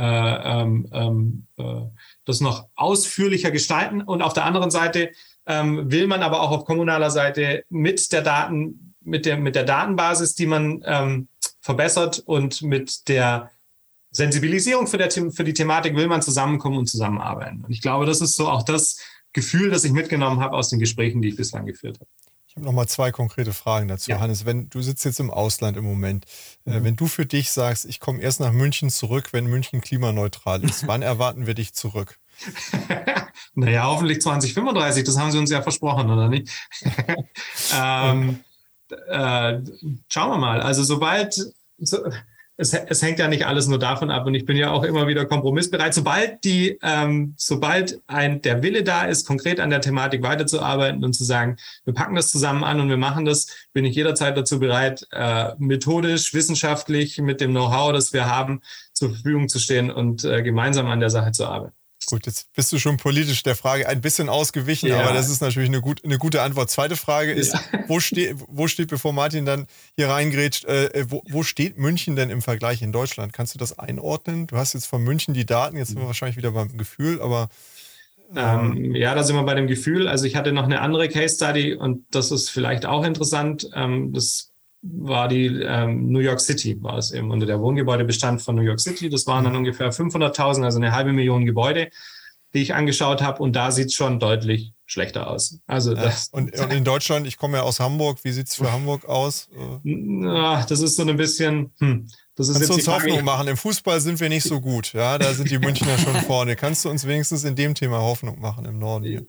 äh, 0.01 0.62
ähm, 0.62 0.88
ähm, 0.92 1.46
äh, 1.59 1.86
das 2.24 2.40
noch 2.40 2.68
ausführlicher 2.74 3.51
gestalten. 3.51 4.01
Und 4.01 4.22
auf 4.22 4.32
der 4.32 4.46
anderen 4.46 4.70
Seite 4.70 5.11
ähm, 5.44 5.90
will 5.90 6.07
man 6.07 6.22
aber 6.22 6.40
auch 6.40 6.53
auf 6.53 6.64
kommunaler 6.64 7.11
Seite 7.11 7.64
mit 7.68 8.11
der 8.12 8.22
Daten, 8.22 8.94
mit 9.03 9.26
der, 9.26 9.36
mit 9.36 9.55
der 9.55 9.64
Datenbasis, 9.64 10.34
die 10.34 10.46
man 10.46 10.82
ähm, 10.86 11.28
verbessert 11.61 12.22
und 12.24 12.62
mit 12.62 13.09
der 13.09 13.51
Sensibilisierung 14.11 14.86
für, 14.86 14.96
der, 14.96 15.11
für 15.11 15.44
die 15.44 15.53
Thematik 15.55 15.94
will 15.94 16.09
man 16.09 16.22
zusammenkommen 16.22 16.78
und 16.78 16.86
zusammenarbeiten. 16.86 17.62
Und 17.62 17.70
ich 17.70 17.82
glaube, 17.82 18.07
das 18.07 18.22
ist 18.22 18.36
so 18.36 18.48
auch 18.48 18.62
das 18.62 18.98
Gefühl, 19.34 19.70
das 19.70 19.84
ich 19.84 19.92
mitgenommen 19.92 20.40
habe 20.40 20.57
aus 20.57 20.70
den 20.70 20.80
Gesprächen, 20.80 21.20
die 21.20 21.28
ich 21.28 21.36
bislang 21.36 21.66
geführt 21.66 22.01
habe. 22.01 22.11
Ich 22.61 22.62
habe 22.62 22.74
noch 22.74 22.76
mal 22.76 22.88
zwei 22.88 23.11
konkrete 23.11 23.54
Fragen 23.54 23.88
dazu, 23.88 24.11
ja. 24.11 24.20
Hannes. 24.20 24.44
Wenn 24.44 24.68
du 24.68 24.82
sitzt 24.82 25.06
jetzt 25.06 25.18
im 25.18 25.30
Ausland 25.30 25.78
im 25.78 25.84
Moment, 25.84 26.26
äh, 26.66 26.78
mhm. 26.78 26.84
wenn 26.84 26.96
du 26.96 27.06
für 27.06 27.24
dich 27.24 27.52
sagst, 27.52 27.86
ich 27.86 28.00
komme 28.00 28.20
erst 28.20 28.38
nach 28.38 28.52
München 28.52 28.90
zurück, 28.90 29.32
wenn 29.32 29.46
München 29.46 29.80
klimaneutral 29.80 30.62
ist, 30.62 30.84
wann 30.86 31.00
erwarten 31.00 31.46
wir 31.46 31.54
dich 31.54 31.72
zurück? 31.72 32.18
naja, 33.54 33.84
hoffentlich 33.84 34.20
2035, 34.20 35.04
das 35.04 35.18
haben 35.18 35.30
sie 35.30 35.38
uns 35.38 35.50
ja 35.50 35.62
versprochen, 35.62 36.11
oder 36.11 36.28
nicht? 36.28 36.50
ähm, 37.74 38.40
äh, 39.08 39.58
schauen 40.11 40.30
wir 40.30 40.36
mal. 40.36 40.61
Also 40.61 40.82
sobald, 40.82 41.40
so, 41.78 41.98
es, 42.61 42.74
es, 42.74 43.00
hängt 43.00 43.18
ja 43.18 43.26
nicht 43.26 43.46
alles 43.46 43.66
nur 43.68 43.78
davon 43.78 44.11
ab 44.11 44.26
und 44.26 44.34
ich 44.34 44.44
bin 44.44 44.56
ja 44.56 44.70
auch 44.70 44.84
immer 44.84 45.06
wieder 45.06 45.24
kompromissbereit. 45.24 45.94
Sobald 45.94 46.44
die, 46.44 46.78
ähm, 46.82 47.34
sobald 47.38 48.00
ein 48.06 48.42
der 48.42 48.62
Wille 48.62 48.84
da 48.84 49.04
ist, 49.04 49.26
konkret 49.26 49.61
an 49.61 49.70
der 49.70 49.80
Thematik 49.80 50.22
weiterzuarbeiten 50.22 51.02
und 51.02 51.14
zu 51.14 51.24
sagen, 51.24 51.56
wir 51.84 51.94
packen 51.94 52.14
das 52.14 52.30
zusammen 52.30 52.62
an 52.62 52.78
und 52.78 52.90
wir 52.90 52.98
machen 52.98 53.24
das, 53.24 53.46
bin 53.72 53.86
ich 53.86 53.96
jederzeit 53.96 54.36
dazu 54.36 54.61
bereit, 54.61 55.06
äh, 55.11 55.52
methodisch, 55.58 56.34
wissenschaftlich 56.34 57.18
mit 57.18 57.40
dem 57.40 57.52
Know-how, 57.52 57.92
das 57.92 58.12
wir 58.12 58.26
haben, 58.26 58.61
zur 58.92 59.11
Verfügung 59.11 59.48
zu 59.48 59.58
stehen 59.58 59.90
und 59.90 60.24
äh, 60.24 60.42
gemeinsam 60.42 60.86
an 60.86 61.00
der 61.00 61.11
Sache 61.11 61.32
zu 61.32 61.46
arbeiten. 61.46 61.80
Gut, 62.11 62.26
jetzt 62.26 62.52
bist 62.54 62.72
du 62.72 62.78
schon 62.78 62.96
politisch 62.96 63.42
der 63.42 63.56
Frage 63.56 63.88
ein 63.88 64.00
bisschen 64.00 64.28
ausgewichen, 64.28 64.88
ja. 64.88 65.00
aber 65.00 65.14
das 65.14 65.30
ist 65.30 65.40
natürlich 65.40 65.68
eine, 65.68 65.80
gut, 65.80 66.04
eine 66.04 66.18
gute 66.18 66.42
Antwort. 66.42 66.70
Zweite 66.70 66.96
Frage 66.96 67.32
ist, 67.32 67.54
ja. 67.54 67.61
wo, 67.86 68.00
steht, 68.00 68.36
wo 68.48 68.66
steht, 68.68 68.88
bevor 68.88 69.12
Martin 69.12 69.44
dann 69.44 69.66
hier 69.96 70.08
reingrätscht, 70.08 70.64
äh, 70.64 70.86
äh, 70.86 71.06
wo, 71.08 71.22
wo, 71.28 71.42
steht 71.42 71.78
München 71.78 72.16
denn 72.16 72.30
im 72.30 72.42
Vergleich 72.42 72.82
in 72.82 72.92
Deutschland? 72.92 73.32
Kannst 73.32 73.54
du 73.54 73.58
das 73.58 73.78
einordnen? 73.78 74.46
Du 74.46 74.56
hast 74.56 74.74
jetzt 74.74 74.86
von 74.86 75.02
München 75.02 75.34
die 75.34 75.46
Daten, 75.46 75.76
jetzt 75.76 75.88
sind 75.88 75.98
wir 75.98 76.06
wahrscheinlich 76.06 76.36
wieder 76.36 76.52
beim 76.52 76.76
Gefühl, 76.76 77.20
aber. 77.22 77.48
Ähm, 78.36 78.76
ähm, 78.76 78.94
ja, 78.94 79.14
da 79.14 79.22
sind 79.22 79.36
wir 79.36 79.42
bei 79.44 79.54
dem 79.54 79.66
Gefühl. 79.66 80.06
Also 80.06 80.24
ich 80.24 80.36
hatte 80.36 80.52
noch 80.52 80.64
eine 80.64 80.80
andere 80.80 81.08
Case 81.08 81.34
Study 81.34 81.74
und 81.74 82.04
das 82.11 82.30
ist 82.30 82.50
vielleicht 82.50 82.86
auch 82.86 83.04
interessant. 83.04 83.68
Ähm, 83.74 84.12
das 84.12 84.49
war 84.83 85.28
die 85.28 85.47
ähm, 85.47 86.11
New 86.11 86.20
York 86.20 86.41
City, 86.41 86.83
war 86.83 86.97
es 86.97 87.12
eben 87.12 87.31
unter 87.31 87.47
der 87.47 87.61
Wohngebäudebestand 87.61 88.41
von 88.41 88.57
New 88.57 88.62
York 88.62 88.81
City. 88.81 89.11
Das 89.11 89.26
waren 89.26 89.45
dann 89.45 89.57
ungefähr 89.57 89.93
500.000, 89.93 90.64
also 90.64 90.78
eine 90.78 90.93
halbe 90.93 91.12
Million 91.12 91.45
Gebäude, 91.45 91.91
die 92.55 92.62
ich 92.62 92.74
angeschaut 92.74 93.22
habe. 93.22 93.43
Und 93.43 93.55
da 93.55 93.70
sieht 93.70 93.89
es 93.89 93.95
schon 93.95 94.18
deutlich 94.18 94.72
schlechter 94.87 95.28
aus. 95.28 95.61
Also 95.66 95.95
ja, 95.95 96.12
und, 96.33 96.59
und, 96.59 96.72
in 96.72 96.85
Deutschland, 96.85 97.26
ich 97.26 97.37
komme 97.37 97.59
ja 97.59 97.62
aus 97.62 97.78
Hamburg, 97.78 98.18
wie 98.24 98.33
sieht 98.33 98.49
es 98.49 98.57
für 98.57 98.72
Hamburg 98.72 99.05
aus? 99.05 99.49
Na, 99.83 100.64
das 100.66 100.81
ist 100.81 100.97
so 100.97 101.07
ein 101.07 101.16
bisschen, 101.16 101.72
hm, 101.78 102.09
das 102.35 102.49
ist 102.49 102.55
Kannst 102.55 102.70
du 102.70 102.74
uns 102.74 102.89
Hoffnung 102.89 103.22
machen? 103.22 103.49
Im 103.49 103.57
Fußball 103.57 104.01
sind 104.01 104.18
wir 104.18 104.28
nicht 104.28 104.45
so 104.45 104.61
gut. 104.61 104.93
Ja, 104.95 105.18
da 105.18 105.33
sind 105.35 105.51
die 105.51 105.59
Münchner 105.59 105.97
schon 105.99 106.14
vorne. 106.26 106.57
Kannst 106.57 106.85
du 106.85 106.91
uns 106.91 107.07
wenigstens 107.07 107.45
in 107.45 107.55
dem 107.55 107.74
Thema 107.74 107.99
Hoffnung 107.99 108.41
machen 108.41 108.64
im 108.64 108.78
Norden 108.78 109.05
hier? 109.05 109.26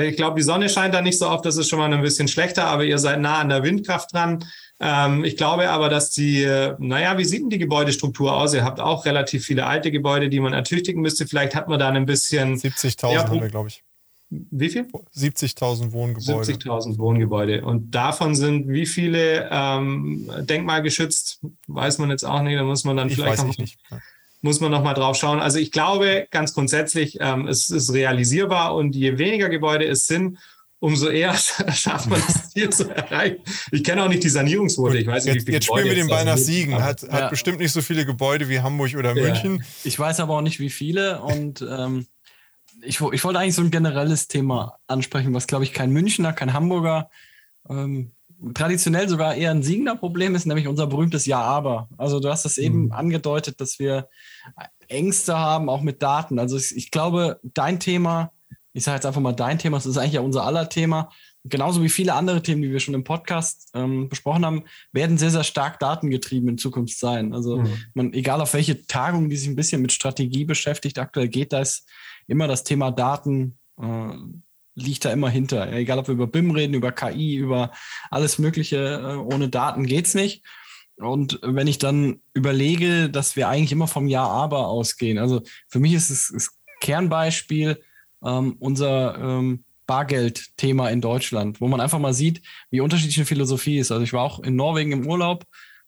Ich 0.00 0.16
glaube, 0.16 0.36
die 0.36 0.42
Sonne 0.42 0.68
scheint 0.68 0.94
da 0.94 1.02
nicht 1.02 1.18
so 1.18 1.28
oft, 1.28 1.44
das 1.44 1.56
ist 1.56 1.68
schon 1.68 1.78
mal 1.78 1.92
ein 1.92 2.02
bisschen 2.02 2.28
schlechter, 2.28 2.66
aber 2.66 2.84
ihr 2.84 2.98
seid 2.98 3.20
nah 3.20 3.38
an 3.38 3.48
der 3.48 3.62
Windkraft 3.62 4.12
dran. 4.12 4.44
Ähm, 4.80 5.24
ich 5.24 5.36
glaube 5.36 5.70
aber, 5.70 5.88
dass 5.88 6.10
die, 6.10 6.44
naja, 6.78 7.16
wie 7.18 7.24
sieht 7.24 7.42
denn 7.42 7.50
die 7.50 7.58
Gebäudestruktur 7.58 8.36
aus? 8.36 8.52
Ihr 8.54 8.64
habt 8.64 8.80
auch 8.80 9.04
relativ 9.04 9.44
viele 9.44 9.66
alte 9.66 9.90
Gebäude, 9.90 10.28
die 10.28 10.40
man 10.40 10.52
ertüchtigen 10.52 11.02
müsste. 11.02 11.26
Vielleicht 11.26 11.54
hat 11.54 11.68
man 11.68 11.78
da 11.78 11.88
ein 11.88 12.06
bisschen. 12.06 12.56
70.000 12.56 13.16
haben 13.16 13.40
wir, 13.40 13.48
glaube 13.48 13.68
ich. 13.68 13.84
Wie 14.50 14.70
viel? 14.70 14.88
70.000 15.14 15.92
Wohngebäude. 15.92 16.52
70.000 16.52 16.98
Wohngebäude. 16.98 17.64
Und 17.64 17.90
davon 17.94 18.34
sind 18.34 18.66
wie 18.68 18.86
viele 18.86 19.48
ähm, 19.50 20.30
denkmalgeschützt? 20.40 21.42
Weiß 21.66 21.98
man 21.98 22.08
jetzt 22.10 22.24
auch 22.24 22.40
nicht. 22.40 22.58
Da 22.58 22.64
muss 22.64 22.84
man 22.84 22.96
dann 22.96 23.08
ich 23.08 23.16
vielleicht. 23.16 23.38
Weiß 23.38 23.46
noch, 23.46 23.58
nicht. 23.58 23.78
Muss 24.42 24.60
man 24.60 24.70
noch 24.70 24.82
mal 24.82 24.94
drauf 24.94 25.16
schauen. 25.16 25.40
Also 25.40 25.58
ich 25.58 25.70
glaube 25.70 26.26
ganz 26.30 26.52
grundsätzlich, 26.52 27.18
ähm, 27.20 27.46
es 27.46 27.70
ist 27.70 27.92
realisierbar 27.92 28.74
und 28.74 28.94
je 28.94 29.16
weniger 29.16 29.48
Gebäude 29.48 29.86
es 29.86 30.06
sind, 30.06 30.38
umso 30.82 31.08
eher 31.08 31.32
schafft 31.72 32.08
man 32.08 32.20
das 32.26 32.50
Ziel 32.50 32.68
zu 32.70 32.90
erreichen. 32.90 33.38
Ich 33.70 33.84
kenne 33.84 34.02
auch 34.02 34.08
nicht 34.08 34.24
die 34.24 34.28
Sanierungsquote. 34.28 34.98
Ich 34.98 35.06
weiß 35.06 35.24
nicht, 35.24 35.34
jetzt, 35.34 35.42
wie 35.42 35.46
viele 35.46 35.56
jetzt 35.58 35.66
spielen 35.66 35.84
wir 35.84 35.94
den 35.94 36.08
Ball 36.08 36.24
nach 36.24 36.36
Siegen. 36.36 36.82
Hat, 36.82 37.02
hat 37.08 37.30
bestimmt 37.30 37.60
nicht 37.60 37.72
so 37.72 37.80
viele 37.80 38.04
Gebäude 38.04 38.48
wie 38.48 38.60
Hamburg 38.60 38.94
oder 38.96 39.16
ja. 39.16 39.22
München. 39.22 39.64
Ich 39.84 39.96
weiß 39.96 40.18
aber 40.18 40.36
auch 40.36 40.42
nicht, 40.42 40.58
wie 40.58 40.70
viele. 40.70 41.22
Und 41.22 41.62
ähm, 41.62 42.06
ich, 42.82 43.00
ich 43.00 43.24
wollte 43.24 43.38
eigentlich 43.38 43.54
so 43.54 43.62
ein 43.62 43.70
generelles 43.70 44.26
Thema 44.26 44.78
ansprechen, 44.88 45.32
was, 45.32 45.46
glaube 45.46 45.62
ich, 45.62 45.72
kein 45.72 45.92
Münchner, 45.92 46.32
kein 46.32 46.52
Hamburger, 46.52 47.10
ähm, 47.70 48.10
traditionell 48.54 49.08
sogar 49.08 49.34
eher 49.34 49.50
ein 49.50 49.62
Siegender 49.62 49.96
Problem 49.96 50.34
ist, 50.34 50.46
nämlich 50.46 50.68
unser 50.68 50.86
berühmtes 50.86 51.26
Ja, 51.26 51.40
aber. 51.40 51.88
Also 51.96 52.20
du 52.20 52.28
hast 52.28 52.44
das 52.44 52.58
eben 52.58 52.86
mhm. 52.86 52.92
angedeutet, 52.92 53.60
dass 53.60 53.78
wir 53.78 54.08
Ängste 54.88 55.38
haben, 55.38 55.68
auch 55.68 55.82
mit 55.82 56.02
Daten. 56.02 56.38
Also 56.38 56.56
ich, 56.56 56.76
ich 56.76 56.90
glaube, 56.90 57.40
dein 57.42 57.80
Thema 57.80 58.32
ich 58.72 58.84
sage 58.84 58.96
jetzt 58.96 59.06
einfach 59.06 59.20
mal 59.20 59.32
dein 59.32 59.58
Thema, 59.58 59.76
das 59.76 59.86
ist 59.86 59.98
eigentlich 59.98 60.14
ja 60.14 60.20
unser 60.20 60.44
aller 60.44 60.68
Thema, 60.68 61.10
genauso 61.44 61.82
wie 61.82 61.88
viele 61.88 62.14
andere 62.14 62.42
Themen, 62.42 62.62
die 62.62 62.70
wir 62.70 62.80
schon 62.80 62.94
im 62.94 63.04
Podcast 63.04 63.70
ähm, 63.74 64.08
besprochen 64.08 64.46
haben, 64.46 64.64
werden 64.92 65.18
sehr, 65.18 65.30
sehr 65.30 65.44
stark 65.44 65.78
datengetrieben 65.80 66.48
in 66.48 66.58
Zukunft 66.58 66.98
sein. 66.98 67.34
Also 67.34 67.58
mhm. 67.58 67.74
man, 67.94 68.12
egal 68.12 68.40
auf 68.40 68.54
welche 68.54 68.86
Tagung, 68.86 69.28
die 69.28 69.36
sich 69.36 69.48
ein 69.48 69.56
bisschen 69.56 69.82
mit 69.82 69.92
Strategie 69.92 70.44
beschäftigt, 70.44 70.98
aktuell 70.98 71.28
geht, 71.28 71.52
da 71.52 71.60
ist 71.60 71.88
immer 72.26 72.48
das 72.48 72.64
Thema 72.64 72.90
Daten 72.90 73.58
äh, 73.80 74.14
liegt 74.74 75.04
da 75.04 75.12
immer 75.12 75.28
hinter. 75.28 75.72
Egal, 75.72 75.98
ob 75.98 76.08
wir 76.08 76.14
über 76.14 76.26
BIM 76.26 76.50
reden, 76.50 76.74
über 76.74 76.92
KI, 76.92 77.36
über 77.36 77.72
alles 78.10 78.38
Mögliche, 78.38 78.76
äh, 78.76 79.16
ohne 79.16 79.48
Daten 79.48 79.86
geht's 79.86 80.14
nicht. 80.14 80.44
Und 80.96 81.40
wenn 81.42 81.66
ich 81.66 81.78
dann 81.78 82.20
überlege, 82.34 83.10
dass 83.10 83.36
wir 83.36 83.48
eigentlich 83.48 83.72
immer 83.72 83.88
vom 83.88 84.08
Ja, 84.08 84.26
aber 84.26 84.68
ausgehen, 84.68 85.18
also 85.18 85.42
für 85.68 85.80
mich 85.80 85.94
ist 85.94 86.10
es 86.10 86.30
das 86.32 86.58
Kernbeispiel 86.80 87.82
ähm, 88.24 88.56
unser 88.58 89.18
ähm, 89.18 89.64
Bargeld-Thema 89.86 90.90
in 90.90 91.00
Deutschland, 91.00 91.60
wo 91.60 91.68
man 91.68 91.80
einfach 91.80 91.98
mal 91.98 92.14
sieht, 92.14 92.42
wie 92.70 92.80
unterschiedlich 92.80 93.18
eine 93.18 93.26
Philosophie 93.26 93.78
ist. 93.78 93.90
Also 93.90 94.04
ich 94.04 94.12
war 94.12 94.22
auch 94.22 94.40
in 94.40 94.56
Norwegen 94.56 94.92
im 94.92 95.06
Urlaub 95.06 95.44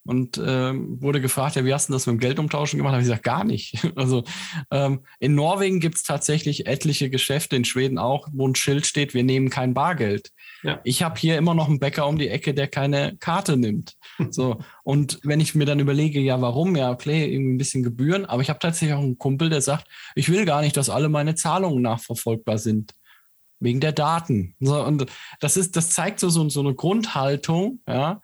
und 0.06 0.40
ähm, 0.44 1.00
wurde 1.00 1.20
gefragt, 1.20 1.56
ja, 1.56 1.64
wie 1.64 1.72
hast 1.72 1.88
du 1.88 1.94
das 1.94 2.06
mit 2.06 2.14
dem 2.14 2.20
Geldumtauschen 2.20 2.76
gemacht? 2.76 2.92
Habe 2.92 3.02
ich 3.02 3.08
gesagt, 3.08 3.24
gar 3.24 3.44
nicht. 3.44 3.74
Also 3.96 4.24
ähm, 4.70 5.00
in 5.18 5.34
Norwegen 5.34 5.80
gibt 5.80 5.96
es 5.96 6.02
tatsächlich 6.02 6.66
etliche 6.66 7.10
Geschäfte, 7.10 7.56
in 7.56 7.64
Schweden 7.64 7.96
auch, 7.96 8.26
wo 8.32 8.46
ein 8.46 8.54
Schild 8.54 8.86
steht, 8.86 9.14
wir 9.14 9.22
nehmen 9.22 9.50
kein 9.50 9.72
Bargeld. 9.72 10.30
Ja. 10.62 10.80
Ich 10.84 11.02
habe 11.02 11.18
hier 11.18 11.38
immer 11.38 11.54
noch 11.54 11.68
einen 11.68 11.78
Bäcker 11.78 12.06
um 12.06 12.18
die 12.18 12.28
Ecke, 12.28 12.54
der 12.54 12.66
keine 12.66 13.16
Karte 13.18 13.56
nimmt. 13.56 13.94
So 14.30 14.58
und 14.82 15.20
wenn 15.22 15.40
ich 15.40 15.54
mir 15.54 15.64
dann 15.64 15.80
überlege, 15.80 16.20
ja, 16.20 16.40
warum? 16.40 16.76
Ja, 16.76 16.90
okay, 16.90 17.32
irgendwie 17.32 17.54
ein 17.54 17.58
bisschen 17.58 17.82
Gebühren, 17.82 18.26
aber 18.26 18.42
ich 18.42 18.50
habe 18.50 18.58
tatsächlich 18.58 18.94
auch 18.94 19.02
einen 19.02 19.18
Kumpel, 19.18 19.48
der 19.48 19.60
sagt, 19.60 19.86
ich 20.14 20.28
will 20.28 20.44
gar 20.44 20.60
nicht, 20.60 20.76
dass 20.76 20.90
alle 20.90 21.08
meine 21.08 21.34
Zahlungen 21.34 21.82
nachverfolgbar 21.82 22.58
sind 22.58 22.94
wegen 23.60 23.80
der 23.80 23.92
Daten. 23.92 24.54
So, 24.60 24.84
und 24.84 25.06
das 25.40 25.56
ist, 25.56 25.76
das 25.76 25.90
zeigt 25.90 26.20
so, 26.20 26.28
so, 26.28 26.48
so 26.48 26.60
eine 26.60 26.74
Grundhaltung, 26.74 27.80
ja, 27.88 28.20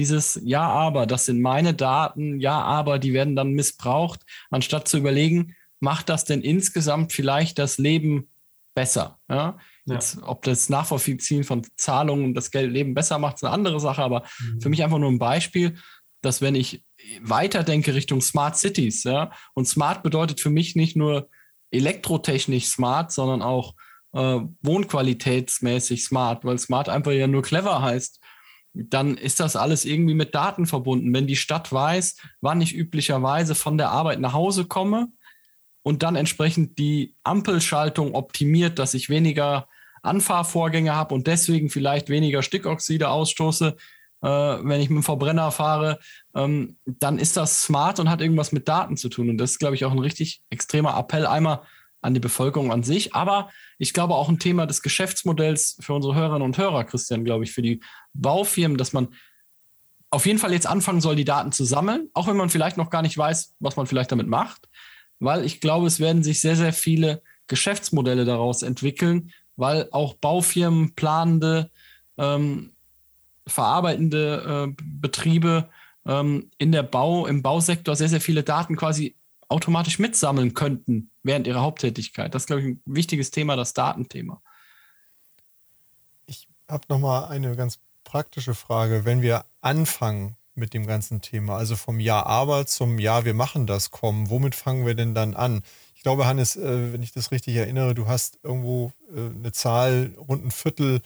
dieses 0.00 0.40
Ja, 0.42 0.66
aber, 0.66 1.06
das 1.06 1.26
sind 1.26 1.40
meine 1.40 1.74
Daten, 1.74 2.40
ja, 2.40 2.60
aber, 2.60 2.98
die 2.98 3.12
werden 3.12 3.36
dann 3.36 3.52
missbraucht, 3.52 4.22
anstatt 4.50 4.88
zu 4.88 4.96
überlegen, 4.96 5.54
macht 5.78 6.08
das 6.08 6.24
denn 6.24 6.40
insgesamt 6.40 7.12
vielleicht 7.12 7.58
das 7.58 7.76
Leben 7.78 8.30
besser? 8.74 9.18
Ja? 9.28 9.58
ja. 9.84 9.94
Jetzt, 9.94 10.22
ob 10.22 10.42
das 10.42 10.70
Nachvollziehen 10.70 11.44
von 11.44 11.66
Zahlungen 11.76 12.24
und 12.24 12.34
das 12.34 12.50
Geldleben 12.50 12.94
besser 12.94 13.18
macht, 13.18 13.36
ist 13.36 13.44
eine 13.44 13.52
andere 13.52 13.78
Sache, 13.78 14.02
aber 14.02 14.24
mhm. 14.40 14.60
für 14.62 14.70
mich 14.70 14.82
einfach 14.82 14.98
nur 14.98 15.10
ein 15.10 15.18
Beispiel, 15.18 15.76
dass 16.22 16.40
wenn 16.40 16.54
ich 16.54 16.84
weiterdenke 17.20 17.94
Richtung 17.94 18.20
Smart 18.22 18.56
Cities, 18.56 19.04
ja, 19.04 19.30
und 19.54 19.66
Smart 19.66 20.02
bedeutet 20.02 20.40
für 20.40 20.50
mich 20.50 20.76
nicht 20.76 20.96
nur 20.96 21.28
elektrotechnisch 21.70 22.66
smart, 22.66 23.12
sondern 23.12 23.42
auch 23.42 23.74
äh, 24.12 24.40
wohnqualitätsmäßig 24.62 26.04
smart, 26.04 26.44
weil 26.44 26.58
smart 26.58 26.88
einfach 26.88 27.12
ja 27.12 27.26
nur 27.26 27.42
clever 27.42 27.82
heißt, 27.82 28.19
dann 28.72 29.16
ist 29.16 29.40
das 29.40 29.56
alles 29.56 29.84
irgendwie 29.84 30.14
mit 30.14 30.34
Daten 30.34 30.66
verbunden. 30.66 31.12
Wenn 31.12 31.26
die 31.26 31.36
Stadt 31.36 31.72
weiß, 31.72 32.16
wann 32.40 32.60
ich 32.60 32.74
üblicherweise 32.74 33.54
von 33.54 33.78
der 33.78 33.90
Arbeit 33.90 34.20
nach 34.20 34.32
Hause 34.32 34.66
komme 34.66 35.08
und 35.82 36.02
dann 36.02 36.16
entsprechend 36.16 36.78
die 36.78 37.16
Ampelschaltung 37.24 38.14
optimiert, 38.14 38.78
dass 38.78 38.94
ich 38.94 39.08
weniger 39.08 39.66
Anfahrvorgänge 40.02 40.94
habe 40.94 41.14
und 41.14 41.26
deswegen 41.26 41.68
vielleicht 41.68 42.08
weniger 42.08 42.42
Stickoxide 42.42 43.10
ausstoße, 43.10 43.76
äh, 44.22 44.28
wenn 44.28 44.80
ich 44.80 44.90
mit 44.90 44.98
dem 44.98 45.02
Verbrenner 45.02 45.50
fahre, 45.50 45.98
ähm, 46.34 46.76
dann 46.86 47.18
ist 47.18 47.36
das 47.36 47.62
smart 47.62 48.00
und 48.00 48.10
hat 48.10 48.20
irgendwas 48.20 48.52
mit 48.52 48.68
Daten 48.68 48.96
zu 48.96 49.08
tun. 49.08 49.30
Und 49.30 49.38
das 49.38 49.52
ist, 49.52 49.58
glaube 49.58 49.74
ich, 49.74 49.84
auch 49.84 49.92
ein 49.92 49.98
richtig 49.98 50.42
extremer 50.50 50.96
Appell 50.98 51.26
einmal 51.26 51.62
an 52.02 52.14
die 52.14 52.20
Bevölkerung 52.20 52.72
an 52.72 52.82
sich, 52.82 53.14
aber 53.14 53.50
ich 53.78 53.92
glaube 53.92 54.14
auch 54.14 54.30
ein 54.30 54.38
Thema 54.38 54.66
des 54.66 54.80
Geschäftsmodells 54.82 55.76
für 55.80 55.92
unsere 55.92 56.14
Hörerinnen 56.14 56.42
und 56.42 56.56
Hörer, 56.56 56.84
Christian, 56.84 57.24
glaube 57.24 57.44
ich, 57.44 57.52
für 57.52 57.62
die 57.62 57.80
Baufirmen, 58.14 58.78
dass 58.78 58.92
man 58.92 59.08
auf 60.10 60.26
jeden 60.26 60.38
Fall 60.38 60.52
jetzt 60.52 60.66
anfangen 60.66 61.00
soll, 61.00 61.16
die 61.16 61.24
Daten 61.24 61.52
zu 61.52 61.64
sammeln, 61.64 62.08
auch 62.14 62.26
wenn 62.26 62.36
man 62.36 62.50
vielleicht 62.50 62.76
noch 62.76 62.90
gar 62.90 63.02
nicht 63.02 63.16
weiß, 63.16 63.54
was 63.60 63.76
man 63.76 63.86
vielleicht 63.86 64.10
damit 64.10 64.26
macht, 64.26 64.68
weil 65.20 65.44
ich 65.44 65.60
glaube, 65.60 65.86
es 65.86 66.00
werden 66.00 66.22
sich 66.22 66.40
sehr, 66.40 66.56
sehr 66.56 66.72
viele 66.72 67.22
Geschäftsmodelle 67.46 68.24
daraus 68.24 68.62
entwickeln, 68.62 69.32
weil 69.56 69.88
auch 69.92 70.14
Baufirmen, 70.14 70.94
planende, 70.94 71.70
ähm, 72.18 72.72
verarbeitende 73.46 74.68
äh, 74.68 74.82
Betriebe 74.82 75.68
ähm, 76.06 76.50
in 76.58 76.72
der 76.72 76.82
Bau, 76.82 77.26
im 77.26 77.42
Bausektor 77.42 77.94
sehr, 77.94 78.08
sehr 78.08 78.20
viele 78.20 78.42
Daten 78.42 78.76
quasi 78.76 79.16
automatisch 79.48 79.98
mitsammeln 79.98 80.54
könnten 80.54 81.10
während 81.22 81.46
ihrer 81.46 81.60
Haupttätigkeit. 81.60 82.34
Das 82.34 82.42
ist, 82.42 82.46
glaube 82.46 82.62
ich, 82.62 82.68
ein 82.68 82.82
wichtiges 82.84 83.30
Thema, 83.30 83.56
das 83.56 83.74
Datenthema. 83.74 84.40
Ich 86.26 86.48
habe 86.68 86.86
noch 86.88 87.00
mal 87.00 87.26
eine 87.26 87.56
ganz 87.56 87.80
praktische 88.10 88.54
Frage. 88.54 89.04
Wenn 89.04 89.22
wir 89.22 89.44
anfangen 89.60 90.36
mit 90.56 90.74
dem 90.74 90.84
ganzen 90.84 91.20
Thema, 91.20 91.56
also 91.56 91.76
vom 91.76 92.00
Ja, 92.00 92.26
aber 92.26 92.66
zum 92.66 92.98
Ja, 92.98 93.24
wir 93.24 93.34
machen 93.34 93.68
das 93.68 93.92
kommen, 93.92 94.30
womit 94.30 94.56
fangen 94.56 94.84
wir 94.84 94.96
denn 94.96 95.14
dann 95.14 95.36
an? 95.36 95.62
Ich 95.94 96.02
glaube, 96.02 96.26
Hannes, 96.26 96.56
äh, 96.56 96.92
wenn 96.92 97.04
ich 97.04 97.12
das 97.12 97.30
richtig 97.30 97.54
erinnere, 97.54 97.94
du 97.94 98.08
hast 98.08 98.40
irgendwo 98.42 98.92
äh, 99.14 99.32
eine 99.32 99.52
Zahl, 99.52 100.12
rund 100.18 100.44
ein 100.44 100.50
Viertel 100.50 101.02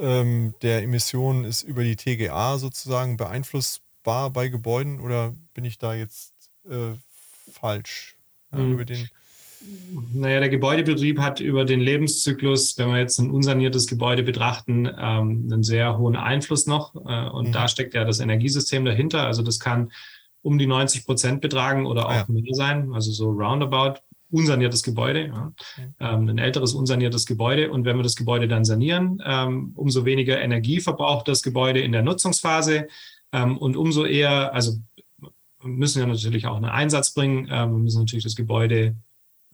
ähm, 0.00 0.54
der 0.62 0.82
Emissionen 0.82 1.44
ist 1.44 1.62
über 1.62 1.84
die 1.84 1.94
TGA 1.94 2.58
sozusagen 2.58 3.16
beeinflussbar 3.16 4.30
bei 4.30 4.48
Gebäuden 4.48 4.98
oder 4.98 5.32
bin 5.54 5.64
ich 5.64 5.78
da 5.78 5.94
jetzt 5.94 6.32
äh, 6.68 6.94
falsch. 7.52 8.16
Ja, 8.50 8.58
mhm. 8.58 8.72
über 8.72 8.84
den 8.84 9.08
naja, 10.12 10.40
der 10.40 10.48
Gebäudebetrieb 10.48 11.18
hat 11.18 11.40
über 11.40 11.64
den 11.64 11.80
Lebenszyklus, 11.80 12.78
wenn 12.78 12.88
wir 12.88 12.98
jetzt 12.98 13.18
ein 13.18 13.30
unsaniertes 13.30 13.86
Gebäude 13.86 14.22
betrachten, 14.22 14.86
ähm, 14.86 15.48
einen 15.50 15.62
sehr 15.62 15.98
hohen 15.98 16.16
Einfluss 16.16 16.66
noch. 16.66 16.94
Äh, 16.94 17.28
und 17.28 17.48
mhm. 17.48 17.52
da 17.52 17.68
steckt 17.68 17.94
ja 17.94 18.04
das 18.04 18.20
Energiesystem 18.20 18.84
dahinter. 18.84 19.26
Also 19.26 19.42
das 19.42 19.60
kann 19.60 19.92
um 20.42 20.58
die 20.58 20.66
90 20.66 21.04
Prozent 21.04 21.40
betragen 21.40 21.86
oder 21.86 22.06
auch 22.06 22.12
ja. 22.12 22.24
mehr 22.28 22.54
sein. 22.54 22.92
Also 22.94 23.12
so 23.12 23.30
roundabout 23.30 24.00
unsaniertes 24.30 24.82
Gebäude, 24.82 25.26
ja. 25.26 25.52
ähm, 25.98 26.28
ein 26.28 26.38
älteres 26.38 26.72
unsaniertes 26.72 27.26
Gebäude. 27.26 27.70
Und 27.70 27.84
wenn 27.84 27.96
wir 27.96 28.02
das 28.02 28.16
Gebäude 28.16 28.48
dann 28.48 28.64
sanieren, 28.64 29.22
ähm, 29.24 29.72
umso 29.74 30.04
weniger 30.04 30.40
Energie 30.40 30.80
verbraucht 30.80 31.28
das 31.28 31.42
Gebäude 31.42 31.80
in 31.80 31.92
der 31.92 32.02
Nutzungsphase 32.02 32.86
ähm, 33.32 33.58
und 33.58 33.76
umso 33.76 34.04
eher, 34.04 34.54
also 34.54 34.78
müssen 35.62 36.00
ja 36.00 36.06
natürlich 36.06 36.46
auch 36.46 36.56
einen 36.56 36.66
Einsatz 36.66 37.12
bringen. 37.12 37.48
Ähm, 37.50 37.72
wir 37.72 37.78
müssen 37.78 37.98
natürlich 37.98 38.24
das 38.24 38.36
Gebäude 38.36 38.96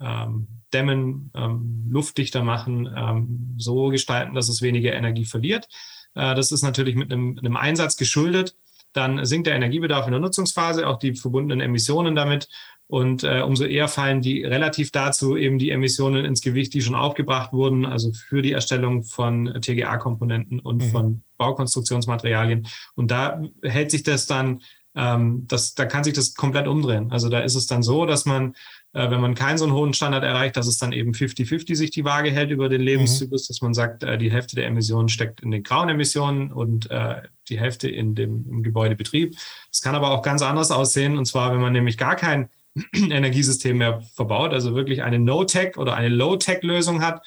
ähm, 0.01 0.49
dämmen, 0.72 1.30
ähm, 1.34 1.86
luftdichter 1.90 2.42
machen, 2.42 2.88
ähm, 2.94 3.55
so 3.57 3.88
gestalten, 3.88 4.34
dass 4.34 4.49
es 4.49 4.62
weniger 4.62 4.92
Energie 4.92 5.24
verliert. 5.24 5.68
Äh, 6.14 6.34
das 6.34 6.53
ist 6.53 6.62
natürlich 6.62 6.94
mit 6.94 7.12
einem, 7.12 7.38
einem 7.38 7.57
Einsatz 7.57 7.97
geschuldet. 7.97 8.57
Dann 8.92 9.24
sinkt 9.24 9.47
der 9.47 9.55
Energiebedarf 9.55 10.07
in 10.07 10.12
der 10.12 10.20
Nutzungsphase, 10.20 10.86
auch 10.86 10.99
die 10.99 11.14
verbundenen 11.14 11.61
Emissionen 11.61 12.14
damit. 12.14 12.49
Und 12.88 13.24
äh, 13.24 13.40
umso 13.40 13.64
eher 13.64 13.88
fallen 13.88 14.22
die 14.22 14.44
relativ 14.44 14.92
dazu 14.92 15.36
eben 15.36 15.59
die 15.59 15.70
Emissionen 15.70 16.24
ins 16.24 16.40
Gewicht, 16.40 16.72
die 16.72 16.82
schon 16.82 16.94
aufgebracht 16.94 17.53
wurden, 17.53 17.84
also 17.84 18.12
für 18.12 18.42
die 18.42 18.53
Erstellung 18.53 19.03
von 19.03 19.59
TGA-Komponenten 19.61 20.61
und 20.61 20.84
mhm. 20.84 20.90
von 20.90 21.22
Baukonstruktionsmaterialien. 21.36 22.68
Und 22.94 23.11
da 23.11 23.42
hält 23.62 23.90
sich 23.90 24.05
das 24.05 24.26
dann 24.26 24.61
ähm, 24.97 25.44
das, 25.47 25.74
da 25.74 25.84
kann 25.84 26.05
sich 26.05 26.14
das 26.14 26.34
komplett 26.34 26.66
umdrehen. 26.66 27.12
Also 27.12 27.28
da 27.28 27.40
ist 27.40 27.55
es 27.55 27.66
dann 27.66 27.82
so, 27.82 28.07
dass 28.07 28.24
man, 28.24 28.55
wenn 28.97 29.20
man 29.20 29.34
keinen 29.34 29.59
so 29.59 29.64
einen 29.64 29.74
hohen 29.74 29.92
Standard 29.92 30.24
erreicht, 30.24 30.57
dass 30.57 30.66
es 30.66 30.78
dann 30.78 30.92
eben 30.92 31.12
50-50 31.12 31.76
sich 31.76 31.90
die 31.90 32.05
Waage 32.05 32.30
hält 32.30 32.51
über 32.51 32.68
den 32.68 32.80
Lebenszyklus, 32.80 33.42
mhm. 33.42 33.47
dass 33.49 33.61
man 33.61 33.74
sagt, 33.74 34.03
äh, 34.03 34.16
die 34.16 34.32
Hälfte 34.32 34.57
der 34.57 34.66
Emissionen 34.66 35.09
steckt 35.09 35.40
in 35.40 35.51
den 35.51 35.62
grauen 35.62 35.88
Emissionen 35.88 36.51
und 36.51 36.90
äh, 36.90 37.22
die 37.49 37.61
Hälfte 37.61 37.88
in 37.88 38.14
dem 38.14 38.47
im 38.49 38.62
Gebäudebetrieb. 38.62 39.36
Es 39.70 39.82
kann 39.82 39.94
aber 39.94 40.11
auch 40.11 40.22
ganz 40.22 40.42
anders 40.42 40.70
aussehen, 40.70 41.18
und 41.18 41.26
zwar, 41.26 41.53
wenn 41.53 41.61
man 41.61 41.72
nämlich 41.72 41.99
gar 41.99 42.16
kein 42.16 42.49
Energiesystem 42.94 43.78
mehr 43.78 44.03
verbaut, 44.14 44.53
also 44.53 44.74
wirklich 44.74 45.03
eine 45.03 45.18
No-Tech 45.18 45.76
oder 45.76 45.94
eine 45.94 46.09
Low-Tech-Lösung 46.09 47.03
hat, 47.03 47.26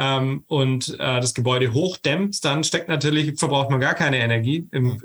ähm, 0.00 0.44
und 0.46 0.94
äh, 0.94 1.20
das 1.20 1.34
Gebäude 1.34 1.74
hochdämmt, 1.74 2.42
dann 2.42 2.64
steckt 2.64 2.88
natürlich, 2.88 3.38
verbraucht 3.38 3.68
man 3.68 3.80
gar 3.80 3.92
keine 3.92 4.16
Energie 4.16 4.66
im, 4.72 4.98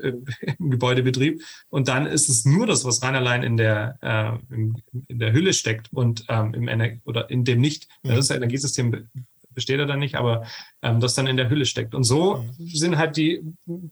im, 0.58 0.70
Gebäudebetrieb. 0.70 1.42
Und 1.68 1.88
dann 1.88 2.06
ist 2.06 2.30
es 2.30 2.46
nur 2.46 2.66
das, 2.66 2.86
was 2.86 3.02
rein 3.02 3.14
allein 3.14 3.42
in 3.42 3.58
der, 3.58 3.98
äh, 4.00 4.54
in, 4.54 4.82
in 5.08 5.18
der 5.18 5.34
Hülle 5.34 5.52
steckt 5.52 5.92
und 5.92 6.24
ähm, 6.28 6.54
im 6.54 6.66
Ener 6.66 6.92
oder 7.04 7.28
in 7.28 7.44
dem 7.44 7.60
nicht, 7.60 7.88
mhm. 8.02 8.14
das 8.14 8.30
Energiesystem 8.30 9.06
besteht 9.52 9.78
er 9.78 9.86
dann 9.86 9.98
nicht, 9.98 10.14
aber 10.14 10.46
ähm, 10.80 11.00
das 11.00 11.14
dann 11.14 11.26
in 11.26 11.36
der 11.36 11.50
Hülle 11.50 11.66
steckt. 11.66 11.94
Und 11.94 12.04
so 12.04 12.46
sind 12.58 12.96
halt 12.96 13.18
die 13.18 13.42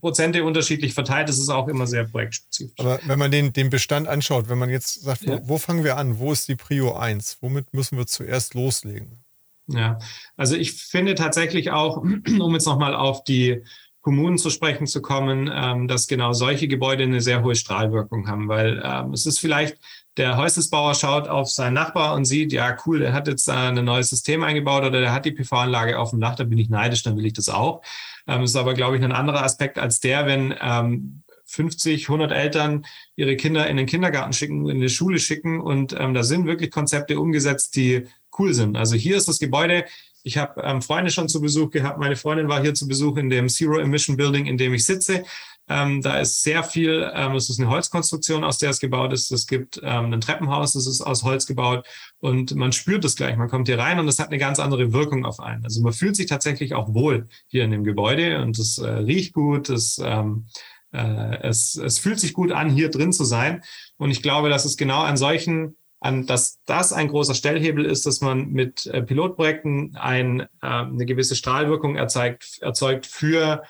Prozente 0.01 0.43
unterschiedlich 0.43 0.95
verteilt. 0.95 1.29
Das 1.29 1.39
ist 1.39 1.51
auch 1.51 1.69
immer 1.69 1.87
sehr 1.87 2.05
projektspezifisch. 2.05 2.79
Aber 2.79 2.99
wenn 3.05 3.19
man 3.19 3.31
den, 3.31 3.53
den 3.53 3.69
Bestand 3.69 4.09
anschaut, 4.09 4.49
wenn 4.49 4.59
man 4.59 4.71
jetzt 4.71 5.03
sagt, 5.03 5.23
ja. 5.23 5.39
wo, 5.43 5.49
wo 5.49 5.59
fangen 5.59 5.85
wir 5.85 5.99
an? 5.99 6.19
Wo 6.19 6.33
ist 6.33 6.49
die 6.49 6.57
Prio 6.57 6.95
1? 6.95 7.39
Womit 7.41 7.75
müssen 7.75 7.99
wir 7.99 8.07
zuerst 8.07 8.55
loslegen? 8.55 9.24
Ja, 9.67 9.99
also 10.37 10.57
ich 10.57 10.73
finde 10.73 11.15
tatsächlich 11.15 11.71
auch, 11.71 11.97
um 12.39 12.53
jetzt 12.53 12.67
nochmal 12.67 12.95
auf 12.95 13.25
die 13.25 13.63
Kommunen 14.05 14.37
zu 14.37 14.51
sprechen 14.51 14.87
zu 14.87 15.01
kommen, 15.01 15.51
ähm, 15.53 15.89
dass 15.89 16.07
genau 16.07 16.35
solche 16.35 16.69
Gebäude 16.69 17.05
eine 17.05 17.23
sehr 17.23 17.43
hohe 17.43 17.55
Strahlwirkung 17.55 18.29
haben, 18.29 18.49
weil 18.49 18.83
ähm, 18.85 19.15
es 19.15 19.25
ist 19.25 19.39
vielleicht 19.41 19.79
der 20.19 20.37
Häusesbauer 20.37 20.95
schaut 20.95 21.27
auf 21.27 21.49
seinen 21.49 21.73
Nachbar 21.73 22.15
und 22.15 22.27
sieht, 22.27 22.53
ja 22.53 22.77
cool, 22.85 22.99
der 22.99 23.15
hat 23.15 23.29
jetzt 23.29 23.49
ein 23.49 23.83
neues 23.83 24.11
System 24.11 24.45
eingebaut 24.45 24.85
oder 24.85 25.01
der 25.01 25.13
hat 25.13 25.25
die 25.25 25.33
PV-Anlage 25.33 25.99
auf 25.99 26.11
dem 26.11 26.21
Dach, 26.21 26.37
da 26.37 26.45
bin 26.45 26.59
ich 26.59 26.69
neidisch, 26.69 27.03
dann 27.03 27.17
will 27.17 27.25
ich 27.25 27.33
das 27.33 27.49
auch. 27.49 27.81
Ähm, 28.27 28.43
ist 28.43 28.57
aber, 28.57 28.75
glaube 28.75 28.97
ich, 28.99 29.03
ein 29.03 29.13
anderer 29.13 29.43
Aspekt 29.43 29.79
als 29.79 30.01
der, 30.01 30.27
wenn 30.27 30.55
ähm, 30.61 31.24
50, 31.55 32.09
100 32.09 32.33
Eltern 32.33 32.85
ihre 33.17 33.37
Kinder 33.37 33.67
in 33.69 33.77
den 33.77 33.87
Kindergarten 33.87 34.33
schicken, 34.33 34.69
in 34.69 34.81
die 34.81 34.89
Schule 34.89 35.19
schicken 35.19 35.61
und 35.61 35.95
ähm, 35.99 36.15
da 36.15 36.23
sind 36.23 36.47
wirklich 36.47 36.71
Konzepte 36.71 37.19
umgesetzt, 37.19 37.77
die 37.77 38.07
cool 38.39 38.53
sind. 38.53 38.77
Also 38.77 38.97
hier 38.97 39.17
ist 39.17 39.29
das 39.29 39.39
Gebäude, 39.39 39.85
ich 40.25 40.39
habe 40.39 40.63
ähm, 40.63 40.83
Freunde 40.83 41.11
schon 41.11 41.29
zu 41.29 41.41
Besuch 41.41 41.71
gehabt, 41.71 41.99
meine 41.99 42.17
Freundin 42.17 42.49
war 42.49 42.61
hier 42.61 42.75
zu 42.75 42.89
Besuch 42.89 43.19
in 43.19 43.29
dem 43.29 43.49
Zero 43.49 43.79
Emission 43.79 44.17
Building, 44.17 44.47
in 44.47 44.57
dem 44.57 44.75
ich 44.75 44.85
sitze. 44.85 45.25
Ähm, 45.67 46.03
da 46.03 46.19
ist 46.19 46.43
sehr 46.43 46.63
viel, 46.63 47.11
ähm, 47.15 47.37
es 47.37 47.49
ist 47.49 47.59
eine 47.59 47.71
Holzkonstruktion, 47.71 48.45
aus 48.45 48.59
der 48.59 48.71
es 48.71 48.81
gebaut 48.81 49.13
ist. 49.13 49.31
Es 49.31 49.47
gibt 49.47 49.81
ähm, 49.83 50.13
ein 50.13 50.21
Treppenhaus, 50.21 50.75
das 50.75 50.87
ist 50.87 51.01
aus 51.01 51.23
Holz 51.23 51.47
gebaut 51.47 51.87
und 52.21 52.55
man 52.55 52.73
spürt 52.73 53.05
es 53.05 53.17
gleich. 53.17 53.37
Man 53.37 53.49
kommt 53.49 53.69
hier 53.69 53.79
rein 53.79 53.99
und 53.99 54.09
es 54.09 54.19
hat 54.19 54.29
eine 54.29 54.39
ganz 54.39 54.59
andere 54.59 54.93
Wirkung 54.93 55.25
auf 55.25 55.41
einen. 55.41 55.65
Also 55.65 55.81
man 55.81 55.95
fühlt 55.95 56.17
sich 56.17 56.27
tatsächlich 56.27 56.75
auch 56.75 56.93
wohl 56.93 57.29
hier 57.47 57.65
in 57.65 57.71
dem 57.71 57.85
Gebäude 57.85 58.43
und 58.43 58.59
es 58.59 58.79
äh, 58.79 58.89
riecht 58.89 59.33
gut, 59.33 59.71
es, 59.71 59.99
ähm, 60.03 60.47
äh, 60.95 61.43
es, 61.43 61.77
es 61.77 61.99
fühlt 61.99 62.21
sich 62.21 62.33
gut 62.33 62.53
an, 62.53 62.71
hier 62.71 62.91
drin 62.91 63.13
zu 63.13 63.25
sein. 63.25 63.63
Und 63.97 64.11
ich 64.11 64.23
glaube, 64.23 64.49
dass 64.49 64.65
es 64.65 64.77
genau 64.77 65.01
an 65.03 65.17
solchen 65.17 65.77
an, 66.01 66.27
dass 66.27 66.61
das 66.67 66.93
ein 66.93 67.09
großer 67.09 67.35
Stellhebel 67.35 67.87
ist, 67.87 68.05
dass 68.05 68.21
man 68.21 68.51
mit 68.51 68.87
äh, 68.87 69.03
Pilotprojekten 69.03 69.97
ein, 69.97 70.41
äh, 70.41 70.47
eine 70.61 71.07
gewisse 71.07 71.35
Strahlwirkung 71.35 71.97
erzeugt, 71.97 72.59
erzeugt 72.61 73.07
für 73.07 73.63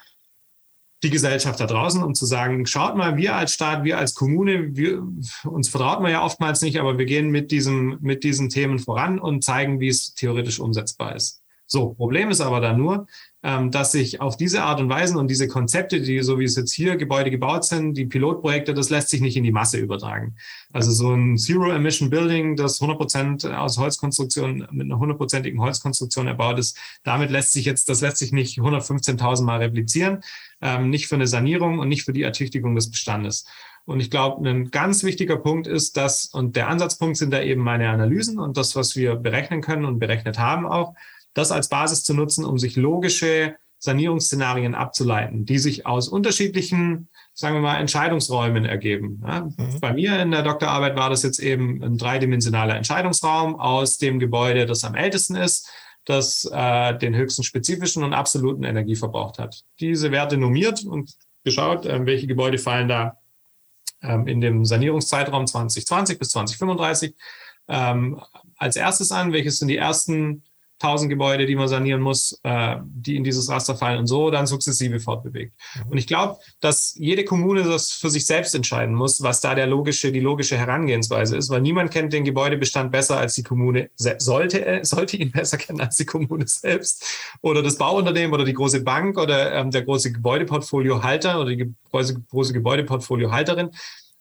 die 1.04 1.10
Gesellschaft 1.10 1.60
da 1.60 1.66
draußen, 1.66 2.02
um 2.02 2.14
zu 2.14 2.26
sagen, 2.26 2.66
schaut 2.66 2.96
mal, 2.96 3.16
wir 3.16 3.36
als 3.36 3.52
Staat, 3.52 3.84
wir 3.84 3.98
als 3.98 4.14
Kommune, 4.14 4.74
wir, 4.74 5.06
uns 5.44 5.68
vertraut 5.68 6.00
man 6.00 6.10
ja 6.10 6.24
oftmals 6.24 6.60
nicht, 6.62 6.80
aber 6.80 6.98
wir 6.98 7.04
gehen 7.04 7.30
mit, 7.30 7.52
diesem, 7.52 7.98
mit 8.00 8.24
diesen 8.24 8.48
Themen 8.48 8.80
voran 8.80 9.20
und 9.20 9.44
zeigen, 9.44 9.78
wie 9.78 9.88
es 9.88 10.14
theoretisch 10.14 10.58
umsetzbar 10.58 11.14
ist. 11.14 11.42
So, 11.66 11.94
Problem 11.94 12.30
ist 12.30 12.40
aber 12.40 12.60
da 12.60 12.72
nur, 12.72 13.06
dass 13.70 13.92
sich 13.92 14.22
auf 14.22 14.38
diese 14.38 14.62
Art 14.62 14.80
und 14.80 14.88
Weise 14.88 15.18
und 15.18 15.28
diese 15.28 15.48
Konzepte, 15.48 16.00
die 16.00 16.22
so 16.22 16.38
wie 16.38 16.44
es 16.44 16.56
jetzt 16.56 16.72
hier 16.72 16.96
Gebäude 16.96 17.30
gebaut 17.30 17.64
sind, 17.64 17.92
die 17.92 18.06
Pilotprojekte, 18.06 18.72
das 18.72 18.88
lässt 18.88 19.10
sich 19.10 19.20
nicht 19.20 19.36
in 19.36 19.44
die 19.44 19.52
Masse 19.52 19.76
übertragen. 19.76 20.36
Also 20.72 20.92
so 20.92 21.12
ein 21.12 21.36
Zero-Emission 21.36 22.08
Building, 22.08 22.56
das 22.56 22.80
100 22.80 22.98
Prozent 22.98 23.44
aus 23.44 23.76
Holzkonstruktion, 23.76 24.66
mit 24.70 24.86
einer 24.86 24.98
hundertprozentigen 24.98 25.60
Holzkonstruktion 25.60 26.26
erbaut 26.26 26.58
ist, 26.58 26.78
damit 27.02 27.30
lässt 27.30 27.52
sich 27.52 27.66
jetzt, 27.66 27.90
das 27.90 28.00
lässt 28.00 28.16
sich 28.16 28.32
nicht 28.32 28.58
115.000 28.58 29.44
Mal 29.44 29.58
replizieren, 29.58 30.22
ähm, 30.62 30.88
nicht 30.88 31.06
für 31.06 31.16
eine 31.16 31.26
Sanierung 31.26 31.80
und 31.80 31.88
nicht 31.88 32.04
für 32.04 32.14
die 32.14 32.22
Ertüchtigung 32.22 32.74
des 32.74 32.90
Bestandes. 32.90 33.44
Und 33.84 34.00
ich 34.00 34.10
glaube, 34.10 34.48
ein 34.48 34.70
ganz 34.70 35.04
wichtiger 35.04 35.36
Punkt 35.36 35.66
ist, 35.66 35.98
dass, 35.98 36.26
und 36.26 36.56
der 36.56 36.68
Ansatzpunkt 36.68 37.18
sind 37.18 37.30
da 37.30 37.42
eben 37.42 37.60
meine 37.62 37.90
Analysen 37.90 38.38
und 38.38 38.56
das, 38.56 38.74
was 38.74 38.96
wir 38.96 39.16
berechnen 39.16 39.60
können 39.60 39.84
und 39.84 39.98
berechnet 39.98 40.38
haben 40.38 40.64
auch, 40.64 40.94
das 41.34 41.52
als 41.52 41.68
Basis 41.68 42.02
zu 42.04 42.14
nutzen, 42.14 42.44
um 42.44 42.58
sich 42.58 42.76
logische 42.76 43.56
Sanierungsszenarien 43.78 44.74
abzuleiten, 44.74 45.44
die 45.44 45.58
sich 45.58 45.86
aus 45.86 46.08
unterschiedlichen, 46.08 47.08
sagen 47.34 47.56
wir 47.56 47.60
mal, 47.60 47.76
Entscheidungsräumen 47.76 48.64
ergeben. 48.64 49.22
Ja, 49.26 49.42
mhm. 49.42 49.80
Bei 49.80 49.92
mir 49.92 50.20
in 50.20 50.30
der 50.30 50.42
Doktorarbeit 50.42 50.96
war 50.96 51.10
das 51.10 51.22
jetzt 51.22 51.38
eben 51.38 51.82
ein 51.82 51.98
dreidimensionaler 51.98 52.76
Entscheidungsraum 52.76 53.60
aus 53.60 53.98
dem 53.98 54.18
Gebäude, 54.18 54.64
das 54.64 54.84
am 54.84 54.94
ältesten 54.94 55.36
ist, 55.36 55.68
das 56.06 56.48
äh, 56.50 56.96
den 56.96 57.14
höchsten 57.14 57.42
spezifischen 57.42 58.04
und 58.04 58.14
absoluten 58.14 58.64
Energieverbrauch 58.64 59.36
hat. 59.36 59.64
Diese 59.80 60.10
Werte 60.10 60.38
normiert 60.38 60.84
und 60.84 61.12
geschaut, 61.44 61.84
äh, 61.84 62.06
welche 62.06 62.26
Gebäude 62.26 62.56
fallen 62.56 62.88
da 62.88 63.18
ähm, 64.02 64.26
in 64.26 64.40
dem 64.40 64.64
Sanierungszeitraum 64.64 65.46
2020 65.46 66.18
bis 66.18 66.30
2035 66.30 67.14
ähm, 67.68 68.20
als 68.56 68.76
erstes 68.76 69.12
an, 69.12 69.32
welches 69.32 69.58
sind 69.58 69.68
die 69.68 69.76
ersten 69.76 70.42
1000 70.80 71.08
Gebäude, 71.08 71.46
die 71.46 71.54
man 71.54 71.68
sanieren 71.68 72.00
muss, 72.00 72.38
äh, 72.42 72.76
die 72.84 73.16
in 73.16 73.24
dieses 73.24 73.48
Raster 73.48 73.76
fallen 73.76 73.98
und 74.00 74.06
so 74.06 74.30
dann 74.30 74.46
sukzessive 74.46 75.00
fortbewegt. 75.00 75.54
Mhm. 75.76 75.92
Und 75.92 75.98
ich 75.98 76.06
glaube, 76.06 76.38
dass 76.60 76.94
jede 76.98 77.24
Kommune 77.24 77.62
das 77.62 77.92
für 77.92 78.10
sich 78.10 78.26
selbst 78.26 78.54
entscheiden 78.54 78.94
muss, 78.94 79.22
was 79.22 79.40
da 79.40 79.54
der 79.54 79.66
logische, 79.66 80.10
die 80.10 80.20
logische 80.20 80.58
Herangehensweise 80.58 81.36
ist, 81.36 81.48
weil 81.50 81.60
niemand 81.60 81.90
kennt 81.90 82.12
den 82.12 82.24
Gebäudebestand 82.24 82.90
besser 82.90 83.18
als 83.18 83.34
die 83.34 83.42
Kommune, 83.42 83.90
sollte, 83.94 84.64
äh, 84.64 84.84
sollte 84.84 85.16
ihn 85.16 85.30
besser 85.32 85.58
kennen 85.58 85.80
als 85.80 85.96
die 85.96 86.06
Kommune 86.06 86.46
selbst 86.46 87.06
oder 87.40 87.62
das 87.62 87.78
Bauunternehmen 87.78 88.34
oder 88.34 88.44
die 88.44 88.54
große 88.54 88.82
Bank 88.82 89.16
oder 89.18 89.52
ähm, 89.54 89.70
der 89.70 89.82
große 89.82 90.12
Gebäudeportfoliohalter 90.12 91.40
oder 91.40 91.50
die 91.50 91.72
große, 91.90 92.20
große 92.30 92.52
Gebäudeportfoliohalterin 92.52 93.70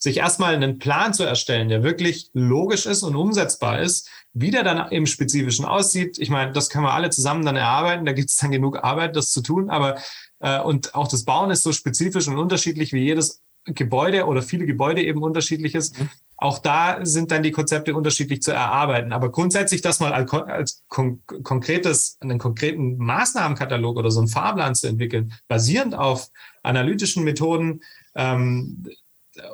sich 0.04 0.18
erstmal 0.18 0.54
einen 0.54 0.80
Plan 0.80 1.14
zu 1.14 1.24
erstellen, 1.24 1.70
der 1.70 1.82
wirklich 1.82 2.30
logisch 2.34 2.86
ist 2.86 3.04
und 3.04 3.16
umsetzbar 3.16 3.80
ist, 3.80 4.10
wie 4.34 4.52
der 4.52 4.64
dann 4.64 4.92
im 4.92 5.06
Spezifischen 5.06 5.64
aussieht. 5.64 6.20
Ich 6.20 6.30
meine, 6.30 6.52
das 6.52 6.70
können 6.70 6.84
wir 6.84 6.94
alle 6.94 7.10
zusammen 7.10 7.46
dann 7.46 7.56
erarbeiten. 7.56 8.06
Da 8.06 8.12
gibt 8.12 8.30
es 8.30 8.36
dann 8.36 8.52
genug 8.52 8.84
Arbeit, 8.84 9.16
das 9.16 9.32
zu 9.32 9.42
tun. 9.42 9.70
Aber 9.70 9.96
äh, 10.42 10.60
und 10.60 10.94
auch 10.94 11.08
das 11.08 11.24
Bauen 11.24 11.52
ist 11.52 11.64
so 11.64 11.72
spezifisch 11.72 12.28
und 12.28 12.38
unterschiedlich 12.38 12.92
wie 12.92 13.00
jedes 13.00 13.42
Gebäude 13.64 14.26
oder 14.26 14.42
viele 14.42 14.66
Gebäude 14.66 15.02
eben 15.02 15.24
unterschiedlich 15.24 15.74
ist. 15.74 15.98
Mhm. 15.98 16.10
Auch 16.36 16.60
da 16.60 17.06
sind 17.06 17.32
dann 17.32 17.42
die 17.42 17.52
Konzepte 17.52 17.96
unterschiedlich 17.96 18.42
zu 18.42 18.52
erarbeiten. 18.52 19.14
Aber 19.14 19.32
grundsätzlich 19.32 19.82
das 19.82 20.02
mal 20.02 20.12
als, 20.12 20.34
als 20.34 20.84
kon 20.90 21.22
konkretes, 21.44 22.18
einen 22.20 22.40
konkreten 22.40 22.98
Maßnahmenkatalog 22.98 23.96
oder 23.96 24.12
so 24.12 24.20
einen 24.20 24.28
Fahrplan 24.28 24.76
zu 24.76 24.88
entwickeln, 24.88 25.32
basierend 25.48 25.96
auf 25.96 26.30
analytischen 26.62 27.24
Methoden, 27.24 27.80
ähm, 28.16 28.84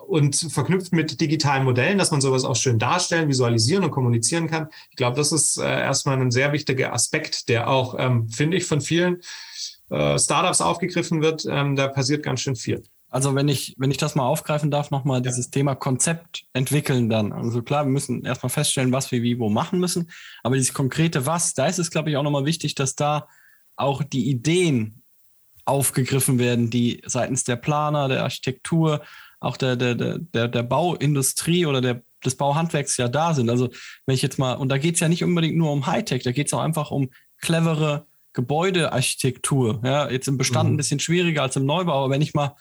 und 0.07 0.35
verknüpft 0.35 0.91
mit 0.91 1.21
digitalen 1.21 1.63
Modellen, 1.63 1.97
dass 1.97 2.11
man 2.11 2.21
sowas 2.21 2.43
auch 2.43 2.55
schön 2.55 2.79
darstellen, 2.79 3.29
visualisieren 3.29 3.83
und 3.83 3.91
kommunizieren 3.91 4.47
kann. 4.47 4.67
Ich 4.89 4.97
glaube, 4.97 5.17
das 5.17 5.31
ist 5.31 5.57
äh, 5.57 5.63
erstmal 5.63 6.19
ein 6.19 6.31
sehr 6.31 6.51
wichtiger 6.51 6.93
Aspekt, 6.93 7.49
der 7.49 7.69
auch, 7.69 7.95
ähm, 7.97 8.29
finde 8.29 8.57
ich, 8.57 8.65
von 8.65 8.81
vielen 8.81 9.21
äh, 9.89 10.19
Startups 10.19 10.61
aufgegriffen 10.61 11.21
wird. 11.21 11.45
Ähm, 11.49 11.75
da 11.75 11.87
passiert 11.87 12.23
ganz 12.23 12.41
schön 12.41 12.55
viel. 12.55 12.83
Also 13.11 13.33
wenn 13.33 13.47
ich, 13.47 13.73
wenn 13.77 13.89
ich 13.89 13.97
das 13.97 14.13
mal 14.13 14.27
aufgreifen 14.27 14.69
darf, 14.69 14.91
nochmal 14.91 15.21
dieses 15.21 15.45
ja. 15.45 15.51
Thema 15.51 15.75
Konzept 15.75 16.45
entwickeln 16.53 17.09
dann. 17.09 17.33
Also 17.33 17.63
klar, 17.63 17.85
wir 17.85 17.91
müssen 17.91 18.23
erstmal 18.23 18.51
feststellen, 18.51 18.91
was 18.91 19.11
wir 19.11 19.23
wie 19.23 19.39
wo 19.39 19.49
machen 19.49 19.79
müssen. 19.79 20.11
Aber 20.43 20.55
dieses 20.55 20.73
konkrete 20.73 21.25
Was, 21.25 21.55
da 21.55 21.65
ist 21.65 21.79
es, 21.79 21.89
glaube 21.89 22.11
ich, 22.11 22.17
auch 22.17 22.23
nochmal 22.23 22.45
wichtig, 22.45 22.75
dass 22.75 22.95
da 22.95 23.27
auch 23.75 24.03
die 24.03 24.29
Ideen 24.29 25.01
aufgegriffen 25.65 26.37
werden, 26.37 26.69
die 26.69 27.01
seitens 27.05 27.43
der 27.45 27.55
Planer, 27.55 28.09
der 28.09 28.23
Architektur, 28.23 29.01
auch 29.39 29.57
der, 29.57 29.75
der, 29.75 29.95
der, 29.95 30.47
der 30.47 30.63
Bauindustrie 30.63 31.65
oder 31.65 31.81
der, 31.81 32.01
des 32.23 32.35
Bauhandwerks 32.35 32.97
ja 32.97 33.07
da 33.07 33.33
sind. 33.33 33.49
Also 33.49 33.69
wenn 34.05 34.15
ich 34.15 34.21
jetzt 34.21 34.39
mal, 34.39 34.53
und 34.53 34.69
da 34.69 34.77
geht 34.77 34.95
es 34.95 34.99
ja 34.99 35.07
nicht 35.07 35.23
unbedingt 35.23 35.57
nur 35.57 35.71
um 35.71 35.85
Hightech, 35.85 36.23
da 36.23 36.31
geht 36.31 36.47
es 36.47 36.53
auch 36.53 36.61
einfach 36.61 36.91
um 36.91 37.09
clevere 37.41 38.05
Gebäudearchitektur. 38.33 39.81
Ja, 39.83 40.09
jetzt 40.09 40.27
im 40.27 40.37
Bestand 40.37 40.69
mhm. 40.69 40.75
ein 40.75 40.77
bisschen 40.77 40.99
schwieriger 40.99 41.41
als 41.41 41.55
im 41.55 41.65
Neubau, 41.65 42.05
aber 42.05 42.13
wenn 42.13 42.21
ich 42.21 42.33
mal 42.33 42.55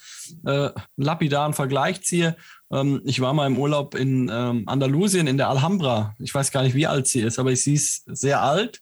äh, 0.44 0.50
einen 0.50 0.72
lapidaren 0.96 1.52
Vergleich 1.52 2.02
ziehe, 2.02 2.36
ähm, 2.72 3.02
ich 3.04 3.20
war 3.20 3.34
mal 3.34 3.46
im 3.46 3.58
Urlaub 3.58 3.94
in 3.94 4.30
ähm, 4.32 4.64
Andalusien 4.66 5.26
in 5.26 5.36
der 5.36 5.48
Alhambra. 5.48 6.14
Ich 6.18 6.34
weiß 6.34 6.52
gar 6.52 6.62
nicht, 6.62 6.74
wie 6.74 6.86
alt 6.86 7.06
sie 7.06 7.20
ist, 7.20 7.38
aber 7.38 7.54
sie 7.54 7.74
ist 7.74 8.04
sehr 8.06 8.42
alt 8.42 8.80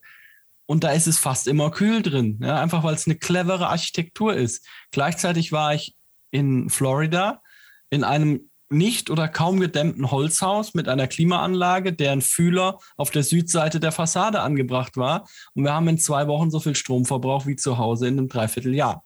und 0.66 0.84
da 0.84 0.90
ist 0.90 1.07
es 1.07 1.18
fast 1.18 1.49
immer 1.49 1.70
kühl 1.70 2.03
drin. 2.03 2.38
Ja, 2.42 2.61
einfach 2.61 2.84
weil 2.84 2.94
es 2.94 3.07
eine 3.07 3.16
clevere 3.16 3.68
Architektur 3.68 4.34
ist. 4.34 4.66
Gleichzeitig 4.90 5.53
war 5.53 5.74
ich 5.74 5.97
in 6.30 6.70
Florida 6.70 7.42
in 7.91 8.05
einem 8.05 8.51
nicht 8.68 9.11
oder 9.11 9.28
kaum 9.28 9.61
gedämmten 9.61 10.11
Holzhaus 10.11 10.74
mit 10.74 10.89
einer 10.89 11.07
Klimaanlage, 11.07 11.93
deren 11.93 12.20
Fühler 12.20 12.78
auf 12.97 13.11
der 13.11 13.22
Südseite 13.22 13.78
der 13.78 13.93
Fassade 13.93 14.41
angebracht 14.41 14.97
war. 14.97 15.28
Und 15.55 15.64
wir 15.64 15.72
haben 15.72 15.87
in 15.89 15.99
zwei 15.99 16.26
Wochen 16.26 16.51
so 16.51 16.59
viel 16.59 16.74
Stromverbrauch 16.74 17.47
wie 17.47 17.57
zu 17.57 17.78
Hause 17.78 18.09
in 18.09 18.18
einem 18.18 18.28
Dreivierteljahr. 18.28 19.05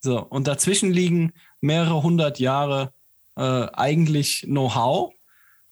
So, 0.00 0.22
und 0.22 0.46
dazwischen 0.46 0.92
liegen 0.92 1.32
mehrere 1.60 2.02
hundert 2.02 2.38
Jahre 2.38 2.92
äh, 3.36 3.66
eigentlich 3.72 4.42
Know-how, 4.46 5.12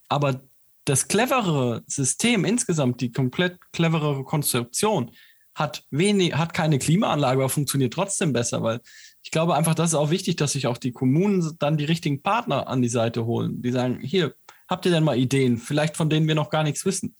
aber 0.09 0.40
das 0.84 1.06
cleverere 1.09 1.82
System 1.86 2.44
insgesamt, 2.44 3.00
die 3.00 3.12
komplett 3.12 3.59
cleverere 3.72 4.24
Konstruktion, 4.24 5.12
hat 5.54 5.84
wenig, 5.90 6.34
hat 6.34 6.54
keine 6.54 6.78
Klimaanlage, 6.78 7.40
aber 7.40 7.48
funktioniert 7.48 7.92
trotzdem 7.92 8.32
besser, 8.32 8.62
weil 8.62 8.80
ich 9.28 9.30
glaube 9.30 9.54
einfach, 9.54 9.74
das 9.74 9.90
ist 9.90 9.94
auch 9.94 10.08
wichtig, 10.08 10.36
dass 10.36 10.52
sich 10.52 10.66
auch 10.68 10.78
die 10.78 10.92
Kommunen 10.92 11.54
dann 11.58 11.76
die 11.76 11.84
richtigen 11.84 12.22
Partner 12.22 12.66
an 12.66 12.80
die 12.80 12.88
Seite 12.88 13.26
holen, 13.26 13.60
die 13.60 13.70
sagen, 13.72 14.00
hier, 14.00 14.34
habt 14.66 14.86
ihr 14.86 14.90
denn 14.90 15.04
mal 15.04 15.18
Ideen, 15.18 15.58
vielleicht 15.58 15.98
von 15.98 16.08
denen 16.08 16.26
wir 16.26 16.34
noch 16.34 16.48
gar 16.48 16.62
nichts 16.62 16.86
wissen? 16.86 17.14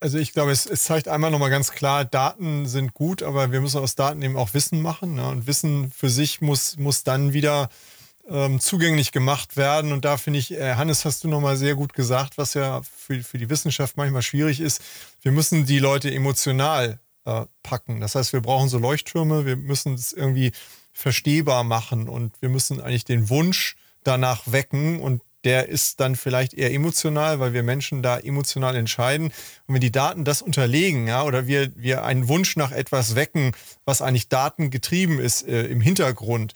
also 0.00 0.16
ich 0.16 0.32
glaube, 0.32 0.50
es, 0.50 0.64
es 0.64 0.84
zeigt 0.84 1.08
einmal 1.08 1.30
nochmal 1.30 1.50
ganz 1.50 1.72
klar, 1.72 2.06
Daten 2.06 2.66
sind 2.66 2.94
gut, 2.94 3.22
aber 3.22 3.52
wir 3.52 3.60
müssen 3.60 3.80
aus 3.80 3.96
Daten 3.96 4.22
eben 4.22 4.38
auch 4.38 4.54
Wissen 4.54 4.80
machen. 4.80 5.16
Ne? 5.16 5.28
Und 5.28 5.46
Wissen 5.46 5.90
für 5.90 6.08
sich 6.08 6.40
muss, 6.40 6.78
muss 6.78 7.04
dann 7.04 7.34
wieder 7.34 7.68
ähm, 8.26 8.60
zugänglich 8.60 9.12
gemacht 9.12 9.58
werden. 9.58 9.92
Und 9.92 10.06
da 10.06 10.16
finde 10.16 10.38
ich, 10.38 10.52
äh, 10.52 10.76
Hannes, 10.76 11.04
hast 11.04 11.22
du 11.22 11.28
nochmal 11.28 11.58
sehr 11.58 11.74
gut 11.74 11.92
gesagt, 11.92 12.38
was 12.38 12.54
ja 12.54 12.80
für, 12.82 13.22
für 13.22 13.36
die 13.36 13.50
Wissenschaft 13.50 13.98
manchmal 13.98 14.22
schwierig 14.22 14.58
ist. 14.58 14.80
Wir 15.20 15.32
müssen 15.32 15.66
die 15.66 15.80
Leute 15.80 16.10
emotional 16.10 16.98
äh, 17.24 17.46
packen. 17.62 18.00
Das 18.00 18.14
heißt, 18.14 18.32
wir 18.32 18.40
brauchen 18.40 18.68
so 18.68 18.78
Leuchttürme, 18.78 19.46
wir 19.46 19.56
müssen 19.56 19.94
es 19.94 20.12
irgendwie 20.12 20.52
verstehbar 20.92 21.64
machen 21.64 22.08
und 22.08 22.34
wir 22.40 22.48
müssen 22.48 22.80
eigentlich 22.80 23.04
den 23.04 23.28
Wunsch 23.30 23.76
danach 24.04 24.50
wecken 24.50 25.00
und 25.00 25.22
der 25.44 25.68
ist 25.68 26.00
dann 26.00 26.16
vielleicht 26.16 26.52
eher 26.54 26.72
emotional, 26.72 27.40
weil 27.40 27.52
wir 27.52 27.62
Menschen 27.62 28.02
da 28.02 28.18
emotional 28.18 28.76
entscheiden. 28.76 29.28
Und 29.66 29.74
wenn 29.74 29.80
die 29.80 29.92
Daten 29.92 30.24
das 30.24 30.42
unterlegen, 30.42 31.08
ja, 31.08 31.24
oder 31.24 31.46
wir, 31.46 31.72
wir 31.76 32.04
einen 32.04 32.28
Wunsch 32.28 32.56
nach 32.56 32.72
etwas 32.72 33.14
wecken, 33.14 33.52
was 33.86 34.02
eigentlich 34.02 34.28
datengetrieben 34.28 35.18
ist 35.18 35.46
äh, 35.48 35.62
im 35.64 35.80
Hintergrund, 35.80 36.52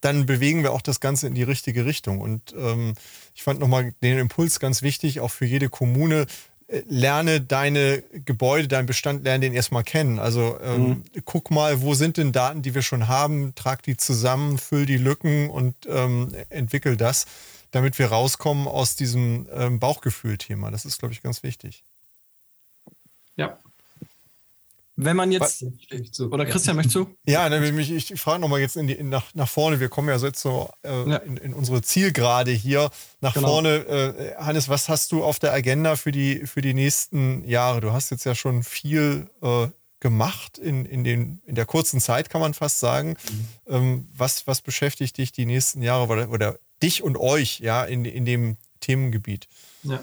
dann 0.00 0.26
bewegen 0.26 0.62
wir 0.62 0.72
auch 0.72 0.82
das 0.82 1.00
Ganze 1.00 1.26
in 1.26 1.34
die 1.34 1.42
richtige 1.42 1.84
Richtung. 1.84 2.20
Und 2.20 2.54
ähm, 2.56 2.94
ich 3.34 3.42
fand 3.42 3.60
nochmal 3.60 3.92
den 4.02 4.18
Impuls 4.18 4.60
ganz 4.60 4.82
wichtig, 4.82 5.20
auch 5.20 5.30
für 5.30 5.46
jede 5.46 5.68
Kommune, 5.68 6.26
lerne 6.88 7.40
deine 7.40 8.02
Gebäude, 8.24 8.68
deinen 8.68 8.86
Bestand, 8.86 9.24
lerne 9.24 9.40
den 9.40 9.54
erstmal 9.54 9.84
kennen. 9.84 10.18
Also 10.18 10.58
ähm, 10.62 10.88
mhm. 10.88 11.04
guck 11.24 11.50
mal, 11.50 11.82
wo 11.82 11.94
sind 11.94 12.16
denn 12.16 12.32
Daten, 12.32 12.62
die 12.62 12.74
wir 12.74 12.82
schon 12.82 13.08
haben, 13.08 13.54
trag 13.54 13.82
die 13.82 13.96
zusammen, 13.96 14.58
füll 14.58 14.86
die 14.86 14.98
Lücken 14.98 15.50
und 15.50 15.74
ähm, 15.88 16.34
entwickel 16.48 16.96
das 16.96 17.26
damit 17.72 17.98
wir 17.98 18.06
rauskommen 18.06 18.68
aus 18.68 18.94
diesem 18.96 19.48
ähm, 19.50 19.80
Bauchgefühl-Thema. 19.80 20.70
Das 20.70 20.84
ist, 20.84 20.98
glaube 21.00 21.14
ich, 21.14 21.22
ganz 21.22 21.42
wichtig. 21.42 21.82
Ja. 23.34 23.58
Wenn 24.96 25.16
man 25.16 25.32
jetzt. 25.32 25.64
Oder 26.20 26.44
Christian, 26.44 26.76
möchtest 26.76 26.96
du? 26.96 27.06
Ja, 27.26 27.48
ne, 27.48 27.80
ich, 27.80 28.10
ich 28.10 28.20
frage 28.20 28.40
nochmal 28.40 28.60
jetzt 28.60 28.76
in 28.76 28.86
die, 28.86 28.92
in, 28.92 29.08
nach, 29.08 29.34
nach 29.34 29.48
vorne. 29.48 29.80
Wir 29.80 29.88
kommen 29.88 30.08
ja 30.08 30.18
so 30.18 30.26
jetzt 30.26 30.40
so 30.40 30.70
äh, 30.82 31.08
ja. 31.08 31.16
in, 31.16 31.38
in, 31.38 31.54
unsere 31.54 31.80
Zielgerade 31.80 32.50
hier. 32.50 32.90
Nach 33.20 33.32
genau. 33.32 33.48
vorne, 33.48 33.76
äh, 33.86 34.34
Hannes, 34.36 34.68
was 34.68 34.88
hast 34.88 35.12
du 35.12 35.24
auf 35.24 35.38
der 35.38 35.52
Agenda 35.52 35.96
für 35.96 36.12
die, 36.12 36.46
für 36.46 36.60
die 36.60 36.74
nächsten 36.74 37.44
Jahre? 37.48 37.80
Du 37.80 37.92
hast 37.92 38.10
jetzt 38.10 38.24
ja 38.24 38.34
schon 38.34 38.62
viel 38.62 39.30
äh, 39.40 39.68
gemacht 40.00 40.58
in, 40.58 40.84
in, 40.84 41.04
den, 41.04 41.40
in 41.46 41.54
der 41.54 41.64
kurzen 41.64 42.00
Zeit, 42.00 42.28
kann 42.28 42.40
man 42.40 42.52
fast 42.52 42.80
sagen. 42.80 43.16
Mhm. 43.30 43.74
Ähm, 43.74 44.08
was, 44.14 44.46
was 44.46 44.60
beschäftigt 44.60 45.16
dich 45.16 45.32
die 45.32 45.46
nächsten 45.46 45.80
Jahre 45.80 46.06
oder, 46.12 46.28
oder 46.28 46.58
dich 46.82 47.02
und 47.02 47.16
euch 47.16 47.60
ja 47.60 47.84
in, 47.84 48.04
in 48.04 48.26
dem 48.26 48.56
Themengebiet. 48.80 49.48
Ja. 49.84 50.02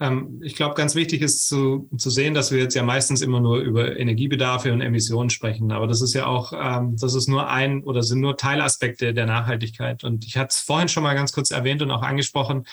Ähm, 0.00 0.40
ich 0.42 0.56
glaube, 0.56 0.74
ganz 0.74 0.94
wichtig 0.94 1.22
ist 1.22 1.46
zu, 1.46 1.88
zu 1.96 2.10
sehen, 2.10 2.34
dass 2.34 2.50
wir 2.50 2.58
jetzt 2.58 2.74
ja 2.74 2.82
meistens 2.82 3.22
immer 3.22 3.40
nur 3.40 3.58
über 3.58 3.96
Energiebedarfe 3.96 4.72
und 4.72 4.80
Emissionen 4.80 5.30
sprechen. 5.30 5.70
Aber 5.72 5.86
das 5.86 6.02
ist 6.02 6.14
ja 6.14 6.26
auch, 6.26 6.52
ähm, 6.52 6.96
das 6.98 7.14
ist 7.14 7.28
nur 7.28 7.48
ein 7.48 7.84
oder 7.84 8.02
sind 8.02 8.20
nur 8.20 8.36
Teilaspekte 8.36 9.14
der 9.14 9.26
Nachhaltigkeit. 9.26 10.02
Und 10.04 10.24
ich 10.24 10.36
hatte 10.36 10.50
es 10.50 10.60
vorhin 10.60 10.88
schon 10.88 11.02
mal 11.02 11.14
ganz 11.14 11.32
kurz 11.32 11.50
erwähnt 11.50 11.82
und 11.82 11.90
auch 11.90 12.02
angesprochen. 12.02 12.64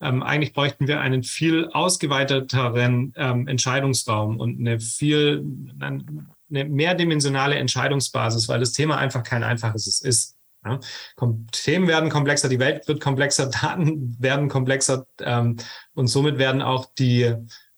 Ähm, 0.00 0.22
eigentlich 0.22 0.52
bräuchten 0.54 0.86
wir 0.86 1.00
einen 1.00 1.24
viel 1.24 1.68
ausgeweiteteren 1.68 3.12
ähm, 3.16 3.48
Entscheidungsraum 3.48 4.38
und 4.38 4.58
eine 4.58 4.80
viel 4.80 5.44
eine 5.80 6.64
mehrdimensionale 6.64 7.56
Entscheidungsbasis, 7.56 8.48
weil 8.48 8.60
das 8.60 8.72
Thema 8.72 8.96
einfach 8.96 9.22
kein 9.22 9.44
einfaches 9.44 10.02
ist. 10.02 10.36
Ja, 10.64 10.78
Themen 11.52 11.88
werden 11.88 12.10
komplexer, 12.10 12.48
die 12.48 12.58
Welt 12.58 12.86
wird 12.86 13.00
komplexer, 13.00 13.46
Daten 13.62 14.16
werden 14.20 14.48
komplexer 14.48 15.06
ähm, 15.20 15.56
und 15.94 16.08
somit 16.08 16.38
werden 16.38 16.60
auch 16.60 16.86
die 16.98 17.34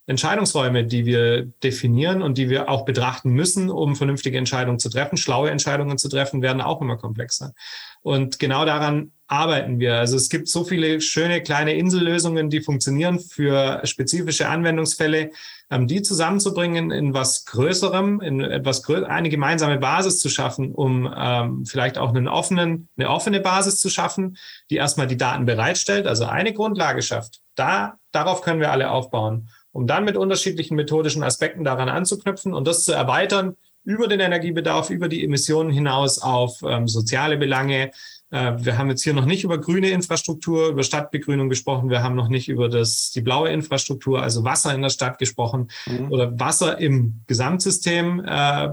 Entscheidungsräume, 0.07 0.85
die 0.85 1.07
wir 1.07 1.47
definieren 1.63 2.23
und 2.23 2.37
die 2.37 2.51
wir 2.51 2.69
auch 2.69 2.85
betrachten 2.85 3.31
müssen, 3.31 3.71
um 3.71 3.95
vernünftige 3.95 4.37
Entscheidungen 4.37 4.81
zu 4.81 4.91
treffen, 4.91 5.17
schlaue 5.17 5.51
Entscheidungen 5.51 5.97
zu 5.97 6.09
treffen, 6.09 6.43
werden 6.43 6.61
auch 6.61 6.81
immer 6.81 6.97
komplexer. 6.97 7.53
Und 8.01 8.41
genau 8.41 8.65
daran 8.65 9.13
arbeiten 9.29 9.79
wir. 9.79 9.99
Also 9.99 10.17
es 10.17 10.29
gibt 10.29 10.49
so 10.49 10.65
viele 10.65 11.01
schöne 11.01 11.41
kleine 11.41 11.75
Insellösungen, 11.75 12.51
die 12.51 12.61
funktionieren 12.61 13.21
für 13.21 13.81
spezifische 13.85 14.49
Anwendungsfälle, 14.49 15.31
ähm, 15.73 15.89
die 15.89 16.03
zusammenzubringen 16.03 16.91
in 16.91 17.15
was 17.15 17.45
Größerem, 17.47 18.21
in 18.21 18.41
etwas 18.41 18.83
grö 18.83 19.05
eine 19.05 19.31
gemeinsame 19.31 19.79
Basis 19.79 20.21
zu 20.21 20.29
schaffen, 20.29 20.73
um 20.73 21.13
ähm, 21.17 21.67
vielleicht 21.67 21.99
auch 21.99 22.11
einen 22.11 22.29
offenen, 22.29 22.89
eine 22.97 23.11
offene 23.11 23.41
Basis 23.41 23.79
zu 23.79 23.89
schaffen, 23.89 24.37
die 24.71 24.77
erstmal 24.77 25.07
die 25.07 25.17
Daten 25.17 25.47
bereitstellt, 25.47 26.07
also 26.07 26.27
eine 26.27 26.53
Grundlage 26.53 27.03
schafft. 27.03 27.41
Da, 27.55 27.95
darauf 28.13 28.43
können 28.43 28.61
wir 28.61 28.71
alle 28.71 28.91
aufbauen 28.91 29.49
um 29.73 29.87
dann 29.87 30.05
mit 30.05 30.17
unterschiedlichen 30.17 30.77
methodischen 30.77 31.23
Aspekten 31.23 31.65
daran 31.65 31.89
anzuknüpfen 31.89 32.55
und 32.55 32.67
das 32.67 32.85
zu 32.85 32.93
erweitern 32.93 33.57
über 33.85 34.07
den 34.07 34.21
Energiebedarf, 34.21 34.91
über 34.91 35.09
die 35.09 35.25
Emissionen 35.25 35.71
hinaus 35.71 36.21
auf 36.21 36.63
ähm, 36.65 36.87
soziale 36.87 37.37
Belange. 37.37 37.91
Äh, 38.33 38.65
wir 38.65 38.79
haben 38.79 38.89
jetzt 38.89 39.05
hier 39.05 39.13
noch 39.13 39.27
nicht 39.27 39.45
über 39.45 39.59
grüne 39.59 39.91
Infrastruktur, 39.91 40.69
über 40.71 40.83
Stadtbegrünung 40.83 41.49
gesprochen. 41.49 41.91
Wir 41.91 42.03
haben 42.03 42.17
noch 42.17 42.29
nicht 42.29 42.49
über 42.49 42.69
das, 42.69 43.11
die 43.11 43.21
blaue 43.21 43.51
Infrastruktur, 43.51 44.23
also 44.23 44.43
Wasser 44.43 44.75
in 44.75 44.83
der 44.83 44.89
Stadt 44.89 45.19
gesprochen 45.19 45.69
mhm. 45.87 46.11
oder 46.11 46.41
Wasser 46.41 46.79
im 46.79 47.21
Gesamtsystem, 47.27 48.25
äh, 48.27 48.69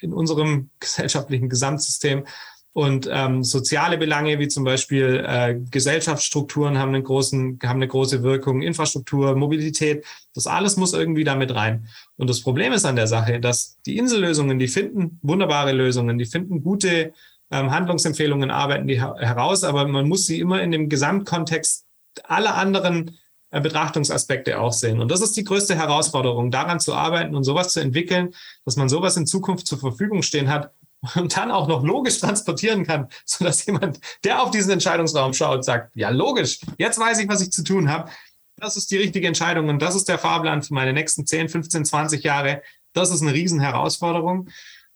in 0.00 0.12
unserem 0.12 0.70
gesellschaftlichen 0.80 1.48
Gesamtsystem. 1.48 2.24
Und 2.72 3.08
ähm, 3.10 3.42
soziale 3.42 3.98
Belange 3.98 4.38
wie 4.38 4.46
zum 4.46 4.62
Beispiel 4.62 5.24
äh, 5.26 5.58
Gesellschaftsstrukturen 5.72 6.78
haben 6.78 6.94
einen 6.94 7.02
großen, 7.02 7.58
haben 7.64 7.78
eine 7.78 7.88
große 7.88 8.22
Wirkung, 8.22 8.62
Infrastruktur, 8.62 9.34
Mobilität, 9.34 10.06
das 10.34 10.46
alles 10.46 10.76
muss 10.76 10.92
irgendwie 10.92 11.24
damit 11.24 11.52
rein. 11.52 11.88
Und 12.16 12.30
das 12.30 12.42
Problem 12.42 12.72
ist 12.72 12.84
an 12.84 12.94
der 12.94 13.08
Sache, 13.08 13.40
dass 13.40 13.80
die 13.86 13.96
Insellösungen, 13.96 14.60
die 14.60 14.68
finden 14.68 15.18
wunderbare 15.20 15.72
Lösungen, 15.72 16.16
die 16.16 16.26
finden 16.26 16.62
gute 16.62 17.12
ähm, 17.50 17.70
Handlungsempfehlungen, 17.70 18.50
arbeiten 18.50 18.86
die 18.86 19.00
heraus, 19.00 19.64
aber 19.64 19.86
man 19.86 20.08
muss 20.08 20.26
sie 20.26 20.40
immer 20.40 20.62
in 20.62 20.70
dem 20.70 20.88
Gesamtkontext 20.88 21.84
aller 22.24 22.54
anderen 22.56 23.18
äh, 23.50 23.60
Betrachtungsaspekte 23.60 24.60
auch 24.60 24.72
sehen. 24.72 25.00
Und 25.00 25.10
das 25.10 25.20
ist 25.20 25.36
die 25.36 25.44
größte 25.44 25.74
Herausforderung, 25.74 26.50
daran 26.50 26.80
zu 26.80 26.94
arbeiten 26.94 27.34
und 27.34 27.44
sowas 27.44 27.72
zu 27.72 27.80
entwickeln, 27.80 28.34
dass 28.64 28.76
man 28.76 28.88
sowas 28.88 29.16
in 29.16 29.26
Zukunft 29.26 29.66
zur 29.66 29.78
Verfügung 29.78 30.22
stehen 30.22 30.48
hat, 30.48 30.72
und 31.16 31.36
dann 31.36 31.50
auch 31.50 31.68
noch 31.68 31.82
logisch 31.82 32.18
transportieren 32.18 32.86
kann, 32.86 33.08
so 33.24 33.44
dass 33.44 33.64
jemand, 33.66 34.00
der 34.24 34.42
auf 34.42 34.50
diesen 34.50 34.72
Entscheidungsraum 34.72 35.32
schaut, 35.32 35.64
sagt, 35.64 35.96
ja 35.96 36.10
logisch, 36.10 36.60
jetzt 36.78 36.98
weiß 36.98 37.20
ich, 37.20 37.28
was 37.28 37.40
ich 37.40 37.50
zu 37.50 37.64
tun 37.64 37.90
habe. 37.90 38.10
Das 38.56 38.76
ist 38.76 38.90
die 38.90 38.98
richtige 38.98 39.26
Entscheidung 39.26 39.68
und 39.70 39.80
das 39.80 39.94
ist 39.94 40.08
der 40.08 40.18
Fahrplan 40.18 40.62
für 40.62 40.74
meine 40.74 40.92
nächsten 40.92 41.26
10, 41.26 41.48
15, 41.48 41.86
20 41.86 42.22
Jahre. 42.22 42.62
Das 42.92 43.10
ist 43.10 43.22
eine 43.22 43.32
Riesenherausforderung. 43.32 44.50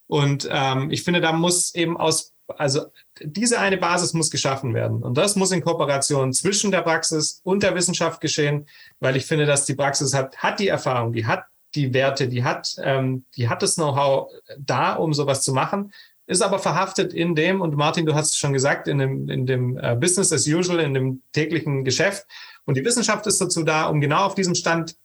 Und 0.07 0.47
ähm, 0.51 0.91
ich 0.91 1.03
finde, 1.03 1.23
da 1.23 1.33
muss 1.33 1.75
eben 1.75 1.97
aus, 1.97 2.34
also 2.49 2.87
diese 3.21 3.59
eine 3.59 3.77
Basis 3.77 4.13
muss 4.13 4.31
geschaffen 4.31 4.75
werden. 4.75 5.03
Und 5.03 5.17
das 5.17 5.37
muss 5.37 5.53
in 5.53 5.63
Kooperation 5.63 6.33
zwischen 6.33 6.71
der 6.71 6.83
Praxis 6.83 7.41
und 7.43 7.63
der 7.63 7.75
Wissenschaft 7.75 8.21
geschehen, 8.21 8.67
weil 9.01 9.17
ich 9.17 9.27
finde, 9.27 9.47
dass 9.47 9.65
die 9.65 9.75
Praxis 9.75 10.15
hat, 10.15 10.37
hat 10.39 10.61
die 10.61 10.69
Erfahrung, 10.69 11.13
die 11.13 11.27
hat 11.27 11.45
die 11.75 11.93
Werte, 11.93 12.29
die 12.29 12.45
hat, 12.45 12.77
ähm, 12.83 13.25
die 13.37 13.49
hat 13.49 13.63
das 13.63 13.75
Know-how 13.75 14.31
da, 14.59 14.95
um 14.95 15.13
sowas 15.13 15.43
zu 15.43 15.53
machen, 15.53 15.93
ist 16.27 16.43
aber 16.43 16.59
verhaftet 16.59 17.13
in 17.13 17.35
dem, 17.35 17.61
und 17.61 17.77
Martin, 17.77 18.07
du 18.07 18.15
hast 18.15 18.31
es 18.31 18.39
schon 18.39 18.53
gesagt, 18.53 18.89
in 18.89 18.99
dem, 18.99 19.29
in 19.29 19.47
dem 19.47 19.77
äh, 19.79 19.95
Business 19.95 20.33
as 20.33 20.47
usual, 20.47 20.81
in 20.81 20.95
dem 20.95 21.23
täglichen 21.33 21.85
Geschäft. 21.85 22.27
Und 22.65 22.77
die 22.77 22.85
Wissenschaft 22.85 23.27
ist 23.27 23.41
dazu 23.41 23.63
da, 23.63 23.87
um 23.87 24.01
genau 24.01 24.25
auf 24.25 24.35
diesem 24.35 24.55
Stand 24.55 24.97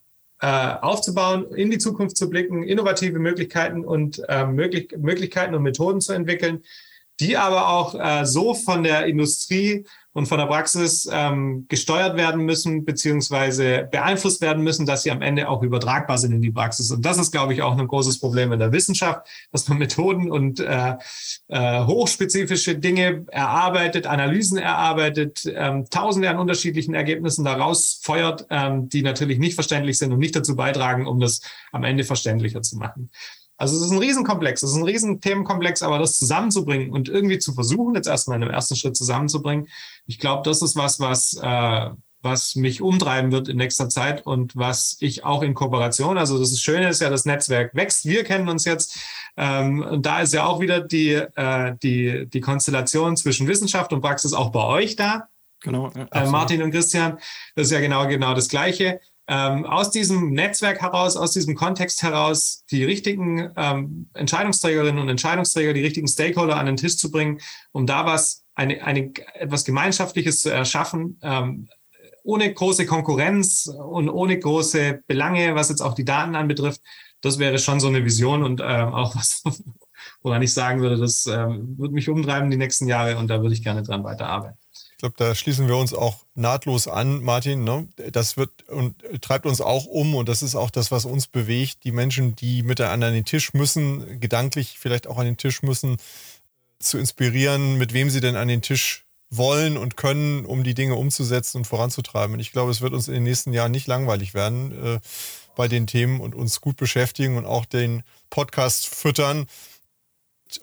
äh, 0.41 0.47
aufzubauen, 0.47 1.51
in 1.53 1.69
die 1.69 1.77
Zukunft 1.77 2.15
zu 2.15 2.29
blicken, 2.29 2.63
innovative 2.63 3.19
Möglichkeiten 3.19 3.83
und 3.83 4.23
äh, 4.29 4.45
möglich 4.45 4.95
Möglichkeiten 4.97 5.53
und 5.55 5.63
Methoden 5.63 5.99
zu 5.99 6.13
entwickeln, 6.13 6.63
die 7.19 7.37
aber 7.37 7.69
auch 7.69 7.95
äh, 7.95 8.25
so 8.25 8.53
von 8.53 8.83
der 8.83 9.05
Industrie 9.05 9.85
und 10.11 10.25
von 10.25 10.39
der 10.39 10.47
Praxis 10.47 11.07
ähm, 11.11 11.65
gesteuert 11.69 12.17
werden 12.17 12.43
müssen, 12.43 12.83
beziehungsweise 12.83 13.87
beeinflusst 13.91 14.41
werden 14.41 14.63
müssen, 14.63 14.85
dass 14.85 15.03
sie 15.03 15.11
am 15.11 15.21
Ende 15.21 15.47
auch 15.47 15.61
übertragbar 15.61 16.17
sind 16.17 16.33
in 16.33 16.41
die 16.41 16.51
Praxis. 16.51 16.91
Und 16.91 17.05
das 17.05 17.19
ist, 17.19 17.31
glaube 17.31 17.53
ich, 17.53 17.61
auch 17.61 17.77
ein 17.77 17.87
großes 17.87 18.19
Problem 18.19 18.51
in 18.51 18.59
der 18.59 18.71
Wissenschaft, 18.71 19.27
dass 19.51 19.67
man 19.67 19.77
Methoden 19.79 20.31
und 20.31 20.59
äh, 20.59 20.95
äh, 21.47 21.85
hochspezifische 21.85 22.75
Dinge 22.75 23.25
erarbeitet, 23.27 24.07
Analysen 24.07 24.57
erarbeitet, 24.57 25.43
ähm, 25.45 25.85
tausende 25.89 26.29
an 26.29 26.39
unterschiedlichen 26.39 26.95
Ergebnissen 26.95 27.45
daraus 27.45 27.99
feuert, 28.01 28.47
ähm, 28.49 28.89
die 28.89 29.03
natürlich 29.03 29.37
nicht 29.37 29.55
verständlich 29.55 29.99
sind 29.99 30.11
und 30.11 30.19
nicht 30.19 30.35
dazu 30.35 30.55
beitragen, 30.55 31.05
um 31.05 31.19
das 31.19 31.41
am 31.71 31.83
Ende 31.83 32.03
verständlicher 32.03 32.61
zu 32.61 32.77
machen. 32.77 33.11
Also 33.59 33.75
es 33.75 33.83
ist 33.83 33.91
ein 33.91 33.97
Riesenkomplex, 33.97 34.63
es 34.63 34.71
ist 34.71 34.77
ein 34.77 34.85
Riesenthemenkomplex, 34.85 35.83
aber 35.83 35.99
das 35.99 36.17
zusammenzubringen 36.17 36.91
und 36.91 37.09
irgendwie 37.09 37.39
zu 37.39 37.53
versuchen, 37.53 37.93
jetzt 37.93 38.07
erstmal 38.07 38.37
in 38.37 38.43
einem 38.43 38.53
ersten 38.53 38.77
Schritt 38.77 38.95
zusammenzubringen, 38.95 39.67
ich 40.07 40.17
glaube, 40.17 40.43
das 40.45 40.61
ist 40.61 40.77
was, 40.77 41.01
was, 41.01 41.33
äh, 41.33 41.89
was 42.21 42.55
mich 42.55 42.81
umtreiben 42.81 43.33
wird 43.33 43.49
in 43.49 43.57
nächster 43.57 43.89
Zeit 43.89 44.25
und 44.25 44.55
was 44.55 44.95
ich 45.01 45.25
auch 45.25 45.43
in 45.43 45.53
Kooperation, 45.53 46.17
also 46.17 46.39
das 46.39 46.57
Schöne 46.61 46.87
ist 46.87 47.01
ja, 47.01 47.09
das 47.09 47.25
Netzwerk 47.25 47.75
wächst, 47.75 48.05
wir 48.05 48.23
kennen 48.23 48.47
uns 48.47 48.63
jetzt 48.63 48.97
ähm, 49.35 49.81
und 49.81 50.05
da 50.05 50.21
ist 50.21 50.33
ja 50.33 50.45
auch 50.45 50.61
wieder 50.61 50.79
die, 50.79 51.11
äh, 51.11 51.75
die, 51.83 52.27
die 52.29 52.41
Konstellation 52.41 53.17
zwischen 53.17 53.47
Wissenschaft 53.49 53.91
und 53.91 53.99
Praxis 53.99 54.31
auch 54.31 54.51
bei 54.51 54.63
euch 54.63 54.95
da. 54.95 55.27
Genau. 55.61 55.91
Äh, 56.11 56.25
Martin 56.27 56.63
und 56.63 56.71
Christian, 56.71 57.19
das 57.55 57.65
ist 57.67 57.71
ja 57.71 57.81
genau, 57.81 58.07
genau 58.07 58.33
das 58.33 58.47
Gleiche 58.47 59.01
ähm, 59.31 59.63
aus 59.67 59.91
diesem 59.91 60.31
Netzwerk 60.31 60.81
heraus, 60.81 61.15
aus 61.15 61.31
diesem 61.31 61.53
Kontext 61.53 62.01
heraus, 62.01 62.63
die 62.71 62.83
richtigen 62.83 63.51
ähm, 63.55 64.09
Entscheidungsträgerinnen 64.15 64.99
und 64.99 65.07
Entscheidungsträger, 65.07 65.73
die 65.73 65.83
richtigen 65.83 66.07
Stakeholder 66.07 66.55
an 66.57 66.65
den 66.65 66.77
Tisch 66.77 66.97
zu 66.97 67.11
bringen, 67.11 67.39
um 67.71 67.85
da 67.85 68.07
was, 68.07 68.43
eine, 68.55 68.83
eine, 68.83 69.13
etwas 69.35 69.65
Gemeinschaftliches 69.65 70.41
zu 70.41 70.49
erschaffen, 70.49 71.19
ähm, 71.21 71.69
ohne 72.23 72.51
große 72.51 72.87
Konkurrenz 72.87 73.67
und 73.67 74.09
ohne 74.09 74.39
große 74.39 75.03
Belange, 75.05 75.53
was 75.53 75.69
jetzt 75.69 75.81
auch 75.81 75.93
die 75.93 76.05
Daten 76.05 76.35
anbetrifft. 76.35 76.81
Das 77.21 77.37
wäre 77.37 77.59
schon 77.59 77.79
so 77.79 77.87
eine 77.87 78.03
Vision 78.03 78.43
und 78.43 78.61
äh, 78.61 78.63
auch 78.63 79.15
was, 79.15 79.43
woran 80.23 80.41
ich 80.41 80.55
sagen 80.55 80.81
würde, 80.81 80.97
das 80.97 81.27
äh, 81.27 81.47
wird 81.77 81.91
mich 81.91 82.09
umtreiben 82.09 82.49
die 82.49 82.57
nächsten 82.57 82.87
Jahre 82.87 83.17
und 83.19 83.27
da 83.27 83.43
würde 83.43 83.53
ich 83.53 83.63
gerne 83.63 83.83
dran 83.83 84.03
weiterarbeiten. 84.03 84.57
Ich 84.99 85.01
glaube, 85.01 85.15
da 85.15 85.33
schließen 85.33 85.69
wir 85.69 85.77
uns 85.77 85.93
auch 85.93 86.25
nahtlos 86.35 86.89
an, 86.89 87.23
Martin. 87.23 87.63
Ne? 87.63 87.87
Das 88.11 88.35
wird 88.35 88.67
und 88.67 89.01
treibt 89.21 89.45
uns 89.45 89.61
auch 89.61 89.85
um 89.85 90.13
und 90.13 90.27
das 90.27 90.43
ist 90.43 90.55
auch 90.55 90.69
das, 90.69 90.91
was 90.91 91.05
uns 91.05 91.25
bewegt. 91.25 91.85
Die 91.85 91.93
Menschen, 91.93 92.35
die 92.35 92.63
miteinander 92.63 93.07
an 93.07 93.13
den 93.13 93.23
Tisch 93.23 93.53
müssen, 93.53 94.19
gedanklich 94.19 94.77
vielleicht 94.77 95.07
auch 95.07 95.17
an 95.17 95.23
den 95.23 95.37
Tisch 95.37 95.63
müssen, 95.63 95.95
zu 96.79 96.97
inspirieren, 96.97 97.77
mit 97.77 97.93
wem 97.93 98.09
sie 98.09 98.19
denn 98.19 98.35
an 98.35 98.49
den 98.49 98.61
Tisch 98.61 99.05
wollen 99.29 99.77
und 99.77 99.95
können, 99.95 100.45
um 100.45 100.65
die 100.65 100.73
Dinge 100.73 100.95
umzusetzen 100.95 101.59
und 101.59 101.65
voranzutreiben. 101.65 102.33
Und 102.33 102.41
ich 102.41 102.51
glaube, 102.51 102.71
es 102.71 102.81
wird 102.81 102.91
uns 102.91 103.07
in 103.07 103.13
den 103.13 103.23
nächsten 103.23 103.53
Jahren 103.53 103.71
nicht 103.71 103.87
langweilig 103.87 104.33
werden 104.33 104.95
äh, 104.95 104.99
bei 105.55 105.69
den 105.69 105.87
Themen 105.87 106.19
und 106.19 106.35
uns 106.35 106.59
gut 106.59 106.75
beschäftigen 106.75 107.37
und 107.37 107.45
auch 107.45 107.63
den 107.63 108.03
Podcast 108.29 108.93
füttern. 108.93 109.47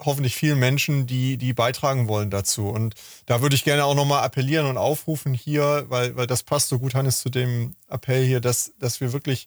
Hoffentlich 0.00 0.34
vielen 0.34 0.58
Menschen, 0.58 1.06
die, 1.06 1.36
die 1.36 1.52
beitragen 1.52 2.08
wollen 2.08 2.30
dazu. 2.30 2.68
Und 2.68 2.94
da 3.26 3.40
würde 3.40 3.54
ich 3.54 3.64
gerne 3.64 3.84
auch 3.84 3.94
nochmal 3.94 4.24
appellieren 4.24 4.66
und 4.66 4.78
aufrufen 4.78 5.34
hier, 5.34 5.86
weil, 5.88 6.16
weil 6.16 6.26
das 6.26 6.42
passt 6.42 6.68
so 6.68 6.78
gut, 6.78 6.94
Hannes, 6.94 7.20
zu 7.20 7.30
dem 7.30 7.76
Appell 7.88 8.24
hier, 8.24 8.40
dass, 8.40 8.72
dass 8.78 9.00
wir 9.00 9.12
wirklich 9.12 9.46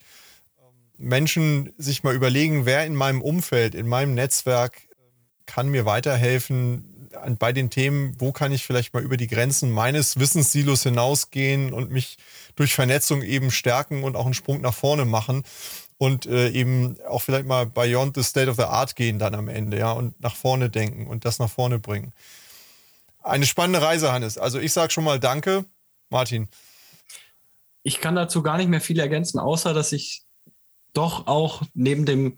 ähm, 0.60 0.74
Menschen 0.98 1.74
sich 1.78 2.04
mal 2.04 2.16
überlegen, 2.16 2.66
wer 2.66 2.86
in 2.86 2.96
meinem 2.96 3.22
Umfeld, 3.22 3.76
in 3.76 3.88
meinem 3.88 4.14
Netzwerk 4.14 4.82
ähm, 4.92 5.46
kann 5.46 5.68
mir 5.68 5.86
weiterhelfen, 5.86 7.00
bei 7.40 7.52
den 7.54 7.70
Themen, 7.70 8.16
wo 8.20 8.32
kann 8.32 8.52
ich 8.52 8.66
vielleicht 8.66 8.94
mal 8.94 9.04
über 9.04 9.18
die 9.18 9.28
Grenzen 9.28 9.72
meines 9.72 10.20
Wissenssilos 10.20 10.84
hinausgehen 10.84 11.74
und 11.74 11.92
mich 11.92 12.18
durch 12.56 12.76
Vernetzung 12.76 13.24
eben 13.24 13.52
stärken 13.52 14.04
und 14.04 14.16
auch 14.16 14.26
einen 14.26 14.34
Sprung 14.34 14.62
nach 14.62 14.76
vorne 14.76 15.06
machen 15.06 15.44
und 16.00 16.26
äh, 16.26 16.50
eben 16.50 16.96
auch 17.08 17.22
vielleicht 17.22 17.46
mal 17.46 17.66
beyond 17.66 18.16
the 18.16 18.24
state 18.24 18.50
of 18.50 18.56
the 18.56 18.64
art 18.64 18.96
gehen 18.96 19.20
dann 19.20 19.36
am 19.36 19.50
Ende, 19.50 19.78
ja, 19.78 19.92
und 19.92 20.20
nach 20.22 20.36
vorne 20.36 20.70
denken 20.70 21.06
und 21.08 21.26
das 21.26 21.40
nach 21.40 21.50
vorne 21.50 21.78
bringen. 21.78 22.14
Eine 23.22 23.46
spannende 23.46 23.82
Reise, 23.82 24.12
Hannes. 24.12 24.38
Also 24.38 24.60
ich 24.60 24.72
sage 24.72 24.92
schon 24.92 25.04
mal 25.04 25.20
Danke, 25.20 25.66
Martin. 26.10 26.48
Ich 27.84 28.00
kann 28.00 28.16
dazu 28.16 28.42
gar 28.42 28.58
nicht 28.58 28.70
mehr 28.70 28.82
viel 28.82 29.00
ergänzen, 29.00 29.40
außer 29.40 29.74
dass 29.74 29.92
ich 29.92 30.24
doch 30.94 31.28
auch 31.28 31.62
neben 31.74 32.06
dem 32.06 32.38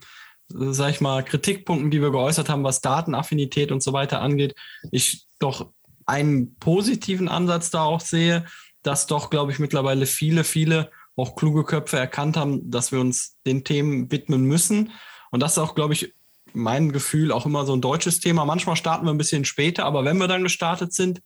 sag 0.53 0.89
ich 0.89 0.99
mal, 0.99 1.23
Kritikpunkten, 1.23 1.91
die 1.91 2.01
wir 2.01 2.11
geäußert 2.11 2.49
haben, 2.49 2.63
was 2.63 2.81
Datenaffinität 2.81 3.71
und 3.71 3.81
so 3.81 3.93
weiter 3.93 4.21
angeht, 4.21 4.55
ich 4.91 5.27
doch 5.39 5.71
einen 6.05 6.55
positiven 6.55 7.29
Ansatz 7.29 7.69
da 7.69 7.83
auch 7.83 8.01
sehe, 8.01 8.45
dass 8.83 9.07
doch, 9.07 9.29
glaube 9.29 9.51
ich, 9.51 9.59
mittlerweile 9.59 10.05
viele, 10.05 10.43
viele 10.43 10.91
auch 11.15 11.35
kluge 11.35 11.63
Köpfe 11.63 11.97
erkannt 11.97 12.37
haben, 12.37 12.69
dass 12.71 12.91
wir 12.91 12.99
uns 12.99 13.37
den 13.45 13.63
Themen 13.63 14.11
widmen 14.11 14.43
müssen. 14.43 14.91
Und 15.31 15.41
das 15.41 15.53
ist 15.53 15.57
auch, 15.57 15.75
glaube 15.75 15.93
ich, 15.93 16.13
mein 16.53 16.91
Gefühl 16.91 17.31
auch 17.31 17.45
immer 17.45 17.65
so 17.65 17.73
ein 17.73 17.81
deutsches 17.81 18.19
Thema. 18.19 18.45
Manchmal 18.45 18.75
starten 18.75 19.05
wir 19.05 19.13
ein 19.13 19.17
bisschen 19.17 19.45
später, 19.45 19.85
aber 19.85 20.03
wenn 20.03 20.17
wir 20.17 20.27
dann 20.27 20.43
gestartet 20.43 20.93
sind, 20.93 21.21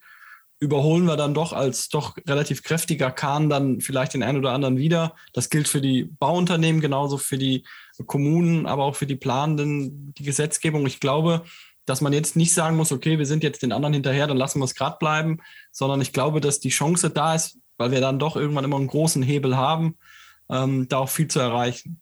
überholen 0.60 1.06
wir 1.06 1.18
dann 1.18 1.34
doch 1.34 1.52
als 1.52 1.90
doch 1.90 2.16
relativ 2.28 2.64
kräftiger 2.64 3.12
Kahn 3.12 3.50
dann 3.50 3.82
vielleicht 3.82 4.14
den 4.14 4.24
einen 4.24 4.38
oder 4.38 4.52
anderen 4.52 4.78
wieder. 4.78 5.16
Das 5.34 5.50
gilt 5.50 5.68
für 5.68 5.82
die 5.82 6.06
Bauunternehmen 6.06 6.82
genauso 6.82 7.18
für 7.18 7.38
die 7.38 7.66
Kommunen, 8.06 8.66
aber 8.66 8.84
auch 8.84 8.96
für 8.96 9.08
die 9.08 9.16
Planenden, 9.16 10.14
die 10.14 10.24
Gesetzgebung. 10.24 10.86
Ich 10.86 11.00
glaube, 11.00 11.44
dass 11.86 12.02
man 12.02 12.14
jetzt 12.14 12.36
nicht 12.36 12.54
sagen 12.54 12.78
muss, 12.78 12.92
okay, 12.92 13.20
wir 13.20 13.26
sind 13.26 13.44
jetzt 13.44 13.62
den 13.62 13.72
anderen 13.72 13.94
hinterher, 13.94 14.28
dann 14.28 14.38
lassen 14.38 14.60
wir 14.60 14.66
es 14.66 14.76
gerade 14.76 14.98
bleiben, 14.98 15.40
sondern 15.72 16.02
ich 16.02 16.14
glaube, 16.14 16.42
dass 16.42 16.60
die 16.60 16.70
Chance 16.70 17.10
da 17.10 17.36
ist, 17.36 17.60
weil 17.78 17.92
wir 17.92 18.02
dann 18.02 18.20
doch 18.20 18.36
irgendwann 18.36 18.64
immer 18.64 18.78
einen 18.78 18.88
großen 18.88 19.24
Hebel 19.24 19.58
haben, 19.58 19.98
ähm, 20.50 20.88
da 20.88 20.98
auch 20.98 21.10
viel 21.10 21.28
zu 21.28 21.40
erreichen. 21.40 22.00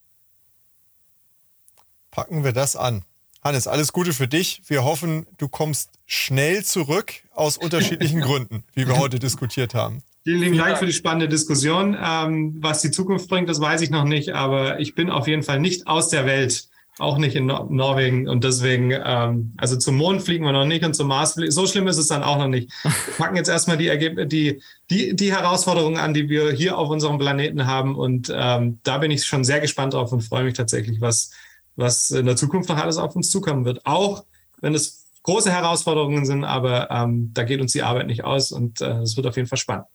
Packen 2.12 2.44
wir 2.44 2.54
das 2.54 2.76
an. 2.76 3.04
Hannes, 3.44 3.68
alles 3.68 3.92
Gute 3.92 4.14
für 4.14 4.28
dich. 4.28 4.62
Wir 4.68 4.84
hoffen, 4.84 5.26
du 5.38 5.50
kommst 5.50 5.92
schnell 6.06 6.64
zurück 6.64 7.14
aus 7.34 7.58
unterschiedlichen 7.58 8.22
Gründen, 8.22 8.64
wie 8.74 8.88
wir 8.88 8.98
heute 8.98 9.20
diskutiert 9.20 9.74
haben. 9.74 10.02
Vielen 10.24 10.40
lieben 10.40 10.58
Dank 10.58 10.78
für 10.78 10.86
die 10.86 10.94
spannende 10.94 11.28
Diskussion. 11.28 11.98
Ähm, 12.02 12.56
was 12.62 12.82
die 12.82 12.92
Zukunft 12.92 13.28
bringt, 13.28 13.50
das 13.50 13.60
weiß 13.60 13.82
ich 13.82 13.90
noch 13.90 14.06
nicht, 14.06 14.34
aber 14.34 14.80
ich 14.80 14.96
bin 14.96 15.10
auf 15.10 15.28
jeden 15.28 15.44
Fall 15.44 15.60
nicht 15.60 15.88
aus 15.88 16.08
der 16.08 16.26
Welt, 16.26 16.70
auch 17.00 17.18
nicht 17.18 17.36
in 17.36 17.48
Nor 17.48 17.68
Norwegen 17.70 18.28
und 18.28 18.44
deswegen, 18.44 18.92
ähm, 18.92 19.54
also 19.58 19.76
zum 19.78 19.96
Mond 19.96 20.22
fliegen 20.22 20.46
wir 20.46 20.52
noch 20.52 20.66
nicht 20.66 20.86
und 20.86 20.96
zum 20.96 21.08
Mars 21.08 21.34
fliegen. 21.34 21.52
So 21.52 21.66
schlimm 21.66 21.88
ist 21.88 21.98
es 21.98 22.08
dann 22.08 22.24
auch 22.24 22.38
noch 22.38 22.48
nicht. 22.48 22.72
Wir 22.84 23.16
packen 23.18 23.36
jetzt 23.36 23.50
erstmal 23.50 23.78
die, 23.78 24.28
die, 24.28 24.62
die, 24.90 25.16
die 25.16 25.32
Herausforderungen 25.32 25.98
an, 25.98 26.14
die 26.14 26.30
wir 26.30 26.52
hier 26.52 26.78
auf 26.78 26.90
unserem 26.90 27.18
Planeten 27.18 27.66
haben 27.66 27.96
und 27.96 28.32
ähm, 28.34 28.80
da 28.84 29.00
bin 29.00 29.12
ich 29.12 29.26
schon 29.26 29.44
sehr 29.44 29.60
gespannt 29.60 29.94
drauf 29.94 30.12
und 30.12 30.22
freue 30.22 30.44
mich 30.44 30.54
tatsächlich, 30.54 31.02
was, 31.02 31.32
was 31.76 32.12
in 32.12 32.26
der 32.26 32.36
Zukunft 32.36 32.70
noch 32.70 32.78
alles 32.78 32.98
auf 32.98 33.16
uns 33.16 33.30
zukommen 33.32 33.66
wird. 33.66 33.86
Auch 33.86 34.26
wenn 34.62 34.76
es 34.76 35.04
große 35.24 35.52
Herausforderungen 35.52 36.26
sind, 36.26 36.44
aber 36.44 36.92
ähm, 36.92 37.32
da 37.34 37.44
geht 37.44 37.62
uns 37.62 37.72
die 37.72 37.82
Arbeit 37.82 38.08
nicht 38.08 38.24
aus 38.24 38.52
und 38.52 38.82
äh, 38.82 39.00
es 39.00 39.14
äh, 39.14 39.18
wird 39.18 39.28
auf 39.28 39.36
jeden 39.36 39.48
Fall 39.48 39.58
spannend. 39.58 39.86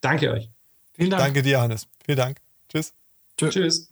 Danke 0.00 0.30
euch. 0.32 0.50
Vielen 0.94 1.10
Dank. 1.10 1.22
Danke 1.22 1.42
dir, 1.42 1.60
Hannes. 1.60 1.88
Vielen 2.04 2.18
Dank. 2.18 2.38
Tschüss. 2.68 2.92
Tschüss. 3.36 3.54
Tschüss. 3.54 3.91